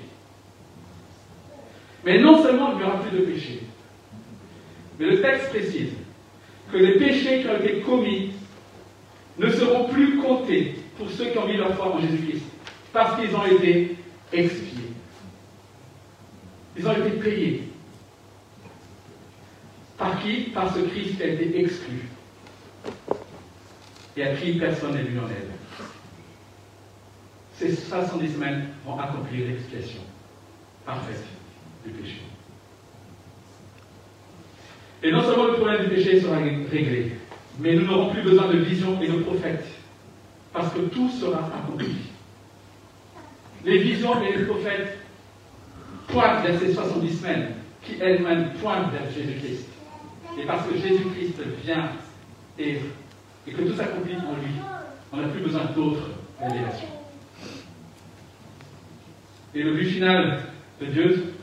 Mais 2.04 2.20
non 2.20 2.42
seulement 2.42 2.72
il 2.72 2.78
n'y 2.78 2.84
aura 2.84 3.00
plus 3.02 3.18
de 3.18 3.26
péché, 3.26 3.62
mais 5.00 5.06
le 5.08 5.22
texte 5.22 5.50
précise 5.50 5.94
que 6.72 6.78
les 6.78 6.98
péchés 6.98 7.42
qui 7.42 7.48
ont 7.48 7.58
été 7.58 7.82
commis 7.82 8.32
ne 9.38 9.50
seront 9.50 9.86
plus 9.90 10.18
comptés 10.18 10.76
pour 10.98 11.10
ceux 11.12 11.26
qui 11.26 11.38
ont 11.38 11.48
mis 11.48 11.58
leur 11.58 11.76
foi 11.76 11.94
en 11.94 12.00
Jésus-Christ, 12.00 12.44
parce 12.92 13.20
qu'ils 13.20 13.36
ont 13.36 13.46
été 13.46 13.96
expiés. 14.34 14.92
Ils 16.78 16.88
ont 16.88 16.94
été 16.94 17.10
payés. 17.12 17.64
Par 19.98 20.22
qui? 20.22 20.52
Par 20.54 20.74
ce 20.74 20.80
Christ 20.80 21.18
qui 21.18 21.24
a 21.24 21.28
été 21.28 21.60
exclu. 21.60 22.08
Et 24.16 24.24
à 24.24 24.36
qui 24.36 24.54
personne 24.54 24.94
n'est 24.94 25.04
venu 25.04 25.20
en 25.20 25.28
aide. 25.28 25.57
Ces 27.60 27.76
70 27.76 28.34
semaines 28.34 28.68
vont 28.86 29.00
accomplir 29.00 29.48
l'expiation 29.48 30.02
parfaite 30.86 31.24
du 31.84 31.92
péché. 31.92 32.22
Et 35.02 35.12
non 35.12 35.22
seulement 35.24 35.46
le 35.46 35.54
problème 35.54 35.84
du 35.86 35.96
péché 35.96 36.22
sera 36.22 36.38
réglé, 36.38 37.14
mais 37.60 37.76
nous 37.76 37.86
n'aurons 37.86 38.12
plus 38.12 38.22
besoin 38.22 38.48
de 38.48 38.58
visions 38.58 39.02
et 39.02 39.08
de 39.08 39.20
prophètes, 39.22 39.66
parce 40.54 40.72
que 40.74 40.82
tout 40.82 41.10
sera 41.10 41.40
accompli. 41.48 41.96
Les 43.66 43.80
visions 43.80 44.22
et 44.22 44.38
les 44.38 44.46
prophètes 44.46 45.00
pointent 46.08 46.44
vers 46.46 46.60
ces 46.60 46.74
70 46.74 47.20
semaines, 47.20 47.48
qui 47.84 47.96
elles-mêmes 48.00 48.54
pointent 48.62 48.92
vers 48.92 49.10
Jésus-Christ. 49.12 49.68
Et 50.40 50.46
parce 50.46 50.68
que 50.68 50.78
Jésus-Christ 50.78 51.42
vient 51.64 51.90
et, 52.60 52.80
et 53.48 53.52
que 53.52 53.62
tout 53.64 53.76
s'accomplit 53.76 54.16
en 54.16 54.36
lui, 54.42 54.54
on 55.12 55.18
n'a 55.18 55.28
plus 55.28 55.42
besoin 55.42 55.66
d'autres 55.76 56.10
révélations. 56.40 56.97
Et 59.58 59.64
le 59.64 59.74
but 59.74 59.86
final 59.86 60.44
de 60.80 60.86
Dieu, 60.86 61.34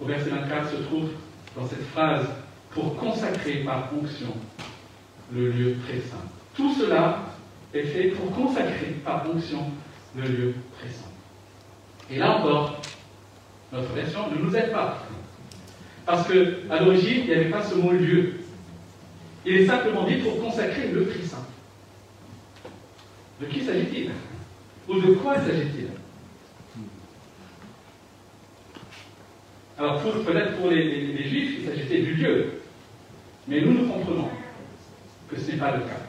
au 0.00 0.04
verset 0.04 0.30
24, 0.30 0.70
se 0.70 0.76
trouve 0.84 1.08
dans 1.56 1.66
cette 1.66 1.82
phrase 1.88 2.24
pour 2.70 2.96
consacrer 2.98 3.64
par 3.64 3.90
fonction 3.90 4.28
le 5.34 5.50
lieu 5.50 5.76
très 5.84 5.98
saint. 5.98 6.22
Tout 6.54 6.72
cela 6.74 7.18
est 7.74 7.82
fait 7.82 8.10
pour 8.10 8.30
consacrer 8.30 8.94
par 9.04 9.26
fonction 9.26 9.58
le 10.14 10.22
lieu 10.22 10.54
très 10.78 10.88
saint. 10.88 11.10
Et 12.12 12.18
là 12.18 12.36
encore, 12.36 12.80
notre 13.72 13.92
version 13.92 14.30
ne 14.30 14.44
nous 14.44 14.54
aide 14.54 14.70
pas. 14.70 15.02
Parce 16.04 16.28
qu'à 16.28 16.80
l'origine, 16.80 17.22
il 17.22 17.26
n'y 17.26 17.34
avait 17.34 17.50
pas 17.50 17.64
ce 17.64 17.74
mot 17.74 17.90
lieu. 17.90 18.34
Il 19.44 19.56
est 19.56 19.66
simplement 19.66 20.04
dit 20.04 20.18
pour 20.18 20.40
consacrer 20.40 20.92
le 20.92 21.08
très 21.08 21.24
saint. 21.24 21.44
De 23.40 23.46
qui 23.46 23.64
s'agit-il? 23.64 24.12
Ou 24.88 25.00
de 25.00 25.14
quoi 25.14 25.34
s'agit-il? 25.40 25.88
Alors, 29.78 30.00
peut-être 30.02 30.56
pour 30.56 30.70
les, 30.70 31.28
Juifs, 31.28 31.58
il 31.60 31.66
s'agissait 31.66 32.02
du 32.02 32.14
lieu. 32.14 32.46
Mais 33.46 33.60
nous, 33.60 33.72
nous 33.72 33.86
comprenons 33.86 34.28
que 35.28 35.38
ce 35.38 35.50
n'est 35.50 35.58
pas 35.58 35.76
le 35.76 35.82
cas. 35.82 36.00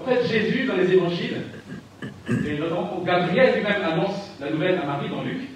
En 0.00 0.04
fait, 0.04 0.26
Jésus, 0.26 0.64
dans 0.66 0.76
les 0.76 0.92
évangiles, 0.92 1.42
et 2.28 2.58
notamment 2.58 3.02
Gabriel 3.04 3.56
lui-même 3.56 3.82
annonce 3.82 4.30
la 4.40 4.50
nouvelle 4.50 4.78
à 4.78 4.86
Marie 4.86 5.08
dans 5.08 5.22
Luc, 5.22 5.48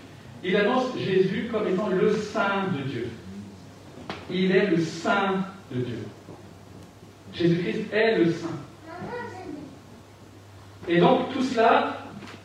il 0.42 0.56
annonce 0.56 0.96
Jésus 0.98 1.48
comme 1.50 1.66
étant 1.68 1.88
le 1.88 2.12
Saint 2.12 2.68
de 2.76 2.88
Dieu. 2.88 3.08
Il 4.30 4.54
est 4.54 4.66
le 4.66 4.78
Saint 4.78 5.44
de 5.72 5.80
Dieu. 5.80 5.98
Jésus-Christ 7.32 7.92
est 7.92 8.18
le 8.18 8.32
Saint. 8.32 8.48
Et 10.88 10.98
donc 10.98 11.32
tout 11.32 11.42
cela 11.42 11.98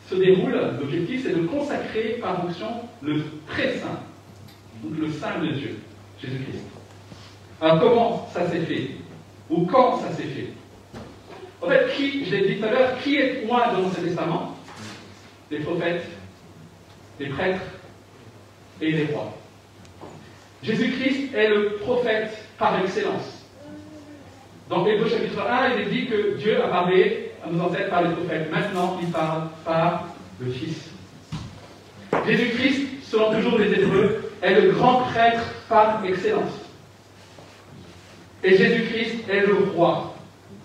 se 0.08 0.16
déroule, 0.16 0.58
l'objectif 0.80 1.22
c'est 1.24 1.34
de 1.34 1.46
consacrer 1.46 2.18
par 2.20 2.42
fonction 2.42 2.68
le 3.00 3.22
très 3.46 3.76
saint, 3.78 4.00
le 4.90 5.10
Saint 5.10 5.38
de 5.40 5.48
Dieu, 5.52 5.78
Jésus-Christ. 6.20 6.64
Alors 7.60 7.80
comment 7.80 8.28
ça 8.32 8.48
s'est 8.48 8.60
fait? 8.60 8.90
Ou 9.48 9.66
quand 9.66 10.00
ça 10.00 10.12
s'est 10.12 10.24
fait? 10.24 10.48
En 11.60 11.68
fait, 11.68 11.92
qui, 11.96 12.24
je 12.24 12.34
l'ai 12.34 12.54
dit 12.54 12.60
tout 12.60 12.66
à 12.66 12.70
l'heure, 12.70 12.98
qui 13.02 13.16
est 13.16 13.44
moi 13.46 13.68
dans 13.72 13.82
l'Ancien 13.82 14.02
Testament? 14.02 14.56
Les 15.50 15.60
prophètes, 15.60 16.04
les 17.20 17.28
prêtres 17.28 17.62
et 18.80 18.90
les 18.90 19.04
rois. 19.06 19.32
Jésus-Christ 20.62 21.34
est 21.34 21.48
le 21.48 21.76
prophète 21.82 22.36
par 22.58 22.80
excellence. 22.80 23.44
Dans 24.68 24.86
Hébreu 24.86 25.08
chapitre 25.08 25.40
1, 25.40 25.74
il 25.74 25.80
est 25.82 25.90
dit 25.90 26.06
que 26.06 26.36
Dieu 26.38 26.64
a 26.64 26.68
parlé 26.68 27.32
à 27.44 27.50
nos 27.50 27.64
ancêtres 27.64 27.90
par 27.90 28.02
les 28.02 28.14
prophètes. 28.14 28.50
Maintenant, 28.50 28.98
il 29.00 29.10
parle 29.10 29.48
par 29.64 30.08
le 30.40 30.50
Fils. 30.50 30.90
Jésus-Christ, 32.26 32.88
selon 33.02 33.34
toujours 33.34 33.58
les 33.58 33.72
Hébreux, 33.72 34.21
est 34.42 34.60
le 34.60 34.72
grand 34.72 35.02
prêtre 35.02 35.42
par 35.68 36.04
excellence. 36.04 36.52
Et 38.44 38.56
Jésus-Christ 38.56 39.28
est 39.30 39.46
le 39.46 39.70
roi, 39.74 40.14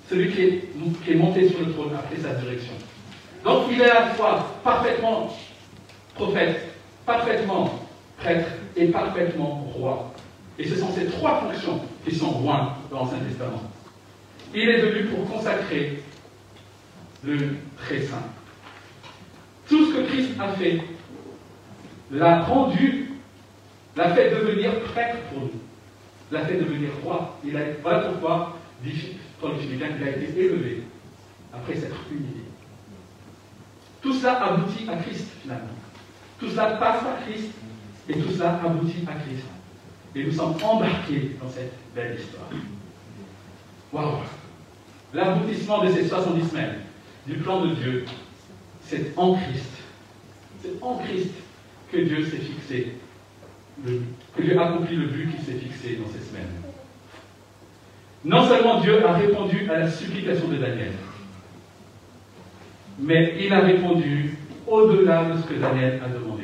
celui 0.09 0.31
qui 0.31 0.41
est, 0.41 1.15
monté 1.15 1.47
sur 1.47 1.59
le 1.59 1.71
trône 1.71 1.91
après 1.93 2.17
sa 2.17 2.33
direction. 2.33 2.73
Donc 3.43 3.67
il 3.71 3.79
est 3.79 3.89
à 3.89 4.05
la 4.05 4.07
fois 4.07 4.59
parfaitement 4.63 5.31
prophète, 6.15 6.73
parfaitement 7.05 7.79
prêtre 8.17 8.49
et 8.75 8.87
parfaitement 8.87 9.67
roi. 9.75 10.11
Et 10.57 10.67
ce 10.67 10.75
sont 10.75 10.91
ces 10.91 11.05
trois 11.05 11.41
fonctions 11.41 11.79
qui 12.03 12.15
sont 12.15 12.31
rois 12.31 12.77
dans 12.89 13.01
l'Ancien 13.01 13.19
Testament. 13.19 13.61
Il 14.55 14.67
est 14.67 14.81
venu 14.81 15.05
pour 15.05 15.29
consacrer 15.29 16.01
le 17.23 17.37
très 17.77 18.01
saint. 18.01 18.23
Tout 19.69 19.85
ce 19.85 19.97
que 19.97 20.07
Christ 20.07 20.31
a 20.39 20.47
fait 20.53 20.81
l'a 22.11 22.41
rendu 22.43 23.07
l'a 23.97 24.13
fait 24.13 24.29
devenir 24.29 24.79
prêtre 24.83 25.17
pour 25.31 25.41
nous, 25.41 25.51
l'a 26.31 26.45
fait 26.45 26.57
devenir 26.57 26.89
roi. 27.03 27.37
Il 27.43 27.57
a, 27.57 27.61
voilà 27.81 28.09
pourquoi, 28.09 28.57
dit 28.83 29.17
Paul 29.41 29.57
Philippiens, 29.57 29.89
il 29.99 30.07
a 30.07 30.11
été 30.11 30.39
élevé 30.39 30.83
après 31.51 31.75
s'être 31.75 31.97
humilié. 32.11 32.43
Tout 34.01 34.13
cela 34.13 34.43
aboutit 34.43 34.87
à 34.87 34.97
Christ, 34.97 35.27
finalement. 35.41 35.67
Tout 36.39 36.49
cela 36.49 36.77
passe 36.77 37.01
à 37.01 37.21
Christ 37.23 37.49
et 38.07 38.13
tout 38.13 38.31
cela 38.31 38.61
aboutit 38.63 39.03
à 39.07 39.13
Christ. 39.19 39.45
Et 40.15 40.23
nous 40.23 40.31
sommes 40.31 40.55
embarqués 40.63 41.35
dans 41.41 41.49
cette 41.49 41.73
belle 41.95 42.17
histoire. 42.19 42.49
Waouh 43.91 44.21
L'aboutissement 45.13 45.83
de 45.83 45.91
ces 45.91 46.07
70 46.07 46.49
semaines 46.49 46.75
du 47.25 47.35
plan 47.37 47.65
de 47.65 47.73
Dieu, 47.75 48.05
c'est 48.83 49.13
en 49.17 49.33
Christ. 49.35 49.71
C'est 50.61 50.81
en 50.81 50.97
Christ 50.97 51.31
que 51.91 51.97
Dieu 51.97 52.25
s'est 52.25 52.37
fixé 52.37 52.97
que 53.85 54.41
Dieu 54.41 54.59
accompli 54.59 54.95
le 54.95 55.07
but 55.07 55.29
qui 55.35 55.45
s'est 55.45 55.57
fixé 55.57 55.95
dans 55.95 56.07
ces 56.11 56.25
semaines. 56.25 56.47
Non 58.25 58.47
seulement 58.47 58.81
Dieu 58.81 59.05
a 59.05 59.13
répondu 59.13 59.69
à 59.69 59.79
la 59.79 59.89
supplication 59.89 60.47
de 60.47 60.57
Daniel, 60.57 60.93
mais 62.99 63.35
il 63.39 63.53
a 63.53 63.59
répondu 63.59 64.37
au-delà 64.65 65.25
de 65.25 65.41
ce 65.41 65.47
que 65.47 65.53
Daniel 65.53 66.01
a 66.03 66.09
demandé. 66.09 66.43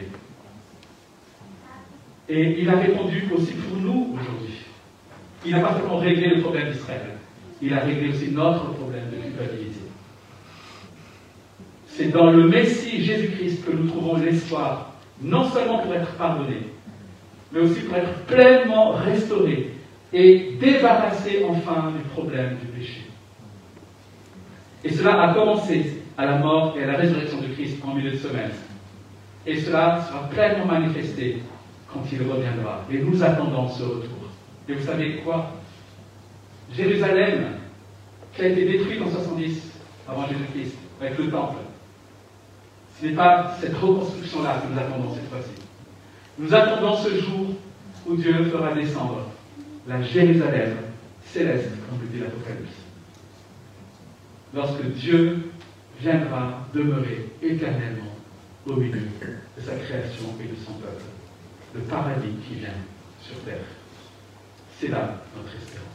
Et 2.29 2.61
il 2.61 2.69
a 2.69 2.77
répondu 2.77 3.23
aussi 3.35 3.53
pour 3.53 3.77
nous 3.77 4.13
aujourd'hui. 4.13 4.59
Il 5.45 5.51
n'a 5.51 5.59
pas 5.59 5.77
seulement 5.77 5.97
réglé 5.97 6.35
le 6.35 6.41
problème 6.41 6.71
d'Israël, 6.71 7.17
il 7.61 7.73
a 7.73 7.79
réglé 7.79 8.09
aussi 8.09 8.31
notre 8.31 8.71
problème 8.73 9.09
de 9.11 9.21
culpabilité. 9.21 9.79
C'est 11.87 12.09
dans 12.09 12.31
le 12.31 12.47
Messie 12.47 13.03
Jésus-Christ 13.03 13.65
que 13.65 13.71
nous 13.71 13.87
trouvons 13.87 14.17
l'espoir, 14.17 14.93
non 15.21 15.49
seulement 15.49 15.79
pour 15.79 15.93
être 15.93 16.11
pardonnés, 16.13 16.67
mais 17.53 17.59
aussi 17.59 17.81
pour 17.81 17.95
être 17.95 18.25
pleinement 18.25 18.93
restauré 18.93 19.69
et 20.11 20.57
débarrassé 20.59 21.45
enfin 21.47 21.91
du 21.95 22.03
problème 22.09 22.57
du 22.59 22.67
péché. 22.67 23.01
Et 24.83 24.91
cela 24.91 25.21
a 25.21 25.33
commencé 25.33 26.01
à 26.17 26.25
la 26.25 26.37
mort 26.39 26.75
et 26.77 26.83
à 26.83 26.87
la 26.87 26.97
résurrection 26.97 27.41
de 27.41 27.47
Christ 27.47 27.77
en 27.85 27.93
milieu 27.93 28.11
de 28.11 28.17
semaine. 28.17 28.51
Et 29.45 29.59
cela 29.59 30.01
sera 30.07 30.29
pleinement 30.29 30.65
manifesté 30.65 31.37
quand 31.91 32.03
il 32.11 32.19
reviendra. 32.19 32.81
Et 32.91 32.97
nous 32.97 33.23
attendons 33.23 33.67
ce 33.69 33.83
retour. 33.83 34.29
Et 34.67 34.73
vous 34.73 34.85
savez 34.85 35.17
quoi? 35.17 35.51
Jérusalem, 36.75 37.45
qui 38.35 38.41
a 38.41 38.47
été 38.47 38.65
détruite 38.65 39.01
en 39.01 39.09
70 39.09 39.73
avant 40.09 40.27
Jésus-Christ, 40.27 40.75
avec 40.99 41.17
le 41.17 41.29
temple, 41.29 41.57
ce 42.99 43.05
n'est 43.05 43.13
pas 43.13 43.55
cette 43.59 43.75
reconstruction-là 43.75 44.61
que 44.61 44.73
nous 44.73 44.79
attendons 44.79 45.13
cette 45.13 45.29
fois-ci. 45.29 45.62
Nous 46.37 46.53
attendons 46.53 46.97
ce 46.97 47.19
jour 47.19 47.47
où 48.07 48.15
Dieu 48.15 48.45
fera 48.45 48.73
descendre 48.73 49.29
la 49.87 50.01
Jérusalem 50.01 50.77
céleste, 51.25 51.69
comme 51.87 51.99
le 52.01 52.07
dit 52.07 52.19
l'Apocalypse. 52.19 52.73
Lorsque 54.53 54.83
Dieu 54.93 55.51
viendra 55.99 56.67
demeurer 56.73 57.29
éternellement 57.41 58.13
au 58.67 58.75
milieu 58.75 59.01
de 59.57 59.61
sa 59.61 59.75
création 59.75 60.25
et 60.39 60.47
de 60.47 60.55
son 60.65 60.73
peuple. 60.73 61.03
Le 61.75 61.81
paradis 61.81 62.33
qui 62.47 62.55
vient 62.55 62.69
sur 63.21 63.39
terre. 63.41 63.57
C'est 64.79 64.89
là 64.89 65.15
notre 65.35 65.55
espérance. 65.55 65.87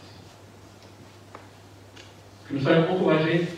Que 2.49 2.55
nous 2.55 2.61
soyons 2.61 2.91
encouragés 2.91 3.49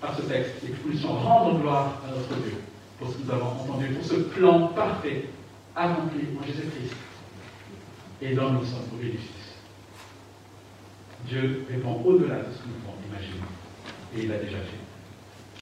par 0.00 0.16
ce 0.16 0.22
texte 0.22 0.56
et 0.64 0.68
que 0.68 0.72
nous 0.72 0.90
puissions 0.90 1.12
rendre 1.12 1.60
gloire 1.60 2.02
à 2.06 2.10
notre 2.10 2.42
Dieu 2.42 2.56
pour 2.98 3.08
ce 3.08 3.14
que 3.14 3.24
nous 3.24 3.30
avons 3.30 3.46
entendu, 3.46 3.86
pour 3.88 4.04
ce 4.04 4.14
plan 4.14 4.68
parfait 4.68 5.26
accompli 5.74 6.28
en 6.38 6.44
Jésus-Christ 6.44 6.96
et 8.20 8.34
dont 8.34 8.52
nous 8.52 8.64
sommes 8.64 8.88
au 8.92 8.96
bénéfice. 8.96 9.56
Dieu 11.26 11.64
répond 11.70 12.02
au-delà 12.04 12.38
de 12.38 12.52
ce 12.52 12.58
que 12.58 12.68
nous 12.68 12.74
pouvons 12.74 12.98
imaginer 13.08 13.42
et 14.16 14.22
il 14.22 14.28
l'a 14.28 14.38
déjà 14.38 14.58
fait. 14.58 14.81